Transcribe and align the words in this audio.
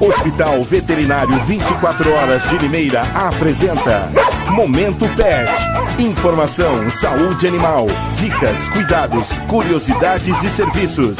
Hospital 0.00 0.62
Veterinário 0.62 1.38
24 1.40 2.10
Horas 2.10 2.48
de 2.48 2.56
Limeira 2.56 3.02
apresenta 3.14 4.10
Momento 4.50 5.06
Pet. 5.14 5.50
Informação, 5.98 6.88
saúde 6.88 7.46
animal, 7.46 7.86
dicas, 8.14 8.70
cuidados, 8.70 9.36
curiosidades 9.46 10.42
e 10.42 10.50
serviços. 10.50 11.18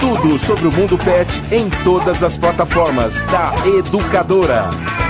Tudo 0.00 0.36
sobre 0.40 0.66
o 0.66 0.72
mundo 0.72 0.98
pet 0.98 1.30
em 1.52 1.70
todas 1.84 2.24
as 2.24 2.36
plataformas 2.36 3.22
da 3.26 3.52
Educadora. 3.78 5.05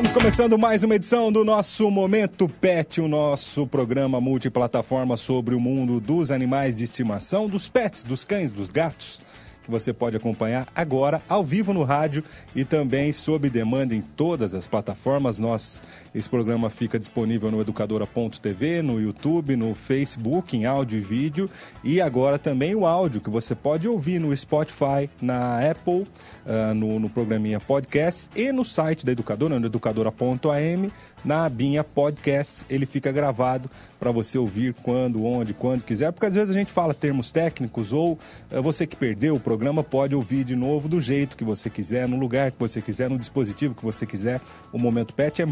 Estamos 0.00 0.16
começando 0.16 0.58
mais 0.58 0.82
uma 0.82 0.94
edição 0.94 1.30
do 1.30 1.44
nosso 1.44 1.90
Momento 1.90 2.48
Pet, 2.48 3.02
o 3.02 3.06
nosso 3.06 3.66
programa 3.66 4.18
multiplataforma 4.18 5.14
sobre 5.14 5.54
o 5.54 5.60
mundo 5.60 6.00
dos 6.00 6.30
animais 6.30 6.74
de 6.74 6.84
estimação, 6.84 7.46
dos 7.46 7.68
pets, 7.68 8.02
dos 8.02 8.24
cães, 8.24 8.50
dos 8.50 8.72
gatos 8.72 9.20
que 9.62 9.70
você 9.70 9.92
pode 9.92 10.16
acompanhar 10.16 10.66
agora 10.74 11.22
ao 11.28 11.44
vivo 11.44 11.74
no 11.74 11.84
rádio 11.84 12.24
e 12.56 12.64
também 12.64 13.12
sob 13.12 13.50
demanda 13.50 13.94
em 13.94 14.00
todas 14.00 14.54
as 14.54 14.66
plataformas. 14.66 15.38
Nós, 15.38 15.82
esse 16.14 16.28
programa 16.28 16.68
fica 16.68 16.98
disponível 16.98 17.50
no 17.50 17.60
educadora.tv, 17.60 18.82
no 18.82 19.00
YouTube, 19.00 19.56
no 19.56 19.74
Facebook, 19.74 20.56
em 20.56 20.66
áudio 20.66 20.98
e 20.98 21.02
vídeo 21.02 21.50
e 21.84 22.00
agora 22.00 22.38
também 22.38 22.74
o 22.74 22.86
áudio 22.86 23.20
que 23.20 23.30
você 23.30 23.54
pode 23.54 23.86
ouvir 23.86 24.18
no 24.18 24.36
Spotify, 24.36 25.08
na 25.22 25.70
Apple, 25.70 26.02
uh, 26.46 26.74
no, 26.74 26.98
no 26.98 27.08
programinha 27.08 27.60
podcast 27.60 28.28
e 28.34 28.50
no 28.50 28.64
site 28.64 29.06
da 29.06 29.12
Educadora, 29.12 29.58
no 29.58 29.66
educadora.am 29.66 30.90
na 31.24 31.44
abinha 31.44 31.84
podcast. 31.84 32.64
Ele 32.68 32.86
fica 32.86 33.12
gravado 33.12 33.70
para 33.98 34.10
você 34.10 34.38
ouvir 34.38 34.74
quando, 34.82 35.24
onde, 35.24 35.52
quando 35.52 35.82
quiser, 35.82 36.10
porque 36.12 36.26
às 36.26 36.34
vezes 36.34 36.50
a 36.50 36.58
gente 36.58 36.72
fala 36.72 36.94
termos 36.94 37.30
técnicos 37.30 37.92
ou 37.92 38.18
uh, 38.50 38.62
você 38.62 38.86
que 38.86 38.96
perdeu 38.96 39.36
o 39.36 39.40
programa 39.40 39.82
pode 39.82 40.14
ouvir 40.14 40.44
de 40.44 40.56
novo 40.56 40.88
do 40.88 41.00
jeito 41.00 41.36
que 41.36 41.44
você 41.44 41.68
quiser, 41.68 42.08
no 42.08 42.18
lugar 42.18 42.50
que 42.50 42.58
você 42.58 42.80
quiser, 42.80 43.10
no 43.10 43.18
dispositivo 43.18 43.74
que 43.74 43.84
você 43.84 44.06
quiser. 44.06 44.40
O 44.72 44.78
Momento 44.78 45.14
Pet 45.14 45.42
é 45.42 45.46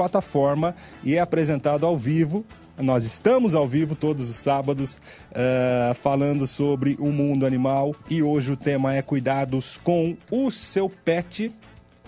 multiplataforma 0.00 0.74
e 1.04 1.16
é 1.16 1.20
apresentado 1.20 1.84
ao 1.84 1.96
vivo 1.96 2.44
nós 2.78 3.04
estamos 3.04 3.54
ao 3.54 3.68
vivo 3.68 3.94
todos 3.94 4.30
os 4.30 4.36
sábados 4.36 5.02
uh, 5.32 5.94
falando 5.96 6.46
sobre 6.46 6.96
o 6.98 7.08
mundo 7.08 7.44
animal 7.44 7.94
e 8.08 8.22
hoje 8.22 8.52
o 8.52 8.56
tema 8.56 8.94
é 8.94 9.02
cuidados 9.02 9.76
com 9.84 10.16
o 10.30 10.50
seu 10.50 10.88
pet 10.88 11.52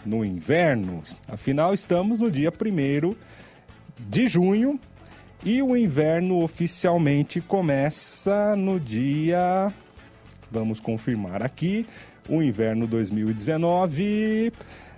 no 0.02 0.24
inverno. 0.24 1.02
Afinal, 1.28 1.74
estamos 1.74 2.18
no 2.18 2.30
dia 2.30 2.50
1 2.50 3.14
de 3.98 4.26
junho 4.26 4.80
e 5.44 5.60
o 5.60 5.76
inverno 5.76 6.42
oficialmente 6.42 7.42
começa 7.42 8.56
no 8.56 8.80
dia. 8.80 9.70
Vamos 10.50 10.80
confirmar 10.80 11.42
aqui. 11.42 11.86
O 12.26 12.42
inverno 12.42 12.86
2019. 12.86 14.52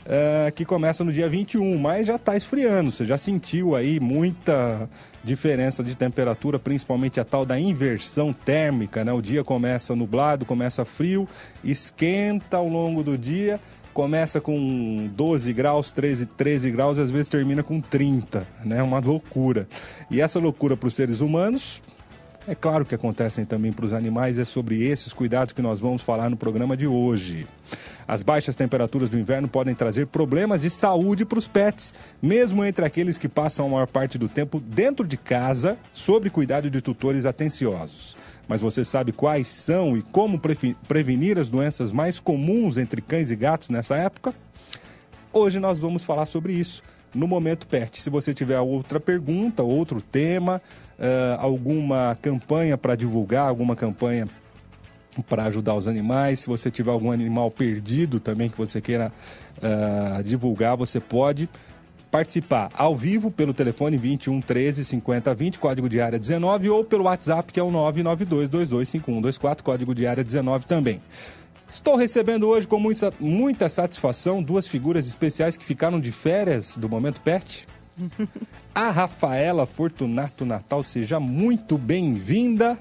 Uh, 0.05 0.52
que 0.52 0.66
começa 0.66 1.02
no 1.02 1.10
dia 1.10 1.27
21, 1.28 1.78
mas 1.78 2.06
já 2.06 2.16
está 2.16 2.36
esfriando. 2.36 2.92
Você 2.92 3.06
já 3.06 3.16
sentiu 3.16 3.74
aí 3.74 3.98
muita 3.98 4.86
diferença 5.22 5.83
de 5.83 5.96
temperatura, 5.96 6.58
principalmente 6.58 7.19
a 7.19 7.24
tal 7.24 7.46
da 7.46 7.58
inversão 7.58 8.30
térmica, 8.30 9.02
né? 9.02 9.12
O 9.14 9.22
dia 9.22 9.42
começa 9.42 9.96
nublado, 9.96 10.44
começa 10.44 10.84
frio, 10.84 11.27
esquenta 11.64 12.58
ao 12.58 12.69
longo 12.69 13.02
do 13.02 13.16
dia 13.16 13.58
começa 13.94 14.41
com 14.41 15.08
12 15.14 15.52
graus, 15.52 15.92
13, 15.92 16.27
13 16.27 16.70
graus 16.72 16.98
e 16.98 17.00
às 17.00 17.12
vezes 17.12 17.28
termina 17.28 17.62
com 17.62 17.80
30, 17.80 18.44
né? 18.64 18.83
Uma 18.83 18.98
loucura. 18.98 19.68
E 20.11 20.20
essa 20.20 20.41
loucura 20.41 20.77
para 20.77 20.89
os 20.89 20.94
seres 20.94 21.20
humanos, 21.20 21.80
é 22.47 22.55
claro 22.55 22.84
que 22.84 22.95
acontecem 22.95 23.45
também 23.45 23.73
para 23.73 23.87
os 23.87 23.92
animais, 23.92 24.39
é 24.39 24.45
sobre 24.45 24.83
esses 24.84 25.12
cuidados 25.12 25.53
que 25.53 25.62
nós 25.62 25.81
vamos 25.81 26.03
falar 26.03 26.28
no 26.28 26.37
programa 26.37 26.77
de 26.77 26.86
hoje. 26.86 27.47
As 28.06 28.23
baixas 28.23 28.55
temperaturas 28.55 29.09
do 29.09 29.19
inverno 29.19 29.48
podem 29.48 29.75
trazer 29.75 30.06
problemas 30.06 30.61
de 30.61 30.69
saúde 30.69 31.25
para 31.25 31.39
os 31.39 31.48
pets, 31.48 31.95
mesmo 32.20 32.63
entre 32.63 32.85
aqueles 32.85 33.17
que 33.17 33.29
passam 33.29 33.67
a 33.67 33.68
maior 33.70 33.86
parte 33.86 34.18
do 34.18 34.29
tempo 34.29 34.61
dentro 34.61 35.07
de 35.07 35.17
casa, 35.17 35.79
sob 35.92 36.29
cuidado 36.29 36.70
de 36.70 36.83
tutores 36.83 37.24
atenciosos. 37.24 38.14
Mas 38.47 38.61
você 38.61 38.85
sabe 38.85 39.11
quais 39.11 39.48
são 39.48 39.97
e 39.97 40.02
como 40.02 40.39
prevenir 40.86 41.39
as 41.39 41.48
doenças 41.48 41.92
mais 41.92 42.20
comuns 42.20 42.77
entre 42.77 43.01
cães 43.01 43.30
e 43.30 43.36
gatos 43.36 43.70
nessa 43.70 43.97
época? 43.97 44.35
Hoje 45.33 45.58
nós 45.58 45.79
vamos 45.79 46.05
falar 46.05 46.27
sobre 46.27 46.52
isso 46.52 46.83
no 47.14 47.27
Momento 47.27 47.67
Pet. 47.67 48.02
Se 48.02 48.11
você 48.11 48.35
tiver 48.35 48.61
outra 48.61 49.01
pergunta, 49.01 49.63
outro 49.63 50.01
tema, 50.02 50.61
uh, 50.98 51.38
alguma 51.38 52.16
campanha 52.20 52.77
para 52.77 52.94
divulgar, 52.94 53.48
alguma 53.48 53.77
campanha 53.77 54.28
para 55.28 55.44
ajudar 55.44 55.74
os 55.74 55.86
animais, 55.86 56.40
se 56.40 56.46
você 56.48 56.70
tiver 56.70 56.90
algum 56.90 57.12
animal 57.12 57.50
perdido 57.50 58.18
também 58.18 58.50
que 58.50 58.58
você 58.58 58.80
queira 58.80 59.12
uh, 59.58 60.22
divulgar, 60.24 60.77
você 60.77 60.98
pode 60.98 61.48
participar 62.10 62.70
ao 62.74 62.94
vivo 62.94 63.30
pelo 63.30 63.52
telefone 63.52 63.96
21 63.96 64.40
13 64.40 64.84
50 64.84 65.34
20, 65.34 65.58
código 65.58 65.88
de 65.88 66.00
área 66.00 66.18
19, 66.18 66.70
ou 66.70 66.84
pelo 66.84 67.05
WhatsApp 67.05 67.52
que 67.52 67.58
é 67.58 67.62
o 67.62 67.70
992 67.70 68.48
225124, 68.48 69.64
código 69.64 69.94
de 69.94 70.06
área 70.06 70.22
19 70.22 70.66
também. 70.66 71.00
Estou 71.68 71.96
recebendo 71.96 72.46
hoje 72.46 72.68
com 72.68 72.78
muita, 72.78 73.12
muita 73.18 73.68
satisfação 73.68 74.42
duas 74.42 74.68
figuras 74.68 75.08
especiais 75.08 75.56
que 75.56 75.64
ficaram 75.64 75.98
de 75.98 76.12
férias 76.12 76.76
do 76.76 76.88
Momento 76.88 77.20
Pet. 77.20 77.66
A 78.74 78.90
Rafaela 78.90 79.66
Fortunato 79.66 80.44
Natal, 80.44 80.82
seja 80.82 81.20
muito 81.20 81.78
bem-vinda. 81.78 82.78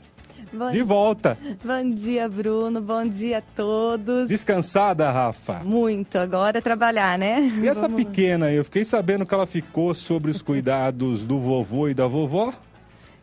Bom, 0.51 0.69
de 0.69 0.83
volta. 0.83 1.35
Bom 1.63 1.89
dia, 1.89 2.29
Bruno. 2.29 2.79
Bom 2.79 3.07
dia 3.07 3.39
a 3.39 3.41
todos. 3.41 4.29
Descansada, 4.29 5.09
Rafa? 5.09 5.61
Muito. 5.63 6.15
Agora 6.17 6.59
é 6.59 6.61
trabalhar, 6.61 7.17
né? 7.17 7.41
E 7.59 7.67
essa 7.67 7.87
Vamos... 7.87 8.05
pequena, 8.05 8.51
eu 8.51 8.63
fiquei 8.63 8.85
sabendo 8.85 9.25
que 9.25 9.33
ela 9.33 9.47
ficou 9.47 9.95
sobre 9.95 10.29
os 10.29 10.43
cuidados 10.43 11.25
do 11.25 11.39
vovô 11.39 11.87
e 11.87 11.95
da 11.95 12.05
vovó? 12.05 12.53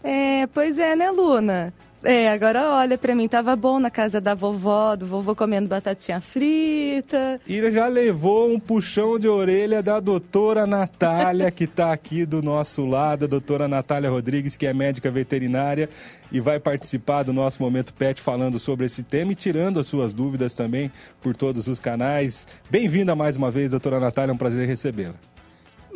É, 0.03 0.49
pois 0.49 0.79
é, 0.81 0.97
né, 0.97 1.11
Luna? 1.11 1.73
É, 2.03 2.31
agora 2.31 2.71
olha 2.77 2.97
para 2.97 3.15
mim, 3.15 3.29
tava 3.29 3.55
bom 3.55 3.79
na 3.79 3.91
casa 3.91 4.23
da 4.23 4.35
vovó, 4.35 4.97
do 4.97 5.05
vovô 5.05 5.37
comendo 5.37 5.69
batatinha 5.69 6.19
frita. 6.19 7.39
E 7.47 7.71
já 7.71 7.89
levou 7.89 8.51
um 8.51 8.59
puxão 8.59 9.19
de 9.19 9.29
orelha 9.29 9.83
da 9.83 10.01
doutora 10.01 10.67
Natália, 10.67 11.51
que 11.51 11.65
está 11.65 11.93
aqui 11.93 12.25
do 12.25 12.41
nosso 12.41 12.87
lado, 12.87 13.27
a 13.27 13.29
doutora 13.29 13.69
Natália 13.69 14.09
Rodrigues, 14.09 14.57
que 14.57 14.67
é 14.67 14.73
médica 14.73 15.11
veterinária 15.11 15.91
e 16.33 16.41
vai 16.41 16.59
participar 16.59 17.23
do 17.23 17.35
nosso 17.35 17.63
Momento 17.63 17.93
Pet 17.93 18.19
falando 18.19 18.59
sobre 18.59 18.87
esse 18.87 19.03
tema 19.03 19.33
e 19.33 19.35
tirando 19.35 19.79
as 19.79 19.87
suas 19.87 20.15
dúvidas 20.15 20.55
também 20.55 20.91
por 21.21 21.37
todos 21.37 21.69
os 21.69 21.79
canais. 21.79 22.47
Bem-vinda 22.71 23.15
mais 23.15 23.37
uma 23.37 23.51
vez, 23.51 23.73
doutora 23.73 24.01
Natália, 24.01 24.33
é 24.33 24.35
um 24.35 24.39
prazer 24.39 24.67
recebê-la. 24.67 25.17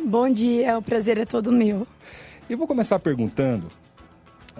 Bom 0.05 0.29
dia, 0.29 0.77
o 0.77 0.83
prazer 0.83 1.17
é 1.17 1.25
todo 1.25 1.51
meu. 1.51 1.87
E 2.47 2.55
vou 2.55 2.67
começar 2.67 2.99
perguntando 2.99 3.71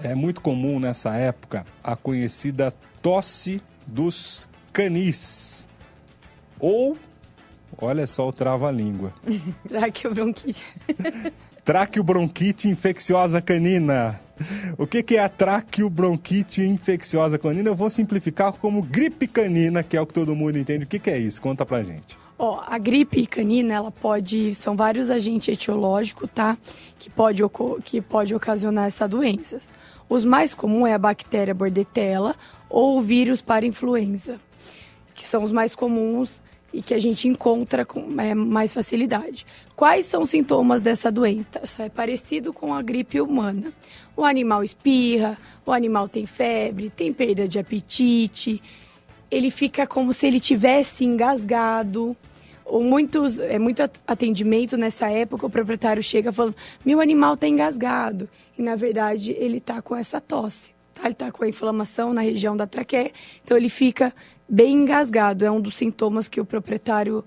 é 0.04 0.16
muito 0.16 0.42
comum 0.42 0.80
nessa 0.80 1.16
época 1.16 1.66
a 1.84 1.96
conhecida 1.96 2.74
tosse 3.02 3.62
dos 3.86 4.48
canis. 4.74 5.68
Ou, 6.60 6.98
olha 7.78 8.08
só 8.08 8.28
o 8.28 8.34
trava-língua. 8.34 9.14
Traqueobronquite. 9.68 10.64
Traqueobronquite 11.64 12.68
infecciosa 12.68 13.42
canina. 13.42 14.20
O 14.78 14.86
que, 14.86 15.02
que 15.02 15.16
é 15.16 15.24
a 15.24 15.30
traqueobronquite 15.30 16.62
infecciosa 16.62 17.40
canina? 17.40 17.70
Eu 17.70 17.76
vou 17.76 17.90
simplificar 17.90 18.52
como 18.54 18.82
gripe 18.82 19.28
canina, 19.28 19.82
que 19.82 19.96
é 19.96 20.02
o 20.02 20.06
que 20.06 20.14
todo 20.14 20.36
mundo 20.36 20.60
entende. 20.60 20.84
O 20.84 20.88
que, 20.88 21.00
que 21.00 21.10
é 21.10 21.18
isso? 21.18 21.42
Conta 21.42 21.66
pra 21.66 21.82
gente. 21.82 22.18
Ó, 22.38 22.62
a 22.68 22.78
gripe 22.78 23.26
canina, 23.26 23.74
ela 23.74 23.92
pode, 23.92 24.54
são 24.54 24.76
vários 24.76 25.10
agentes 25.10 25.48
etiológicos, 25.48 26.30
tá? 26.36 26.58
Que 27.00 27.10
pode, 27.10 27.42
que 27.84 28.02
pode 28.02 28.36
ocasionar 28.36 28.88
essa 28.88 29.08
doença. 29.08 29.60
Os 30.08 30.24
mais 30.24 30.54
comuns 30.54 30.90
é 30.90 30.94
a 30.94 31.00
bactéria 31.00 31.54
bordetella 31.54 32.36
ou 32.70 32.98
o 32.98 33.02
vírus 33.02 33.42
para 33.42 33.66
influenza, 33.66 34.40
que 35.14 35.26
são 35.26 35.44
os 35.44 35.52
mais 35.52 35.74
comuns 35.74 36.42
e 36.72 36.82
que 36.82 36.94
a 36.94 37.00
gente 37.00 37.28
encontra 37.28 37.86
com 37.86 38.20
é, 38.20 38.36
mais 38.36 38.74
facilidade. 38.74 39.46
Quais 39.76 40.06
são 40.06 40.24
os 40.24 40.30
sintomas 40.30 40.82
dessa 40.82 41.12
doença? 41.12 41.62
É 41.80 41.90
parecido 41.90 42.52
com 42.52 42.74
a 42.74 42.82
gripe 42.82 43.22
humana. 43.22 43.72
O 44.16 44.24
animal 44.24 44.64
espirra, 44.64 45.38
o 45.66 45.72
animal 45.72 46.10
tem 46.10 46.26
febre, 46.26 46.90
tem 46.90 47.14
perda 47.14 47.48
de 47.48 47.58
apetite, 47.58 48.62
ele 49.32 49.50
fica 49.50 49.88
como 49.88 50.14
se 50.14 50.28
ele 50.28 50.40
tivesse 50.40 51.06
engasgado. 51.06 52.16
Muitos, 52.70 53.40
é 53.40 53.60
muito 53.60 53.82
atendimento 54.08 54.76
nessa 54.76 55.10
época, 55.10 55.46
o 55.46 55.50
proprietário 55.50 56.02
chega 56.02 56.32
falando: 56.32 56.56
meu 56.84 57.00
animal 57.00 57.36
está 57.36 57.48
engasgado 57.48 58.28
e 58.58 58.62
na 58.62 58.76
verdade 58.76 59.32
ele 59.32 59.58
está 59.58 59.82
com 59.82 59.96
essa 59.96 60.20
tosse, 60.20 60.72
tá? 60.94 61.04
Ele 61.04 61.12
está 61.12 61.32
com 61.32 61.44
a 61.44 61.48
inflamação 61.48 62.14
na 62.14 62.22
região 62.22 62.58
da 62.58 62.66
traqueia, 62.66 63.12
então 63.44 63.56
ele 63.56 63.70
fica 63.70 64.14
bem 64.50 64.74
engasgado. 64.74 65.46
É 65.46 65.52
um 65.52 65.62
dos 65.62 65.78
sintomas 65.78 66.28
que 66.28 66.42
o 66.42 66.46
proprietário 66.46 67.24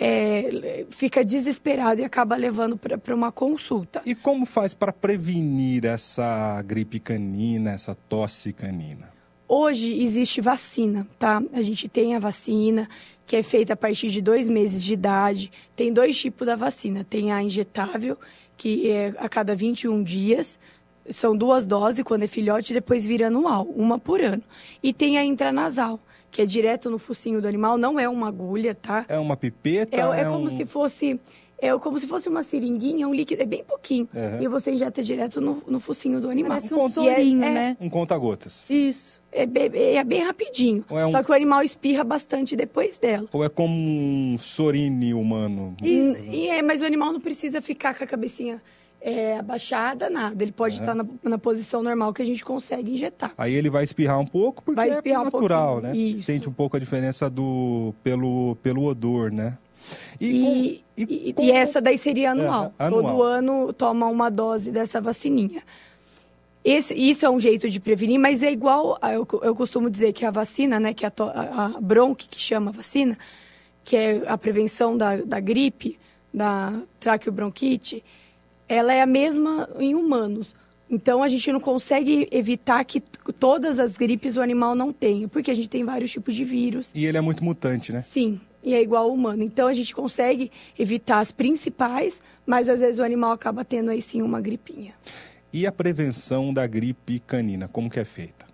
é, 0.00 0.86
fica 0.90 1.24
desesperado 1.24 2.00
e 2.00 2.04
acaba 2.04 2.36
levando 2.36 2.76
para 2.76 3.14
uma 3.14 3.32
consulta. 3.32 4.02
E 4.06 4.14
como 4.14 4.46
faz 4.46 4.74
para 4.74 4.92
prevenir 4.92 5.84
essa 5.84 6.62
gripe 6.62 7.00
canina, 7.00 7.72
essa 7.72 7.94
tosse 7.94 8.52
canina? 8.52 9.17
Hoje 9.48 10.02
existe 10.02 10.42
vacina, 10.42 11.08
tá? 11.18 11.42
A 11.54 11.62
gente 11.62 11.88
tem 11.88 12.14
a 12.14 12.18
vacina 12.18 12.86
que 13.26 13.34
é 13.34 13.42
feita 13.42 13.72
a 13.72 13.76
partir 13.76 14.10
de 14.10 14.20
dois 14.20 14.46
meses 14.46 14.82
de 14.82 14.92
idade. 14.92 15.50
Tem 15.74 15.90
dois 15.90 16.18
tipos 16.18 16.46
da 16.46 16.54
vacina. 16.54 17.02
Tem 17.02 17.32
a 17.32 17.42
injetável, 17.42 18.18
que 18.58 18.90
é 18.90 19.14
a 19.16 19.28
cada 19.28 19.56
21 19.56 20.02
dias. 20.02 20.58
São 21.10 21.34
duas 21.34 21.64
doses 21.64 22.04
quando 22.04 22.24
é 22.24 22.26
filhote, 22.26 22.74
depois 22.74 23.06
vira 23.06 23.28
anual, 23.28 23.64
uma 23.64 23.98
por 23.98 24.20
ano. 24.20 24.42
E 24.82 24.92
tem 24.92 25.16
a 25.16 25.24
intranasal, 25.24 25.98
que 26.30 26.42
é 26.42 26.46
direto 26.46 26.90
no 26.90 26.98
focinho 26.98 27.40
do 27.40 27.48
animal, 27.48 27.78
não 27.78 27.98
é 27.98 28.06
uma 28.06 28.28
agulha, 28.28 28.74
tá? 28.74 29.06
É 29.08 29.18
uma 29.18 29.36
pipeta? 29.36 29.96
É, 29.96 30.00
é, 30.00 30.20
é 30.20 30.24
como 30.24 30.44
um... 30.44 30.50
se 30.50 30.66
fosse 30.66 31.18
é 31.60 31.76
como 31.78 31.98
se 31.98 32.06
fosse 32.06 32.28
uma 32.28 32.42
seringuinha, 32.42 33.08
um 33.08 33.14
líquido, 33.14 33.42
é 33.42 33.46
bem 33.46 33.64
pouquinho. 33.64 34.08
Uhum. 34.14 34.42
E 34.42 34.48
você 34.48 34.70
injeta 34.70 35.02
direto 35.02 35.40
no, 35.40 35.62
no 35.66 35.80
focinho 35.80 36.20
do 36.20 36.30
animal. 36.30 36.50
Parece 36.50 36.74
um 36.74 36.88
sorinho, 36.88 37.42
é, 37.42 37.50
né? 37.52 37.76
Um 37.80 37.90
conta-gotas. 37.90 38.70
Isso. 38.70 39.20
É 39.32 39.44
bem, 39.44 39.70
é 39.74 40.04
bem 40.04 40.22
rapidinho. 40.22 40.84
É 40.88 41.04
um- 41.06 41.10
Só 41.10 41.22
que 41.22 41.30
o 41.30 41.34
animal 41.34 41.62
espirra 41.62 42.04
bastante 42.04 42.54
depois 42.54 42.96
dela. 42.96 43.28
Ou 43.32 43.44
é 43.44 43.48
como 43.48 43.74
um 43.74 44.36
sorine 44.38 45.12
humano? 45.12 45.74
E, 45.82 45.98
e 46.30 46.48
é, 46.48 46.62
mas 46.62 46.80
o 46.80 46.86
animal 46.86 47.12
não 47.12 47.20
precisa 47.20 47.60
ficar 47.60 47.94
com 47.94 48.04
a 48.04 48.06
cabecinha 48.06 48.62
é, 49.00 49.38
abaixada, 49.38 50.08
nada. 50.08 50.42
Ele 50.42 50.52
pode 50.52 50.74
estar 50.74 50.94
na, 50.94 51.04
na 51.22 51.38
posição 51.38 51.82
normal 51.82 52.12
que 52.12 52.22
a 52.22 52.24
gente 52.24 52.44
consegue 52.44 52.92
injetar. 52.94 53.32
Aí 53.36 53.54
ele 53.54 53.68
vai 53.68 53.84
espirrar 53.84 54.18
um 54.18 54.26
pouco 54.26 54.62
porque 54.62 54.76
Vai 54.76 54.90
espirrar 54.90 55.18
é 55.18 55.22
um 55.22 55.24
natural, 55.24 55.72
pouquinho, 55.80 55.92
né? 55.94 55.98
isso. 55.98 56.22
Sente 56.22 56.48
um 56.48 56.52
pouco 56.52 56.76
a 56.76 56.80
diferença 56.80 57.28
do 57.28 57.92
pelo, 58.02 58.56
pelo 58.62 58.84
odor, 58.84 59.32
né? 59.32 59.58
E, 60.20 60.82
com- 60.96 61.02
e- 61.02 61.32
com- 61.32 61.42
e 61.42 61.50
essa 61.50 61.80
daí 61.80 61.96
seria 61.98 62.32
anual. 62.32 62.72
É, 62.78 62.84
anual. 62.84 63.02
Todo 63.02 63.22
ano 63.22 63.72
toma 63.72 64.06
uma 64.06 64.30
dose 64.30 64.70
dessa 64.70 65.00
vacininha. 65.00 65.62
Esse, 66.64 66.92
isso 66.94 67.24
é 67.24 67.30
um 67.30 67.38
jeito 67.40 67.68
de 67.70 67.80
prevenir, 67.80 68.18
mas 68.18 68.42
é 68.42 68.50
igual, 68.52 68.98
eu, 69.02 69.26
eu 69.42 69.54
costumo 69.54 69.88
dizer 69.88 70.12
que 70.12 70.26
a 70.26 70.30
vacina, 70.30 70.78
né, 70.78 70.92
que 70.92 71.06
a, 71.06 71.12
a, 71.18 71.80
bronque, 71.80 72.28
que 72.28 72.40
chama 72.40 72.70
vacina, 72.72 73.16
que 73.84 73.96
é 73.96 74.22
a 74.26 74.36
prevenção 74.36 74.96
da, 74.96 75.16
da 75.16 75.40
gripe, 75.40 75.98
da 76.34 76.74
traqueobronquite, 77.00 78.04
ela 78.68 78.92
é 78.92 79.00
a 79.00 79.06
mesma 79.06 79.68
em 79.78 79.94
humanos. 79.94 80.54
Então, 80.90 81.22
a 81.22 81.28
gente 81.28 81.50
não 81.52 81.60
consegue 81.60 82.28
evitar 82.30 82.84
que 82.84 83.00
todas 83.38 83.78
as 83.78 83.96
gripes 83.96 84.36
o 84.36 84.42
animal 84.42 84.74
não 84.74 84.92
tenha, 84.92 85.28
porque 85.28 85.50
a 85.50 85.54
gente 85.54 85.68
tem 85.68 85.84
vários 85.84 86.10
tipos 86.10 86.34
de 86.34 86.44
vírus. 86.44 86.90
E 86.94 87.06
ele 87.06 87.16
é 87.16 87.20
muito 87.20 87.42
mutante, 87.44 87.92
né? 87.92 88.00
Sim, 88.00 88.40
e 88.68 88.74
é 88.74 88.82
igual 88.82 89.04
ao 89.04 89.12
humano. 89.14 89.42
Então 89.42 89.66
a 89.66 89.72
gente 89.72 89.94
consegue 89.94 90.50
evitar 90.78 91.20
as 91.20 91.32
principais, 91.32 92.20
mas 92.46 92.68
às 92.68 92.80
vezes 92.80 92.98
o 92.98 93.02
animal 93.02 93.32
acaba 93.32 93.64
tendo 93.64 93.90
aí 93.90 94.02
sim 94.02 94.20
uma 94.20 94.40
gripinha. 94.40 94.92
E 95.50 95.66
a 95.66 95.72
prevenção 95.72 96.52
da 96.52 96.66
gripe 96.66 97.18
canina, 97.20 97.66
como 97.66 97.88
que 97.88 97.98
é 97.98 98.04
feita? 98.04 98.46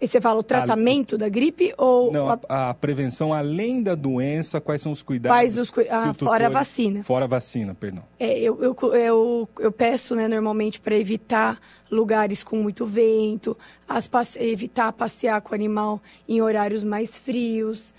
E 0.00 0.08
você 0.08 0.18
fala 0.18 0.40
o 0.40 0.42
tratamento 0.42 1.18
da 1.18 1.28
gripe 1.28 1.74
ou 1.76 2.10
Não, 2.10 2.28
a- 2.30 2.40
a, 2.48 2.70
a 2.70 2.74
prevenção 2.74 3.34
além 3.34 3.82
da 3.82 3.94
doença, 3.94 4.58
quais 4.58 4.80
são 4.80 4.92
os 4.92 5.02
cuidados? 5.02 5.36
Quais 5.36 5.58
os 5.58 5.70
que 5.70 5.86
ah, 5.90 6.10
o 6.10 6.14
fora 6.14 6.46
a 6.46 6.48
tutor- 6.48 6.50
vacina. 6.50 7.04
Fora 7.04 7.26
a 7.26 7.28
vacina, 7.28 7.74
perdão. 7.74 8.02
é, 8.18 8.38
eu, 8.40 8.58
eu, 8.62 8.74
eu, 8.94 9.48
eu 9.58 9.70
peço 9.70 10.14
né, 10.16 10.26
normalmente 10.26 10.80
para 10.80 10.96
evitar 10.96 11.60
lugares 11.90 12.42
com 12.42 12.56
muito 12.56 12.86
vento, 12.86 13.54
as 13.86 14.08
evitar 14.36 14.90
passear 14.94 15.40
com 15.42 15.52
o 15.52 15.54
animal 15.54 16.00
em 16.26 16.40
horários 16.40 16.82
mais 16.82 17.18
frios. 17.18 17.92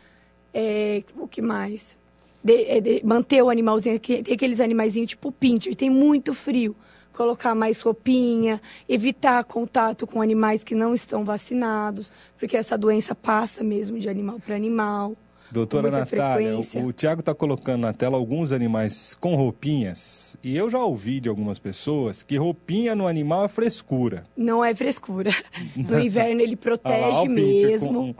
É, 0.54 1.04
o 1.18 1.28
que 1.28 1.42
mais? 1.42 1.96
De- 2.44 2.64
é, 2.66 2.82
de- 2.82 3.02
manter 3.06 3.42
o 3.44 3.50
animalzinho, 3.50 4.00
tem 4.00 4.20
aqueles 4.34 4.60
animaizinhos 4.60 5.10
tipo 5.12 5.32
pincher, 5.32 5.76
tem 5.76 5.90
muito 5.90 6.34
frio. 6.34 6.76
Colocar 7.14 7.54
mais 7.54 7.82
roupinha, 7.82 8.62
evitar 8.88 9.44
contato 9.44 10.08
com 10.08 10.22
animais 10.22 10.64
que 10.64 10.74
não 10.74 10.96
estão 10.96 11.26
vacinados, 11.26 12.12
porque 12.40 12.56
essa 12.56 12.78
doença 12.78 13.14
passa 13.14 13.64
mesmo 13.64 14.00
de 14.00 14.08
animal 14.10 14.40
para 14.40 14.56
animal. 14.56 15.16
Doutora 15.52 15.92
com 15.92 15.98
Natália, 15.98 16.58
o, 16.58 16.86
o 16.88 16.94
Tiago 16.94 17.20
está 17.20 17.36
colocando 17.36 17.82
na 17.82 17.92
tela 17.92 18.16
alguns 18.16 18.54
animais 18.54 19.16
com 19.20 19.36
roupinhas. 19.36 20.38
E 20.42 20.56
eu 20.56 20.70
já 20.70 20.80
ouvi 20.80 21.20
de 21.20 21.28
algumas 21.28 21.60
pessoas 21.60 22.24
que 22.24 22.38
roupinha 22.38 22.96
no 22.96 23.06
animal 23.06 23.44
é 23.44 23.50
frescura. 23.50 24.24
Não 24.36 24.64
é 24.64 24.74
frescura. 24.74 25.32
No 25.76 26.00
inverno 26.00 26.40
ele 26.40 26.58
Ah 26.62 26.68
lá, 26.68 26.78
protege 26.78 27.28
pincher 27.36 27.68
mesmo. 27.68 27.94
com 27.94 28.00
um- 28.00 28.10
um- 28.10 28.16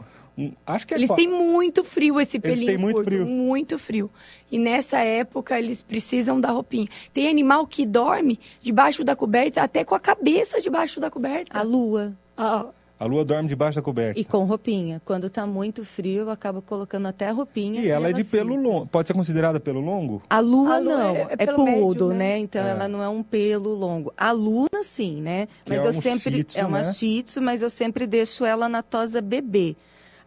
acho 0.66 0.86
que 0.86 0.94
é 0.94 0.96
Eles 0.96 1.10
têm 1.10 1.28
muito 1.28 1.84
frio 1.84 2.20
esse 2.20 2.38
pelinho 2.38 2.66
têm 2.66 2.78
muito 2.78 2.96
curto, 2.96 3.10
frio. 3.10 3.26
muito 3.26 3.78
frio. 3.78 4.10
E 4.50 4.58
nessa 4.58 4.98
época 5.00 5.58
eles 5.58 5.82
precisam 5.82 6.40
da 6.40 6.50
roupinha. 6.50 6.88
Tem 7.12 7.28
animal 7.28 7.66
que 7.66 7.84
dorme 7.86 8.38
debaixo 8.62 9.04
da 9.04 9.14
coberta, 9.16 9.62
até 9.62 9.84
com 9.84 9.94
a 9.94 10.00
cabeça 10.00 10.60
debaixo 10.60 11.00
da 11.00 11.10
coberta. 11.10 11.56
A 11.58 11.62
lua. 11.62 12.12
Ah, 12.36 12.66
A 12.98 13.04
lua 13.04 13.24
dorme 13.24 13.48
debaixo 13.48 13.76
da 13.76 13.82
coberta. 13.82 14.18
E 14.20 14.24
com 14.24 14.44
roupinha. 14.44 15.02
Quando 15.04 15.28
tá 15.28 15.44
muito 15.44 15.84
frio, 15.84 16.20
eu 16.22 16.30
acabo 16.30 16.62
colocando 16.62 17.06
até 17.08 17.28
a 17.28 17.32
roupinha. 17.32 17.80
E 17.80 17.88
ela 17.88 18.08
é 18.10 18.12
de 18.12 18.22
pelo 18.22 18.52
fica. 18.54 18.62
longo. 18.68 18.86
Pode 18.86 19.08
ser 19.08 19.14
considerada 19.14 19.58
pelo 19.58 19.80
longo? 19.80 20.22
A 20.30 20.38
lua 20.38 20.76
A 20.76 20.78
lua 20.78 20.96
não, 20.98 21.16
é- 21.16 21.20
é, 21.22 21.26
é 21.40 21.46
pelo 21.46 21.64
médio, 21.64 21.82
pudo, 21.82 22.08
né? 22.10 22.16
né? 22.18 22.38
Então 22.38 22.64
É. 22.64 22.70
ela 22.70 22.86
não 22.88 23.02
é 23.02 23.08
um 23.08 23.22
pelo 23.22 23.74
longo. 23.74 24.12
A 24.16 24.30
luna 24.30 24.82
sim, 24.84 25.20
né? 25.20 25.48
Que 25.64 25.72
Mas 25.72 25.80
é 25.80 25.86
eu 25.86 25.90
um 25.90 25.92
sempre 25.92 26.36
shih 26.36 26.44
tzu, 26.44 26.58
é 26.60 26.64
uma 26.64 26.82
né? 26.82 26.92
shih 26.92 27.22
tzu, 27.24 27.42
mas 27.42 27.60
eu 27.60 27.68
sempre 27.70 28.06
deixo 28.06 28.44
ela 28.44 28.68
na 28.68 28.82
tosa 28.82 29.20
bebê. 29.20 29.74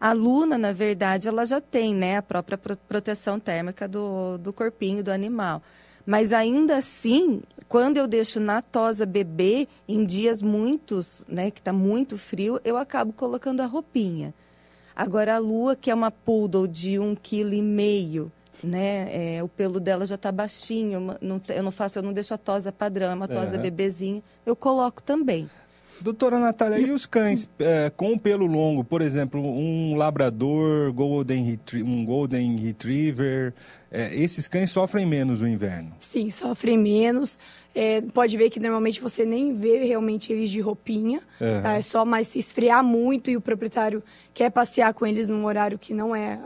A 0.06 0.12
luna, 0.12 0.56
na 0.56 0.70
verdade, 0.70 1.26
ela 1.26 1.44
já 1.44 1.60
tem, 1.60 1.92
né, 1.92 2.16
a 2.18 2.22
própria 2.22 2.56
pro- 2.56 2.76
proteção 2.76 3.40
térmica 3.40 3.88
do, 3.88 4.38
do 4.38 4.52
corpinho 4.52 5.02
do 5.02 5.10
animal. 5.10 5.60
Mas 6.06 6.32
ainda 6.32 6.76
assim, 6.76 7.42
quando 7.68 7.96
eu 7.96 8.06
deixo 8.06 8.38
na 8.38 8.62
tosa 8.62 9.04
bebê, 9.04 9.66
em 9.88 10.04
dias 10.04 10.40
muitos, 10.40 11.24
né, 11.26 11.50
que 11.50 11.58
está 11.58 11.72
muito 11.72 12.16
frio, 12.16 12.60
eu 12.64 12.76
acabo 12.76 13.12
colocando 13.12 13.62
a 13.62 13.66
roupinha. 13.66 14.32
Agora 14.94 15.34
a 15.34 15.38
lua, 15.38 15.74
que 15.74 15.90
é 15.90 15.94
uma 15.94 16.12
poodle 16.12 16.68
de 16.68 17.00
um 17.00 17.16
quilo 17.16 17.52
e 17.52 17.60
meio, 17.60 18.30
né? 18.62 19.08
é, 19.38 19.42
o 19.42 19.48
pelo 19.48 19.80
dela 19.80 20.06
já 20.06 20.14
está 20.14 20.30
baixinho. 20.30 21.16
não 21.20 21.42
eu 21.48 21.62
não 21.64 21.72
faço, 21.72 21.98
eu 21.98 22.02
não 22.04 22.12
deixo 22.12 22.32
a 22.32 22.38
tosa 22.38 22.70
padrão, 22.70 23.10
é 23.10 23.14
uma 23.14 23.26
tosa 23.26 23.56
Aham. 23.56 23.62
bebezinha. 23.62 24.22
Eu 24.46 24.54
coloco 24.54 25.02
também. 25.02 25.50
Doutora 26.00 26.38
Natália, 26.38 26.78
e 26.78 26.90
os 26.90 27.06
cães 27.06 27.48
é, 27.58 27.90
com 27.96 28.16
pelo 28.18 28.46
longo? 28.46 28.84
Por 28.84 29.02
exemplo, 29.02 29.40
um 29.40 29.96
labrador, 29.96 30.92
golden 30.92 31.58
um 31.84 32.04
golden 32.04 32.56
retriever. 32.56 33.52
é, 33.90 34.14
esses 34.14 34.46
cães 34.48 34.70
sofrem 34.70 35.06
menos 35.06 35.40
no 35.40 35.48
inverno. 35.48 35.92
sim, 35.98 36.30
sofrem 36.30 36.76
menos. 36.78 37.38
É, 37.74 38.00
pode 38.00 38.36
ver 38.38 38.48
que 38.48 38.58
normalmente 38.58 39.02
você 39.02 39.26
nem 39.26 39.54
vê 39.54 39.84
realmente 39.84 40.32
eles 40.32 40.50
de 40.50 40.60
roupinha. 40.60 41.20
Aham. 41.40 41.62
tá? 41.62 41.72
É 41.74 41.82
só 41.82 42.04
mais 42.04 42.28
se 42.28 42.38
esfriar 42.38 42.82
muito 42.82 43.30
e 43.30 43.36
o 43.36 43.40
proprietário 43.40 44.02
quer 44.32 44.50
passear 44.50 44.94
com 44.94 45.06
eles 45.06 45.28
num 45.28 45.44
horário 45.44 45.78
que 45.78 45.92
não 45.92 46.16
é 46.16 46.38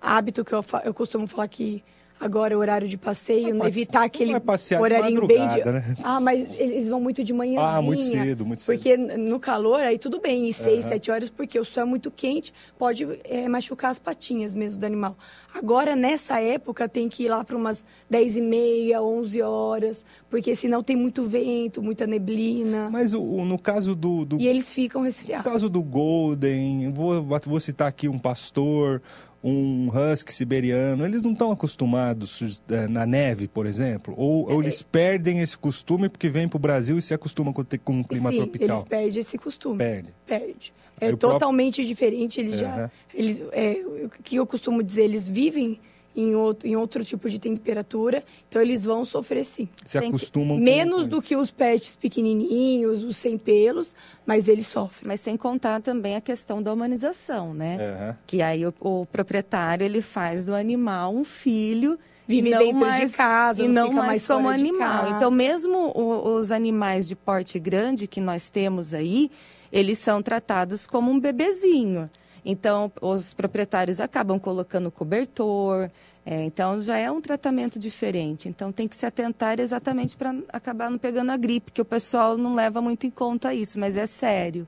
hábito, 0.00 0.44
que 0.44 0.52
eu, 0.52 0.64
eu 0.84 0.92
costumo 0.92 1.26
falar 1.26 1.46
que 1.48 1.82
agora 2.24 2.54
é 2.54 2.56
horário 2.56 2.88
de 2.88 2.96
passeio, 2.96 3.56
passe- 3.56 3.68
evitar 3.68 4.02
aquele 4.04 4.38
passear 4.40 4.78
de 4.78 4.82
horarinho 4.84 5.26
bem 5.26 5.46
de... 5.48 5.64
né? 5.64 5.96
Ah, 6.02 6.20
mas 6.20 6.40
eles 6.58 6.88
vão 6.88 7.00
muito 7.00 7.22
de 7.22 7.32
manhãzinha. 7.32 7.76
Ah, 7.78 7.82
muito 7.82 8.02
cedo, 8.02 8.44
muito 8.46 8.62
cedo. 8.62 8.74
Porque 8.76 8.96
no 8.96 9.38
calor, 9.38 9.80
aí 9.80 9.98
tudo 9.98 10.20
bem, 10.20 10.48
em 10.48 10.52
seis, 10.52 10.80
Aham. 10.80 10.88
sete 10.88 11.10
horas, 11.10 11.30
porque 11.30 11.58
o 11.58 11.64
sol 11.64 11.82
é 11.82 11.86
muito 11.86 12.10
quente, 12.10 12.52
pode 12.78 13.06
é, 13.24 13.48
machucar 13.48 13.90
as 13.90 13.98
patinhas 13.98 14.54
mesmo 14.54 14.80
do 14.80 14.86
animal. 14.86 15.16
Agora, 15.54 15.94
nessa 15.94 16.40
época, 16.40 16.88
tem 16.88 17.08
que 17.08 17.24
ir 17.24 17.28
lá 17.28 17.44
para 17.44 17.56
umas 17.56 17.84
dez 18.10 18.34
e 18.36 18.40
meia, 18.40 19.00
onze 19.02 19.40
horas, 19.40 20.04
porque 20.28 20.56
senão 20.56 20.82
tem 20.82 20.96
muito 20.96 21.22
vento, 21.24 21.80
muita 21.80 22.06
neblina, 22.06 22.88
Mas 22.90 23.14
o- 23.14 23.22
o- 23.22 23.44
no 23.44 23.56
caso 23.58 23.94
do, 23.94 24.24
do 24.24 24.40
e 24.40 24.48
eles 24.48 24.72
ficam 24.72 25.02
No 25.02 25.04
resfriados. 25.06 25.50
caso 25.50 25.68
do 25.68 25.80
Golden, 25.80 26.90
vou, 26.92 27.22
vou 27.22 27.60
citar 27.60 27.86
aqui 27.88 28.08
um 28.08 28.18
pastor, 28.18 29.00
um 29.46 29.88
husky 29.90 30.32
siberiano, 30.32 31.04
eles 31.04 31.22
não 31.22 31.32
estão 31.32 31.52
acostumados 31.52 32.62
eh, 32.70 32.88
na 32.88 33.04
neve, 33.04 33.46
por 33.46 33.66
exemplo? 33.66 34.14
Ou, 34.16 34.50
ou 34.50 34.62
eles 34.62 34.80
perdem 34.80 35.40
esse 35.40 35.56
costume 35.58 36.08
porque 36.08 36.30
vêm 36.30 36.48
para 36.48 36.56
o 36.56 36.60
Brasil 36.60 36.96
e 36.96 37.02
se 37.02 37.12
acostumam 37.12 37.52
com, 37.52 37.62
com 37.84 37.92
um 37.92 38.02
clima 38.02 38.30
Sim, 38.30 38.38
tropical? 38.38 38.68
eles 38.78 38.82
perdem 38.88 39.20
esse 39.20 39.36
costume. 39.36 39.76
Perde. 39.76 40.14
Perde. 40.26 40.72
É 40.98 41.12
o 41.12 41.16
próprio- 41.18 41.38
totalmente 41.40 41.84
diferente. 41.84 42.40
Eles 42.40 42.54
Aham. 42.54 42.62
já. 42.62 42.90
Eles, 43.12 43.42
é, 43.52 43.82
o 44.06 44.08
que 44.22 44.36
eu 44.36 44.46
costumo 44.46 44.82
dizer, 44.82 45.02
eles 45.02 45.28
vivem 45.28 45.78
em 46.16 46.34
outro, 46.34 46.68
em 46.68 46.76
outro 46.76 47.04
tipo 47.04 47.28
de 47.28 47.38
temperatura, 47.38 48.22
então 48.48 48.62
eles 48.62 48.84
vão 48.84 49.04
sofrer 49.04 49.44
sim. 49.44 49.68
Se 49.84 49.98
Sem- 49.98 50.08
acostumam 50.08 50.56
Menos 50.58 51.02
com 51.04 51.08
do 51.08 51.22
que 51.22 51.34
os 51.36 51.50
pets 51.50 51.96
pequenininhos, 51.96 53.02
os 53.02 53.16
sem 53.16 53.36
pelos, 53.36 53.94
mas 54.26 54.46
eles 54.48 54.66
sofrem. 54.66 55.08
Mas 55.08 55.20
sem 55.20 55.36
contar 55.36 55.80
também 55.82 56.16
a 56.16 56.20
questão 56.20 56.62
da 56.62 56.72
humanização, 56.72 57.52
né? 57.52 57.78
Aham. 57.80 58.16
Que 58.26 58.42
aí 58.42 58.66
o, 58.66 58.72
o 58.80 59.06
proprietário 59.06 59.84
ele 59.84 60.00
faz 60.00 60.44
do 60.44 60.54
animal 60.54 61.12
um 61.14 61.24
filho 61.24 61.98
Vive 62.26 62.48
e 62.48 62.50
não 62.52 62.58
dentro 62.58 62.74
de 62.78 62.80
mais, 62.80 63.12
casa, 63.14 63.62
e 63.62 63.68
não 63.68 63.74
não 63.74 63.88
fica 63.90 63.96
mais, 63.96 64.08
mais 64.08 64.26
como 64.26 64.48
de 64.52 64.54
animal. 64.60 65.08
Então 65.16 65.30
mesmo 65.30 65.92
o- 65.94 66.36
os 66.36 66.50
animais 66.52 67.06
de 67.08 67.14
porte 67.16 67.58
grande 67.58 68.06
que 68.06 68.20
nós 68.20 68.48
temos 68.48 68.94
aí, 68.94 69.30
eles 69.72 69.98
são 69.98 70.22
tratados 70.22 70.86
como 70.86 71.10
um 71.10 71.18
bebezinho. 71.20 72.08
Então 72.44 72.92
os 73.00 73.32
proprietários 73.32 74.00
acabam 74.00 74.38
colocando 74.38 74.90
cobertor. 74.90 75.90
é, 76.26 76.44
então 76.44 76.80
já 76.80 76.98
é 76.98 77.10
um 77.10 77.20
tratamento 77.20 77.78
diferente. 77.78 78.48
Então 78.48 78.70
tem 78.72 78.86
que 78.86 78.96
se 78.96 79.06
atentar 79.06 79.60
exatamente 79.60 80.16
para 80.16 80.34
acabar 80.48 80.90
não 80.90 80.98
pegando 80.98 81.30
a 81.30 81.36
gripe, 81.36 81.72
que 81.72 81.80
o 81.80 81.84
pessoal 81.84 82.36
não 82.36 82.54
leva 82.54 82.80
muito 82.80 83.06
em 83.06 83.10
conta 83.10 83.54
isso, 83.54 83.78
mas 83.78 83.96
é 83.96 84.06
sério. 84.06 84.66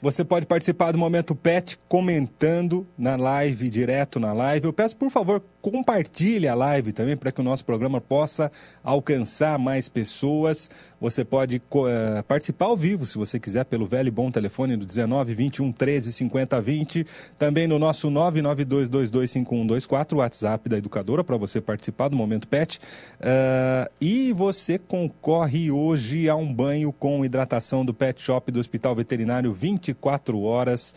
Você 0.00 0.22
pode 0.24 0.46
participar 0.46 0.92
do 0.92 0.98
Momento 0.98 1.34
Pet 1.34 1.78
comentando 1.88 2.86
na 2.98 3.16
live, 3.16 3.70
direto 3.70 4.20
na 4.20 4.32
live. 4.32 4.66
Eu 4.66 4.72
peço, 4.72 4.94
por 4.94 5.10
favor, 5.10 5.42
compartilhe 5.70 6.46
a 6.46 6.54
live 6.54 6.92
também 6.92 7.16
para 7.16 7.32
que 7.32 7.40
o 7.40 7.44
nosso 7.44 7.64
programa 7.64 8.00
possa 8.00 8.52
alcançar 8.84 9.58
mais 9.58 9.88
pessoas. 9.88 10.70
Você 11.00 11.24
pode 11.24 11.56
uh, 11.56 12.22
participar 12.28 12.66
ao 12.66 12.76
vivo, 12.76 13.04
se 13.04 13.18
você 13.18 13.40
quiser, 13.40 13.64
pelo 13.64 13.84
velho 13.84 14.06
e 14.06 14.12
bom 14.12 14.30
telefone 14.30 14.76
do 14.76 14.86
19 14.86 15.34
21 15.34 15.72
13 15.72 16.12
50 16.12 16.60
20. 16.60 17.04
Também 17.36 17.66
no 17.66 17.80
nosso 17.80 18.08
992225124, 18.10 20.12
o 20.12 20.18
WhatsApp 20.18 20.68
da 20.68 20.78
educadora, 20.78 21.24
para 21.24 21.36
você 21.36 21.60
participar 21.60 22.06
do 22.06 22.16
Momento 22.16 22.46
Pet. 22.46 22.78
Uh, 23.18 23.90
e 24.00 24.32
você 24.32 24.78
concorre 24.78 25.72
hoje 25.72 26.28
a 26.28 26.36
um 26.36 26.54
banho 26.54 26.92
com 26.92 27.24
hidratação 27.24 27.84
do 27.84 27.92
Pet 27.92 28.22
Shop 28.22 28.52
do 28.52 28.60
Hospital 28.60 28.94
Veterinário 28.94 29.52
24 29.52 30.40
horas 30.42 30.94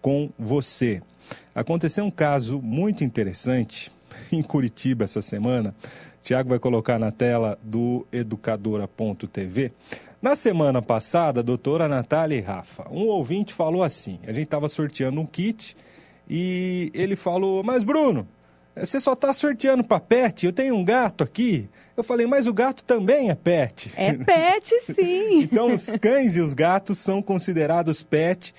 com 0.00 0.30
você. 0.38 1.02
Aconteceu 1.52 2.04
um 2.04 2.10
caso 2.10 2.62
muito 2.62 3.02
interessante 3.02 3.90
em 4.36 4.42
Curitiba 4.42 5.04
essa 5.04 5.22
semana. 5.22 5.74
Tiago 6.22 6.48
vai 6.48 6.58
colocar 6.58 6.98
na 6.98 7.10
tela 7.10 7.58
do 7.62 8.06
educadora.tv. 8.12 9.72
Na 10.20 10.36
semana 10.36 10.80
passada, 10.80 11.40
a 11.40 11.42
doutora 11.42 11.88
Natália 11.88 12.36
e 12.36 12.40
Rafa, 12.40 12.86
um 12.90 13.06
ouvinte 13.06 13.52
falou 13.52 13.82
assim: 13.82 14.20
a 14.24 14.32
gente 14.32 14.44
estava 14.44 14.68
sorteando 14.68 15.20
um 15.20 15.26
kit 15.26 15.76
e 16.28 16.90
ele 16.94 17.16
falou, 17.16 17.62
mas 17.64 17.82
Bruno, 17.82 18.26
você 18.74 18.98
só 18.98 19.12
está 19.12 19.34
sorteando 19.34 19.84
para 19.84 20.00
pet? 20.00 20.46
Eu 20.46 20.52
tenho 20.52 20.74
um 20.74 20.84
gato 20.84 21.22
aqui. 21.22 21.68
Eu 21.96 22.02
falei, 22.02 22.26
mas 22.26 22.46
o 22.46 22.54
gato 22.54 22.82
também 22.84 23.28
é 23.28 23.34
pet. 23.34 23.92
É 23.96 24.14
pet, 24.14 24.80
sim. 24.94 25.40
então, 25.42 25.74
os 25.74 25.86
cães 26.00 26.36
e 26.36 26.40
os 26.40 26.54
gatos 26.54 26.98
são 26.98 27.20
considerados 27.20 28.02
pet. 28.02 28.54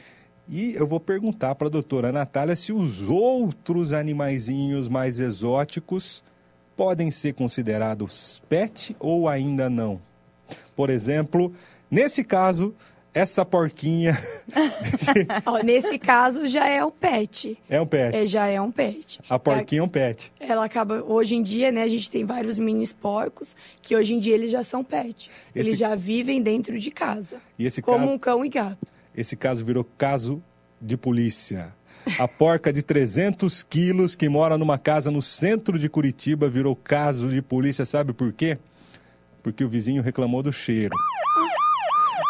E 0.48 0.74
eu 0.76 0.86
vou 0.86 1.00
perguntar 1.00 1.56
para 1.56 1.68
a 1.68 1.72
doutora 1.72 2.12
Natália 2.12 2.56
se 2.56 2.74
os 2.74 3.08
outros 3.08 3.94
animaizinhos 3.94 4.88
mais 4.88 5.20
exóticos 5.20 6.24
podem 6.76 7.12
ser 7.12 7.34
considerados 7.34 8.42
pet 8.50 8.96
ou 9.00 9.30
ainda 9.30 9.70
não. 9.70 10.02
Por 10.76 10.90
exemplo, 10.90 11.54
nesse 11.90 12.24
caso, 12.24 12.76
essa 13.14 13.46
porquinha. 13.46 14.18
nesse 15.64 16.00
caso 16.00 16.48
já 16.48 16.68
é 16.68 16.84
um 16.84 16.92
pet. 16.92 17.58
É 17.70 17.80
um 17.80 17.86
pet. 17.86 18.18
É, 18.18 18.26
já 18.26 18.48
é 18.48 18.60
um 18.60 18.72
pet. 18.72 19.20
A 19.30 19.38
porquinha 19.38 19.82
é 19.82 19.84
um 19.84 19.88
pet. 19.88 20.34
Ela 20.40 20.66
acaba. 20.66 21.04
Hoje 21.04 21.36
em 21.36 21.44
dia, 21.44 21.72
né, 21.72 21.84
a 21.84 21.88
gente 21.88 22.10
tem 22.10 22.26
vários 22.26 22.58
mini 22.58 22.84
porcos 22.94 23.56
que 23.82 23.96
hoje 23.96 24.16
em 24.16 24.20
dia 24.20 24.34
eles 24.34 24.52
já 24.52 24.64
são 24.64 24.84
pet. 24.84 25.30
Esse... 25.56 25.70
Eles 25.70 25.80
já 25.80 25.96
vivem 25.96 26.42
dentro 26.42 26.78
de 26.78 26.92
casa. 26.92 27.38
E 27.58 27.66
esse 27.66 27.82
como 27.82 28.12
um 28.12 28.18
cão 28.18 28.44
e 28.44 28.50
gato. 28.50 28.92
Esse 29.15 29.36
caso 29.36 29.63
virou 29.63 29.84
caso 29.98 30.41
de 30.82 30.98
polícia. 30.98 31.74
A 32.20 32.27
porca 32.27 32.74
de 32.74 32.82
300 32.82 33.63
quilos 33.63 34.15
que 34.15 34.27
mora 34.27 34.58
numa 34.58 34.77
casa 34.77 35.10
no 35.10 35.22
centro 35.22 35.79
de 35.79 35.88
Curitiba 35.88 36.50
virou 36.50 36.75
caso 36.75 37.29
de 37.29 37.41
polícia. 37.41 37.86
Sabe 37.86 38.12
por 38.12 38.34
quê? 38.34 38.58
Porque 39.41 39.63
o 39.63 39.70
vizinho 39.70 40.01
reclamou 40.01 40.43
do 40.43 40.51
cheiro. 40.51 40.96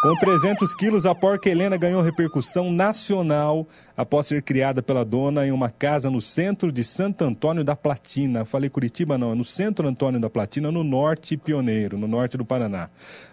Com 0.03 0.17
300 0.17 0.75
quilos, 0.75 1.05
a 1.05 1.15
porca 1.15 1.49
Helena 1.49 1.77
ganhou 1.77 2.01
repercussão 2.01 2.73
nacional 2.73 3.65
após 3.95 4.27
ser 4.27 4.43
criada 4.43 4.83
pela 4.83 5.05
dona 5.05 5.47
em 5.47 5.51
uma 5.53 5.69
casa 5.69 6.09
no 6.09 6.19
centro 6.19 6.73
de 6.73 6.83
Santo 6.83 7.23
Antônio 7.23 7.63
da 7.63 7.73
Platina. 7.73 8.43
Falei 8.43 8.69
Curitiba, 8.69 9.17
não, 9.17 9.31
é 9.31 9.35
no 9.35 9.45
centro 9.45 9.87
Antônio 9.87 10.19
da 10.19 10.29
Platina, 10.29 10.69
no 10.73 10.83
norte 10.83 11.37
pioneiro, 11.37 11.97
no 11.97 12.05
norte 12.05 12.35
do 12.35 12.43
Paraná. 12.43 12.89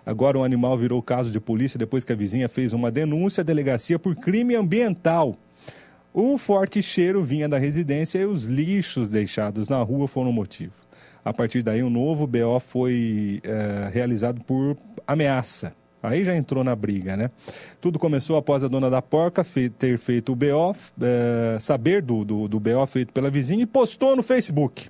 Agora 0.06 0.38
o 0.38 0.44
animal 0.44 0.78
virou 0.78 1.02
caso 1.02 1.32
de 1.32 1.40
polícia 1.40 1.76
depois 1.76 2.04
que 2.04 2.12
a 2.12 2.16
vizinha 2.16 2.48
fez 2.48 2.72
uma 2.72 2.88
denúncia 2.88 3.40
à 3.40 3.44
delegacia 3.44 3.98
por 3.98 4.14
crime 4.14 4.54
ambiental. 4.54 5.36
O 6.14 6.38
forte 6.38 6.80
cheiro 6.80 7.24
vinha 7.24 7.48
da 7.48 7.58
residência 7.58 8.20
e 8.20 8.26
os 8.26 8.44
lixos 8.44 9.10
deixados 9.10 9.68
na 9.68 9.82
rua 9.82 10.06
foram 10.06 10.30
o 10.30 10.32
motivo. 10.32 10.74
A 11.24 11.32
partir 11.32 11.64
daí, 11.64 11.82
um 11.82 11.90
novo 11.90 12.28
BO 12.28 12.60
foi 12.60 13.40
é, 13.42 13.90
realizado 13.92 14.40
por 14.44 14.76
ameaça. 15.04 15.79
Aí 16.02 16.24
já 16.24 16.34
entrou 16.34 16.64
na 16.64 16.74
briga, 16.74 17.16
né? 17.16 17.30
Tudo 17.80 17.98
começou 17.98 18.36
após 18.36 18.64
a 18.64 18.68
dona 18.68 18.88
da 18.88 19.02
porca 19.02 19.44
ter 19.78 19.98
feito 19.98 20.32
o 20.32 20.36
BO, 20.36 20.74
é, 21.00 21.58
saber 21.60 22.00
do, 22.00 22.24
do, 22.24 22.48
do 22.48 22.58
BO 22.58 22.86
feito 22.86 23.12
pela 23.12 23.30
vizinha 23.30 23.62
e 23.62 23.66
postou 23.66 24.16
no 24.16 24.22
Facebook. 24.22 24.88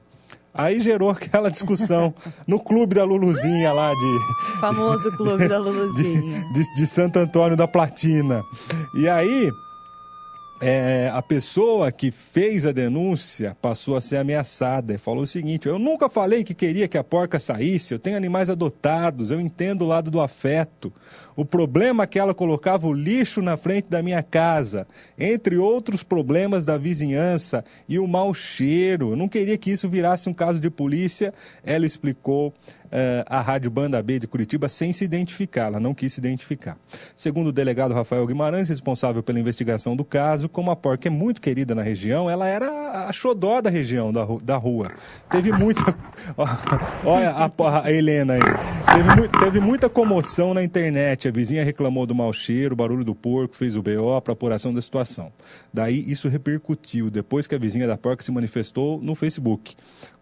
Aí 0.55 0.81
gerou 0.81 1.11
aquela 1.11 1.51
discussão 1.51 2.15
no 2.47 2.61
clube 2.61 2.95
da 2.95 3.05
Luluzinha 3.05 3.73
lá 3.73 3.93
de. 3.93 4.61
Famoso 4.61 5.11
clube 5.17 5.49
da 5.49 5.59
Luluzinha. 5.59 6.45
De, 6.53 6.63
de, 6.63 6.75
de 6.75 6.87
Santo 6.87 7.19
Antônio 7.19 7.57
da 7.57 7.67
Platina. 7.67 8.43
E 8.95 9.09
aí 9.09 9.51
é, 10.61 11.11
a 11.13 11.23
pessoa 11.23 11.91
que 11.91 12.11
fez 12.11 12.67
a 12.67 12.73
denúncia 12.73 13.57
passou 13.63 13.97
a 13.97 14.01
ser 14.01 14.19
ameaçada 14.19 14.93
e 14.93 14.99
falou 14.99 15.23
o 15.23 15.27
seguinte: 15.27 15.67
Eu 15.67 15.79
nunca 15.79 16.09
falei 16.09 16.45
que 16.45 16.55
queria 16.55 16.87
que 16.87 16.99
a 16.99 17.05
porca 17.05 17.41
saísse, 17.41 17.95
eu 17.95 17.99
tenho 17.99 18.17
animais 18.17 18.51
adotados, 18.51 19.31
eu 19.31 19.41
entendo 19.41 19.83
o 19.83 19.89
lado 19.89 20.11
do 20.11 20.21
afeto. 20.21 20.93
O 21.35 21.45
problema 21.45 22.03
é 22.03 22.07
que 22.07 22.19
ela 22.19 22.35
colocava 22.35 22.87
o 22.87 22.93
lixo 22.93 23.41
na 23.41 23.57
frente 23.57 23.89
da 23.89 24.03
minha 24.03 24.23
casa, 24.23 24.87
entre 25.19 25.57
outros 25.57 26.03
problemas 26.03 26.67
da 26.67 26.77
vizinhança 26.77 27.65
e 27.89 27.99
o 27.99 28.07
mau 28.07 28.35
cheiro. 28.35 29.13
Eu 29.13 29.17
não 29.17 29.29
queria 29.29 29.57
que 29.57 29.71
isso 29.71 29.89
virasse 29.89 30.29
um 30.29 30.35
caso 30.35 30.61
de 30.61 30.69
polícia. 30.69 31.33
Ela 31.65 31.87
explicou 31.87 32.53
uh, 32.91 33.25
a 33.27 33.41
Rádio 33.41 33.71
Banda 33.71 34.03
B 34.03 34.19
de 34.19 34.27
Curitiba 34.27 34.69
sem 34.69 34.93
se 34.93 35.05
identificar, 35.05 35.67
ela 35.67 35.81
não 35.81 35.95
quis 35.95 36.13
se 36.13 36.21
identificar. 36.21 36.77
Segundo 37.17 37.49
o 37.49 37.53
delegado 37.53 37.95
Rafael 37.95 38.27
Guimarães, 38.27 38.69
responsável 38.69 39.23
pela 39.23 39.39
investigação 39.39 39.97
do 39.97 40.05
caso, 40.05 40.49
como 40.49 40.71
a 40.71 40.77
porca 40.77 41.09
é 41.09 41.11
muito 41.11 41.41
querida 41.41 41.75
na 41.75 41.83
região, 41.83 42.29
ela 42.29 42.47
era 42.47 43.07
a 43.09 43.13
xodó 43.13 43.61
da 43.61 43.71
região, 43.71 44.13
da, 44.13 44.25
da 44.43 44.57
rua. 44.57 44.93
Teve 45.31 45.53
muita. 45.53 45.95
Olha 47.05 47.31
a, 47.31 47.85
a 47.85 47.93
Helena 47.93 48.35
aí. 48.35 48.41
Teve, 48.41 49.29
teve 49.29 49.61
muita 49.61 49.89
comoção 49.89 50.55
na 50.55 50.63
internet. 50.63 51.29
A 51.29 51.31
vizinha 51.31 51.65
reclamou 51.65 52.07
do 52.07 52.15
mau 52.15 52.33
cheiro, 52.33 52.75
barulho 52.77 53.05
do 53.05 53.15
porco, 53.15 53.57
fez 53.57 53.77
o 53.77 53.83
BO 53.83 54.21
para 54.23 54.33
apuração 54.33 54.75
da 54.75 54.83
situação. 54.83 55.33
Daí 55.73 56.05
isso 56.11 56.29
repercutiu 56.29 57.11
depois 57.11 57.47
que 57.47 57.55
a 57.55 57.59
vizinha 57.59 57.87
da 57.87 57.97
porca 57.97 58.23
se 58.23 58.33
manifestou 58.33 59.01
no 59.01 59.15
Facebook 59.15 59.77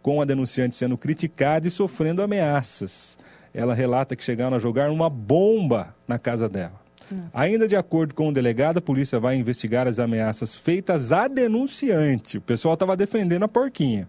com 0.08 0.22
a 0.22 0.24
denunciante 0.24 0.74
sendo 0.74 0.96
criticada 0.96 1.68
e 1.68 1.70
sofrendo 1.70 2.22
ameaças. 2.22 3.18
Ela 3.52 3.74
relata 3.74 4.16
que 4.16 4.24
chegaram 4.24 4.56
a 4.56 4.58
jogar 4.58 4.90
uma 4.90 5.10
bomba 5.10 5.94
na 6.08 6.18
casa 6.18 6.48
dela. 6.48 6.80
Nossa. 7.10 7.28
Ainda 7.34 7.68
de 7.68 7.76
acordo 7.76 8.14
com 8.14 8.30
o 8.30 8.32
delegado, 8.32 8.78
a 8.78 8.80
polícia 8.80 9.20
vai 9.20 9.36
investigar 9.36 9.86
as 9.86 9.98
ameaças 9.98 10.54
feitas 10.54 11.12
à 11.12 11.28
denunciante. 11.28 12.38
O 12.38 12.40
pessoal 12.40 12.72
estava 12.72 12.96
defendendo 12.96 13.42
a 13.42 13.48
porquinha. 13.48 14.08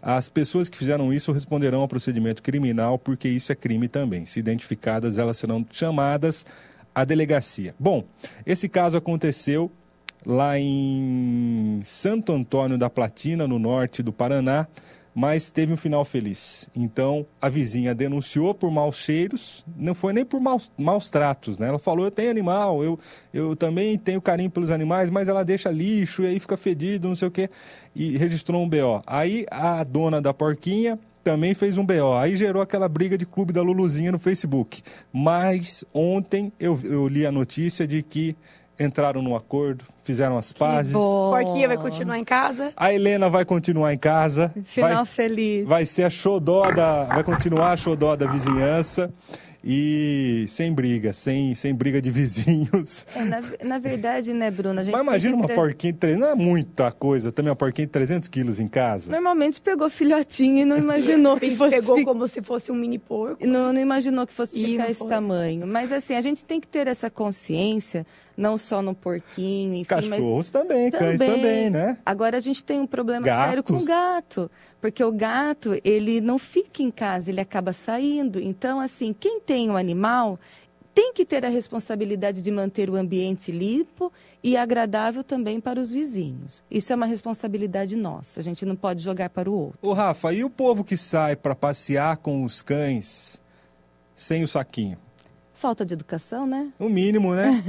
As 0.00 0.28
pessoas 0.28 0.68
que 0.68 0.78
fizeram 0.78 1.12
isso 1.12 1.32
responderão 1.32 1.80
ao 1.80 1.88
procedimento 1.88 2.44
criminal, 2.44 2.96
porque 2.96 3.28
isso 3.28 3.50
é 3.50 3.56
crime 3.56 3.88
também. 3.88 4.26
Se 4.26 4.38
identificadas, 4.38 5.18
elas 5.18 5.36
serão 5.36 5.66
chamadas 5.72 6.46
à 6.94 7.04
delegacia. 7.04 7.74
Bom, 7.76 8.04
esse 8.46 8.68
caso 8.68 8.96
aconteceu 8.96 9.68
lá 10.24 10.56
em 10.56 11.80
Santo 11.82 12.32
Antônio 12.32 12.78
da 12.78 12.88
Platina, 12.88 13.48
no 13.48 13.58
norte 13.58 14.00
do 14.00 14.12
Paraná 14.12 14.68
mas 15.14 15.50
teve 15.50 15.72
um 15.72 15.76
final 15.76 16.04
feliz. 16.04 16.68
Então, 16.74 17.26
a 17.40 17.48
vizinha 17.48 17.94
denunciou 17.94 18.54
por 18.54 18.70
maus 18.70 18.96
cheiros, 18.96 19.64
não 19.76 19.94
foi 19.94 20.12
nem 20.12 20.24
por 20.24 20.40
maus, 20.40 20.70
maus 20.78 21.10
tratos, 21.10 21.58
né? 21.58 21.68
Ela 21.68 21.78
falou, 21.78 22.04
eu 22.04 22.10
tenho 22.10 22.30
animal, 22.30 22.82
eu, 22.82 22.98
eu 23.32 23.56
também 23.56 23.98
tenho 23.98 24.20
carinho 24.20 24.50
pelos 24.50 24.70
animais, 24.70 25.10
mas 25.10 25.28
ela 25.28 25.44
deixa 25.44 25.70
lixo 25.70 26.22
e 26.22 26.26
aí 26.26 26.40
fica 26.40 26.56
fedido, 26.56 27.08
não 27.08 27.16
sei 27.16 27.28
o 27.28 27.30
quê, 27.30 27.50
e 27.94 28.16
registrou 28.16 28.62
um 28.62 28.68
BO. 28.68 29.02
Aí, 29.06 29.46
a 29.50 29.82
dona 29.84 30.20
da 30.20 30.32
porquinha 30.32 30.98
também 31.22 31.54
fez 31.54 31.76
um 31.76 31.84
BO. 31.84 32.14
Aí 32.18 32.36
gerou 32.36 32.62
aquela 32.62 32.88
briga 32.88 33.16
de 33.16 33.26
clube 33.26 33.52
da 33.52 33.62
Luluzinha 33.62 34.12
no 34.12 34.18
Facebook. 34.18 34.82
Mas 35.12 35.84
ontem 35.92 36.52
eu, 36.58 36.78
eu 36.84 37.06
li 37.06 37.26
a 37.26 37.32
notícia 37.32 37.86
de 37.86 38.02
que 38.02 38.36
entraram 38.80 39.20
num 39.20 39.36
acordo, 39.36 39.84
fizeram 40.04 40.38
as 40.38 40.50
pazes. 40.52 40.92
Porquinha 40.92 41.68
vai 41.68 41.76
continuar 41.76 42.18
em 42.18 42.24
casa. 42.24 42.72
A 42.76 42.92
Helena 42.92 43.28
vai 43.28 43.44
continuar 43.44 43.92
em 43.92 43.98
casa. 43.98 44.52
Final 44.64 44.96
vai, 44.96 45.04
feliz. 45.04 45.68
Vai 45.68 45.86
ser 45.86 46.04
a 46.04 46.10
xodó 46.10 46.70
da. 46.72 47.04
Vai 47.04 47.22
continuar 47.22 47.72
a 47.72 47.76
xodó 47.76 48.16
da 48.16 48.26
vizinhança 48.26 49.12
e 49.62 50.46
sem 50.48 50.72
briga, 50.72 51.12
sem, 51.12 51.54
sem 51.54 51.74
briga 51.74 52.00
de 52.00 52.10
vizinhos. 52.10 53.06
É, 53.14 53.24
na, 53.24 53.42
na, 53.64 53.78
verdade, 53.78 54.32
né, 54.32 54.50
Bruna? 54.50 54.80
A 54.80 54.84
gente 54.84 54.92
Mas 54.92 55.02
imagina 55.02 55.36
uma 55.36 55.48
porquinha 55.48 55.92
de 55.92 55.98
300, 55.98 56.20
não 56.20 56.28
é 56.32 56.34
muita 56.34 56.90
coisa, 56.90 57.30
também 57.30 57.50
uma 57.50 57.56
porquinha 57.56 57.86
de 57.86 57.92
300 57.92 58.28
quilos 58.28 58.58
em 58.58 58.68
casa. 58.68 59.10
Normalmente 59.10 59.60
pegou 59.60 59.90
filhotinho 59.90 60.60
e 60.60 60.64
não 60.64 60.78
imaginou 60.78 61.38
que 61.38 61.54
fosse... 61.54 61.76
Pegou 61.76 62.02
como 62.04 62.26
se 62.26 62.40
fosse 62.40 62.72
um 62.72 62.74
mini 62.74 62.98
porco. 62.98 63.46
Não, 63.46 63.72
não 63.72 63.80
imaginou 63.80 64.26
que 64.26 64.32
fosse 64.32 64.60
e 64.60 64.64
ficar 64.64 64.90
esse 64.90 65.06
tamanho. 65.06 65.66
Mas 65.66 65.92
assim, 65.92 66.14
a 66.14 66.20
gente 66.20 66.44
tem 66.44 66.60
que 66.60 66.66
ter 66.66 66.86
essa 66.86 67.10
consciência, 67.10 68.06
não 68.36 68.56
só 68.56 68.80
no 68.80 68.94
porquinho, 68.94 69.74
enfim, 69.74 69.84
Cachorros 69.84 70.34
mas... 70.34 70.50
também, 70.50 70.90
cães 70.90 71.18
também, 71.18 71.36
também, 71.36 71.70
né? 71.70 71.98
Agora 72.04 72.36
a 72.36 72.40
gente 72.40 72.62
tem 72.64 72.80
um 72.80 72.86
problema 72.86 73.26
Gatos. 73.26 73.48
sério 73.48 73.62
com 73.62 73.76
o 73.76 73.84
gato. 73.84 74.50
Porque 74.80 75.04
o 75.04 75.12
gato, 75.12 75.78
ele 75.84 76.22
não 76.22 76.38
fica 76.38 76.82
em 76.82 76.90
casa, 76.90 77.30
ele 77.30 77.40
acaba 77.40 77.72
saindo. 77.72 78.40
Então, 78.40 78.80
assim, 78.80 79.12
quem 79.12 79.38
tem 79.38 79.70
um 79.70 79.76
animal 79.76 80.38
tem 80.94 81.12
que 81.12 81.24
ter 81.24 81.44
a 81.44 81.48
responsabilidade 81.48 82.42
de 82.42 82.50
manter 82.50 82.90
o 82.90 82.96
ambiente 82.96 83.52
limpo 83.52 84.12
e 84.42 84.56
agradável 84.56 85.22
também 85.22 85.60
para 85.60 85.78
os 85.78 85.90
vizinhos. 85.90 86.62
Isso 86.70 86.92
é 86.92 86.96
uma 86.96 87.06
responsabilidade 87.06 87.94
nossa, 87.94 88.40
a 88.40 88.42
gente 88.42 88.64
não 88.64 88.74
pode 88.74 89.02
jogar 89.02 89.30
para 89.30 89.48
o 89.48 89.54
outro. 89.54 89.78
Ô 89.82 89.92
Rafa, 89.92 90.32
e 90.32 90.42
o 90.42 90.50
povo 90.50 90.82
que 90.82 90.96
sai 90.96 91.36
para 91.36 91.54
passear 91.54 92.16
com 92.16 92.42
os 92.42 92.62
cães 92.62 93.40
sem 94.14 94.42
o 94.42 94.48
saquinho? 94.48 94.98
Falta 95.60 95.84
de 95.84 95.92
educação, 95.92 96.46
né? 96.46 96.72
O 96.78 96.88
mínimo, 96.88 97.34
né? 97.34 97.62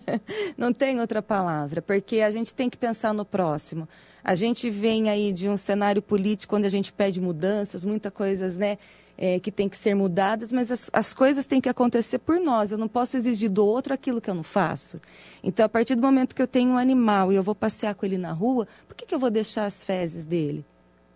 não 0.54 0.70
tem 0.70 1.00
outra 1.00 1.22
palavra, 1.22 1.80
porque 1.80 2.20
a 2.20 2.30
gente 2.30 2.52
tem 2.52 2.68
que 2.68 2.76
pensar 2.76 3.14
no 3.14 3.24
próximo. 3.24 3.88
A 4.22 4.34
gente 4.34 4.68
vem 4.68 5.08
aí 5.08 5.32
de 5.32 5.48
um 5.48 5.56
cenário 5.56 6.02
político 6.02 6.56
onde 6.56 6.66
a 6.66 6.70
gente 6.70 6.92
pede 6.92 7.22
mudanças, 7.22 7.86
muitas 7.86 8.12
coisas, 8.12 8.58
né? 8.58 8.76
É, 9.16 9.40
que 9.40 9.50
tem 9.50 9.66
que 9.66 9.78
ser 9.78 9.94
mudadas, 9.94 10.52
mas 10.52 10.70
as, 10.70 10.90
as, 10.92 11.14
coisas 11.14 11.46
têm 11.46 11.58
que 11.58 11.70
acontecer 11.70 12.18
por 12.18 12.38
nós. 12.38 12.70
Eu 12.70 12.76
não 12.76 12.86
posso 12.86 13.16
exigir 13.16 13.48
do 13.48 13.64
outro 13.64 13.94
aquilo 13.94 14.20
que 14.20 14.28
eu 14.28 14.34
não 14.34 14.42
faço. 14.42 15.00
Então, 15.42 15.64
a 15.64 15.70
partir 15.70 15.94
do 15.94 16.02
momento 16.02 16.34
que 16.34 16.42
eu 16.42 16.46
tenho 16.46 16.72
um 16.72 16.76
animal 16.76 17.32
e 17.32 17.36
eu 17.36 17.42
vou 17.42 17.54
passear 17.54 17.94
com 17.94 18.04
ele 18.04 18.18
na 18.18 18.30
rua, 18.30 18.68
por 18.86 18.94
que, 18.94 19.06
que 19.06 19.14
eu 19.14 19.18
vou 19.18 19.30
deixar 19.30 19.64
as 19.64 19.82
fezes 19.82 20.26
dele? 20.26 20.66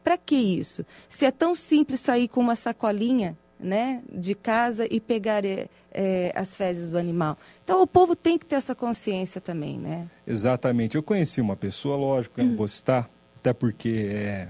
Para 0.03 0.17
que 0.17 0.35
isso? 0.35 0.83
Se 1.11 1.27
é 1.27 1.31
tão 1.31 1.55
simples 1.55 2.01
sair 2.01 2.27
com 2.27 2.41
uma 2.41 2.57
sacolinha 2.57 3.37
né, 3.63 4.03
de 4.13 4.35
casa 4.35 4.87
e 4.91 5.01
pegar 5.01 5.43
é, 5.45 6.33
as 6.35 6.57
fezes 6.57 6.91
do 6.91 6.99
animal. 6.99 7.39
Então 7.65 7.83
o 7.83 7.87
povo 7.87 8.17
tem 8.17 8.37
que 8.37 8.45
ter 8.45 8.57
essa 8.57 8.75
consciência 8.75 9.41
também, 9.41 9.79
né? 9.79 10.09
Exatamente. 10.27 10.97
Eu 10.97 11.03
conheci 11.03 11.41
uma 11.41 11.57
pessoa, 11.57 11.97
lógico, 11.97 12.41
eu 12.41 12.45
não 12.45 12.57
vou 12.57 12.69
citar, 12.69 13.09
até 13.37 13.53
porque 13.53 14.11
é, 14.13 14.49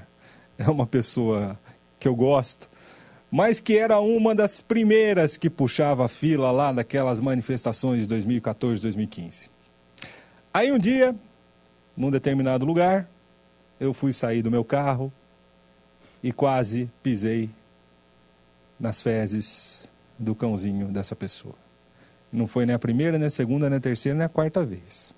é 0.59 0.71
uma 0.71 0.87
pessoa 0.87 1.59
que 2.01 2.09
eu 2.09 2.15
gosto, 2.15 2.69
mas 3.31 3.61
que 3.61 3.79
era 3.79 4.01
uma 4.01 4.35
das 4.35 4.61
primeiras 4.61 5.37
que 5.37 5.49
puxava 5.49 6.05
a 6.05 6.09
fila 6.09 6.51
lá 6.51 6.73
daquelas 6.73 7.21
manifestações 7.21 8.03
de 8.03 8.07
2014, 8.07 8.83
2015. 8.83 9.51
Aí 10.53 10.71
um 10.71 10.79
dia, 10.79 11.15
num 11.97 12.11
determinado 12.11 12.67
lugar, 12.67 13.09
eu 13.81 13.95
fui 13.95 14.13
sair 14.13 14.43
do 14.43 14.51
meu 14.51 14.65
carro 14.65 15.13
e 16.23 16.31
quase 16.31 16.91
pisei 17.03 17.51
nas 18.83 19.01
fezes 19.01 19.89
do 20.19 20.35
cãozinho 20.35 20.89
dessa 20.89 21.15
pessoa. 21.15 21.55
Não 22.33 22.49
foi 22.49 22.67
nem 22.67 22.75
a 22.75 22.79
primeira, 22.79 23.17
nem 23.17 23.29
a 23.29 23.31
segunda, 23.31 23.71
nem 23.71 23.79
a 23.79 23.81
terceira, 23.81 24.19
nem 24.19 24.27
a 24.27 24.29
quarta 24.29 24.65
vez. 24.65 25.15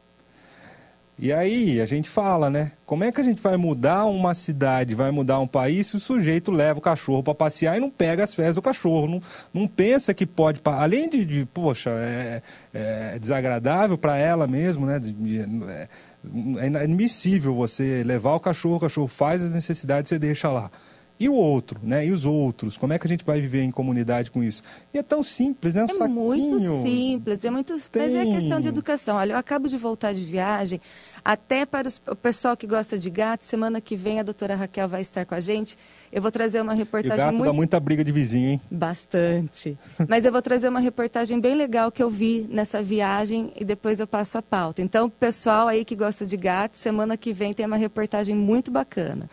E 1.17 1.33
aí 1.33 1.81
a 1.81 1.87
gente 1.87 2.11
fala, 2.11 2.51
né? 2.51 2.73
Como 2.85 3.05
é 3.05 3.13
que 3.13 3.21
a 3.21 3.25
gente 3.25 3.41
vai 3.41 3.57
mudar 3.57 4.05
uma 4.05 4.35
cidade, 4.35 4.97
vai 4.97 5.13
mudar 5.13 5.39
um 5.39 5.47
país 5.47 5.87
se 5.87 5.97
o 5.97 6.01
sujeito 6.01 6.51
leva 6.51 6.81
o 6.81 6.83
cachorro 6.83 7.23
para 7.23 7.35
passear 7.35 7.77
e 7.77 7.81
não 7.81 7.89
pega 7.89 8.25
as 8.25 8.35
fezes 8.35 8.57
do 8.57 8.63
cachorro? 8.63 9.07
Não, 9.07 9.23
não 9.53 9.69
pensa 9.69 10.13
que 10.13 10.27
pode. 10.27 10.61
Além 10.65 11.09
de, 11.09 11.25
de 11.25 11.47
poxa, 11.47 11.91
é, 11.91 12.43
é 12.75 13.19
desagradável 13.19 13.97
para 13.97 14.19
ela 14.19 14.47
mesmo, 14.49 14.87
né? 14.87 15.01
É, 15.69 15.89
é 16.59 16.67
inadmissível 16.67 17.55
você 17.55 18.03
levar 18.05 18.35
o 18.35 18.41
cachorro, 18.41 18.77
o 18.77 18.81
cachorro 18.81 19.07
faz 19.07 19.41
as 19.41 19.53
necessidades 19.53 20.11
e 20.11 20.17
você 20.17 20.19
deixa 20.19 20.51
lá. 20.51 20.69
E 21.19 21.29
o 21.29 21.35
outro, 21.35 21.79
né? 21.81 22.05
E 22.05 22.11
os 22.11 22.27
outros? 22.27 22.77
Como 22.77 22.93
é 22.93 22.99
que 22.99 23.07
a 23.07 23.09
gente 23.09 23.25
vai 23.25 23.41
viver 23.41 23.63
em 23.63 23.71
comunidade 23.71 24.33
com 24.33 24.43
isso? 24.43 24.65
E 24.93 24.99
é 24.99 25.03
tão 25.03 25.23
simples, 25.23 25.75
né? 25.75 25.83
Um 25.83 25.85
é 25.85 25.95
saquinho. 25.95 26.09
muito 26.11 26.83
simples, 26.83 27.45
é 27.45 27.51
muito. 27.51 27.79
Tem... 27.89 28.03
Mas 28.03 28.15
é 28.15 28.25
questão 28.25 28.59
de 28.59 28.67
educação. 28.67 29.17
Olha, 29.17 29.35
eu 29.35 29.39
acabo 29.39 29.69
de 29.69 29.77
voltar 29.77 30.13
de 30.13 30.25
viagem, 30.25 30.81
até 31.25 31.65
para 31.65 31.87
os... 31.87 32.03
o 32.09 32.17
pessoal 32.17 32.57
que 32.57 32.67
gosta 32.67 32.99
de 32.99 33.09
gato, 33.11 33.45
semana 33.45 33.81
que 33.81 33.95
vem 33.95 34.19
a 34.19 34.25
doutora 34.25 34.57
Raquel 34.57 34.89
vai 34.89 35.03
estar 35.03 35.25
com 35.25 35.37
a 35.37 35.41
gente. 35.41 35.79
Eu 36.13 36.21
vou 36.21 36.33
trazer 36.33 36.61
uma 36.61 36.75
reportagem. 36.75 37.17
E 37.17 37.21
o 37.21 37.27
gato 37.27 37.37
muito... 37.37 37.45
dá 37.45 37.53
muita 37.53 37.79
briga 37.79 38.03
de 38.03 38.11
vizinho, 38.11 38.51
hein? 38.51 38.61
Bastante. 38.69 39.79
Mas 40.09 40.25
eu 40.25 40.33
vou 40.33 40.43
trazer 40.43 40.69
uma 40.69 40.81
reportagem 40.81 41.39
bem 41.39 41.55
legal 41.55 41.93
que 41.93 42.03
eu 42.03 42.11
vi 42.11 42.45
nessa 42.51 42.83
viagem 42.83 43.53
e 43.59 43.65
depois 43.65 44.01
eu 44.01 44.07
passo 44.07 44.37
a 44.37 44.43
pauta. 44.43 44.83
Então, 44.83 45.09
pessoal 45.09 45.69
aí 45.69 45.85
que 45.85 45.95
gosta 45.95 46.27
de 46.27 46.37
gato, 46.37 46.77
semana 46.77 47.17
que 47.17 47.33
vem 47.33 47.55
tem 47.55 47.65
uma 47.65 47.77
reportagem 47.77 48.35
muito 48.35 48.71
bacana. 48.71 49.31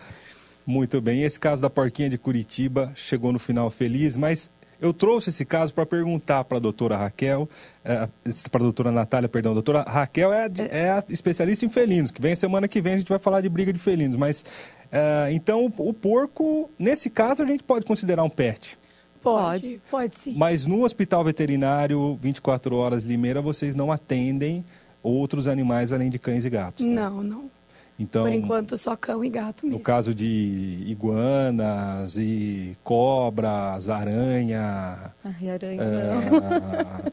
Muito 0.71 1.01
bem. 1.01 1.23
Esse 1.23 1.37
caso 1.37 1.61
da 1.61 1.69
porquinha 1.69 2.09
de 2.09 2.17
Curitiba 2.17 2.93
chegou 2.95 3.33
no 3.33 3.39
final 3.39 3.69
feliz, 3.69 4.15
mas 4.15 4.49
eu 4.79 4.93
trouxe 4.93 5.29
esse 5.29 5.43
caso 5.43 5.73
para 5.73 5.85
perguntar 5.85 6.45
para 6.45 6.59
a 6.59 6.61
doutora 6.61 6.95
Raquel, 6.95 7.49
é, 7.83 8.07
para 8.49 8.61
a 8.61 8.63
doutora 8.63 8.89
Natália, 8.89 9.27
perdão, 9.27 9.51
a 9.51 9.55
doutora 9.55 9.81
Raquel 9.81 10.31
é 10.31 10.45
a, 10.45 10.49
é 10.69 10.89
a, 10.91 11.03
especialista 11.09 11.65
em 11.65 11.69
felinos, 11.69 12.09
que 12.09 12.21
vem 12.21 12.37
semana 12.37 12.69
que 12.69 12.79
vem 12.79 12.93
a 12.93 12.97
gente 12.97 13.09
vai 13.09 13.19
falar 13.19 13.41
de 13.41 13.49
briga 13.49 13.73
de 13.73 13.79
felinos, 13.79 14.15
mas 14.15 14.45
é, 14.89 15.27
então 15.33 15.65
o, 15.65 15.89
o, 15.89 15.93
porco, 15.93 16.71
nesse 16.79 17.09
caso, 17.09 17.43
a 17.43 17.45
gente 17.45 17.63
pode 17.63 17.85
considerar 17.85 18.23
um 18.23 18.29
pet. 18.29 18.79
Pode, 19.21 19.81
pode 19.91 20.17
sim. 20.17 20.33
Mas 20.37 20.65
no 20.65 20.85
hospital 20.85 21.21
veterinário 21.25 22.17
24 22.21 22.73
horas 22.77 23.03
Limeira, 23.03 23.41
vocês 23.41 23.75
não 23.75 23.91
atendem 23.91 24.63
outros 25.03 25.49
animais 25.49 25.91
além 25.91 26.09
de 26.09 26.17
cães 26.17 26.45
e 26.45 26.49
gatos? 26.49 26.87
Né? 26.87 26.95
Não, 26.95 27.21
não. 27.21 27.51
Então, 27.99 28.23
Por 28.23 28.33
enquanto, 28.33 28.77
só 28.77 28.95
cão 28.95 29.23
e 29.23 29.29
gato 29.29 29.65
mesmo. 29.65 29.77
No 29.77 29.83
caso 29.83 30.13
de 30.13 30.83
iguanas 30.87 32.17
e 32.17 32.75
cobras, 32.83 33.89
aranha... 33.89 35.13
Ai, 35.23 35.49
aranha 35.49 35.81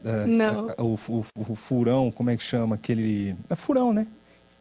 é, 0.03 0.25
não. 0.25 0.69
É, 0.69 0.81
o, 0.81 0.97
o, 1.07 1.25
o, 1.49 1.55
furão, 1.55 2.11
como 2.11 2.31
é 2.31 2.37
que 2.37 2.43
chama? 2.43 2.75
Aquele... 2.75 3.35
É 3.49 3.55
furão, 3.55 3.93
né? 3.93 4.07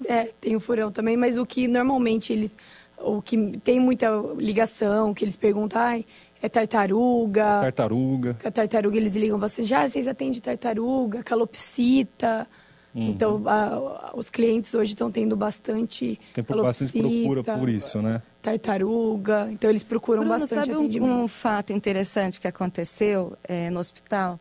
É, 0.05 0.31
tem 0.41 0.55
o 0.55 0.61
furão 0.61 0.91
também, 0.93 1.17
mas 1.17 1.39
o 1.39 1.47
que 1.47 1.67
normalmente 1.67 2.33
eles... 2.33 2.53
O 3.01 3.23
que 3.23 3.57
tem 3.59 3.81
muita 3.81 4.09
ligação, 4.37 5.15
que 5.15 5.25
eles 5.25 5.37
perguntam... 5.37 5.81
Ai, 5.81 6.05
é 6.43 6.49
tartaruga. 6.49 7.61
Tartaruga. 7.61 8.37
A 8.45 8.51
tartaruga 8.51 8.97
eles 8.97 9.17
ligam 9.17 9.39
bastante. 9.39 9.75
Ah, 9.75 9.89
vocês 9.89 10.07
atendem 10.07 10.41
tartaruga, 10.41 11.23
calopsita. 11.23 12.47
Uhum. 12.95 13.11
Então, 13.11 13.43
a, 13.47 14.13
os 14.15 14.31
clientes 14.31 14.75
hoje 14.75 14.93
estão 14.93 15.11
tendo 15.11 15.37
bastante 15.37 16.19
Tem 16.33 16.43
bastante 16.45 16.99
procura 16.99 17.45
por 17.45 17.69
isso, 17.69 18.01
né? 18.01 18.23
Tartaruga. 18.43 19.49
Então, 19.53 19.69
eles 19.71 19.85
procuram 19.85 20.21
Bruno, 20.21 20.39
bastante 20.39 20.67
sabe 20.67 20.73
atendimento. 20.73 21.13
Um, 21.13 21.25
um 21.25 21.29
fato 21.29 21.73
interessante 21.73 22.41
que 22.41 22.49
aconteceu 22.49 23.37
é, 23.45 23.69
no 23.71 23.79
hospital? 23.79 24.41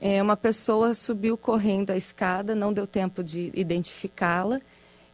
É, 0.00 0.22
uma 0.22 0.36
pessoa 0.36 0.94
subiu 0.94 1.36
correndo 1.36 1.90
a 1.90 1.96
escada, 1.96 2.54
não 2.54 2.72
deu 2.72 2.86
tempo 2.86 3.22
de 3.22 3.50
identificá-la. 3.54 4.60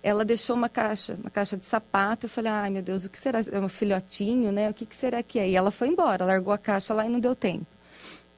Ela 0.03 0.25
deixou 0.25 0.55
uma 0.55 0.69
caixa, 0.69 1.15
uma 1.19 1.31
caixa 1.31 1.57
de 1.57 1.65
sapato. 1.65 2.27
Eu 2.27 2.31
falei, 2.31 2.53
ai 2.53 2.71
meu 2.71 2.83
Deus, 2.83 3.05
o 3.05 3.11
que 3.11 3.19
será? 3.19 3.41
É 3.51 3.59
um 3.59 3.69
filhotinho, 3.69 4.53
né? 4.53 4.69
O 4.69 4.75
que, 4.75 4.85
que 4.85 4.95
será 4.95 5.23
que 5.23 5.39
é? 5.39 5.49
E 5.49 5.57
ela 5.57 5.71
foi 5.71 5.89
embora, 5.89 6.27
largou 6.27 6.53
a 6.53 6.59
caixa 6.59 6.93
lá 6.93 7.07
e 7.07 7.09
não 7.09 7.19
deu 7.19 7.35
tempo. 7.35 7.67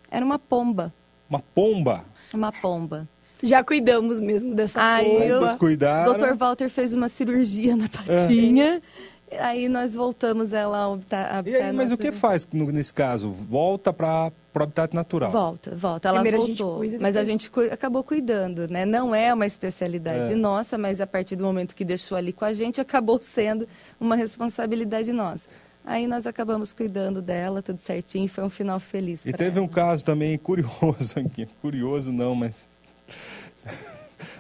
Era 0.09 0.25
uma 0.25 0.39
pomba. 0.39 0.95
Uma 1.29 1.41
pomba? 1.41 2.05
Uma 2.33 2.53
pomba. 2.53 3.09
Já 3.43 3.63
cuidamos 3.63 4.19
mesmo 4.21 4.55
dessa 4.55 4.81
Aí 4.83 5.29
pomba. 5.29 5.57
cuidaram. 5.57 6.13
O 6.13 6.15
Dr. 6.15 6.35
Walter 6.37 6.69
fez 6.69 6.93
uma 6.93 7.09
cirurgia 7.09 7.77
na 7.77 7.89
patinha. 7.89 8.81
É. 8.81 9.07
Aí 9.41 9.69
nós 9.69 9.95
voltamos 9.95 10.53
ela 10.53 10.79
a 10.79 11.39
habitar. 11.39 11.47
E 11.47 11.57
aí, 11.57 11.73
mas 11.73 11.91
o 11.91 11.99
que 11.99 12.13
faz 12.13 12.47
nesse 12.53 12.95
caso? 12.95 13.29
Volta 13.29 13.93
para 13.93 14.33
o 14.55 14.63
habitat 14.63 14.95
natural? 14.95 15.31
Volta, 15.31 15.75
volta. 15.75 16.09
Ela 16.09 16.21
Primeiro 16.21 16.47
voltou. 16.47 16.75
A 16.75 16.79
cuida, 16.79 16.99
mas 17.01 17.17
a 17.17 17.25
gente 17.25 17.51
cu 17.51 17.61
acabou 17.63 18.05
cuidando, 18.05 18.71
né? 18.71 18.85
Não 18.85 19.15
é 19.15 19.35
uma 19.35 19.45
especialidade 19.45 20.33
é. 20.33 20.37
nossa, 20.37 20.79
mas 20.79 21.01
a 21.01 21.07
partir 21.07 21.35
do 21.35 21.45
momento 21.45 21.75
que 21.75 21.85
deixou 21.85 22.17
ali 22.17 22.33
com 22.33 22.45
a 22.45 22.53
gente, 22.53 22.81
acabou 22.81 23.21
sendo 23.21 23.67
uma 23.99 24.15
responsabilidade 24.15 25.13
nossa. 25.13 25.49
Aí 25.85 26.07
nós 26.07 26.27
acabamos 26.27 26.73
cuidando 26.73 27.23
dela, 27.23 27.63
tudo 27.63 27.79
certinho, 27.79 28.29
foi 28.29 28.43
um 28.43 28.51
final 28.51 28.81
feliz. 28.81 29.25
E 29.25 29.33
teve 29.33 29.59
ela. 29.59 29.67
um 29.67 29.69
caso 29.69 30.05
também 30.05 30.37
curioso 30.37 31.15
aqui. 31.19 31.47
Curioso 31.61 32.13
não, 32.13 32.35
mas 32.35 32.67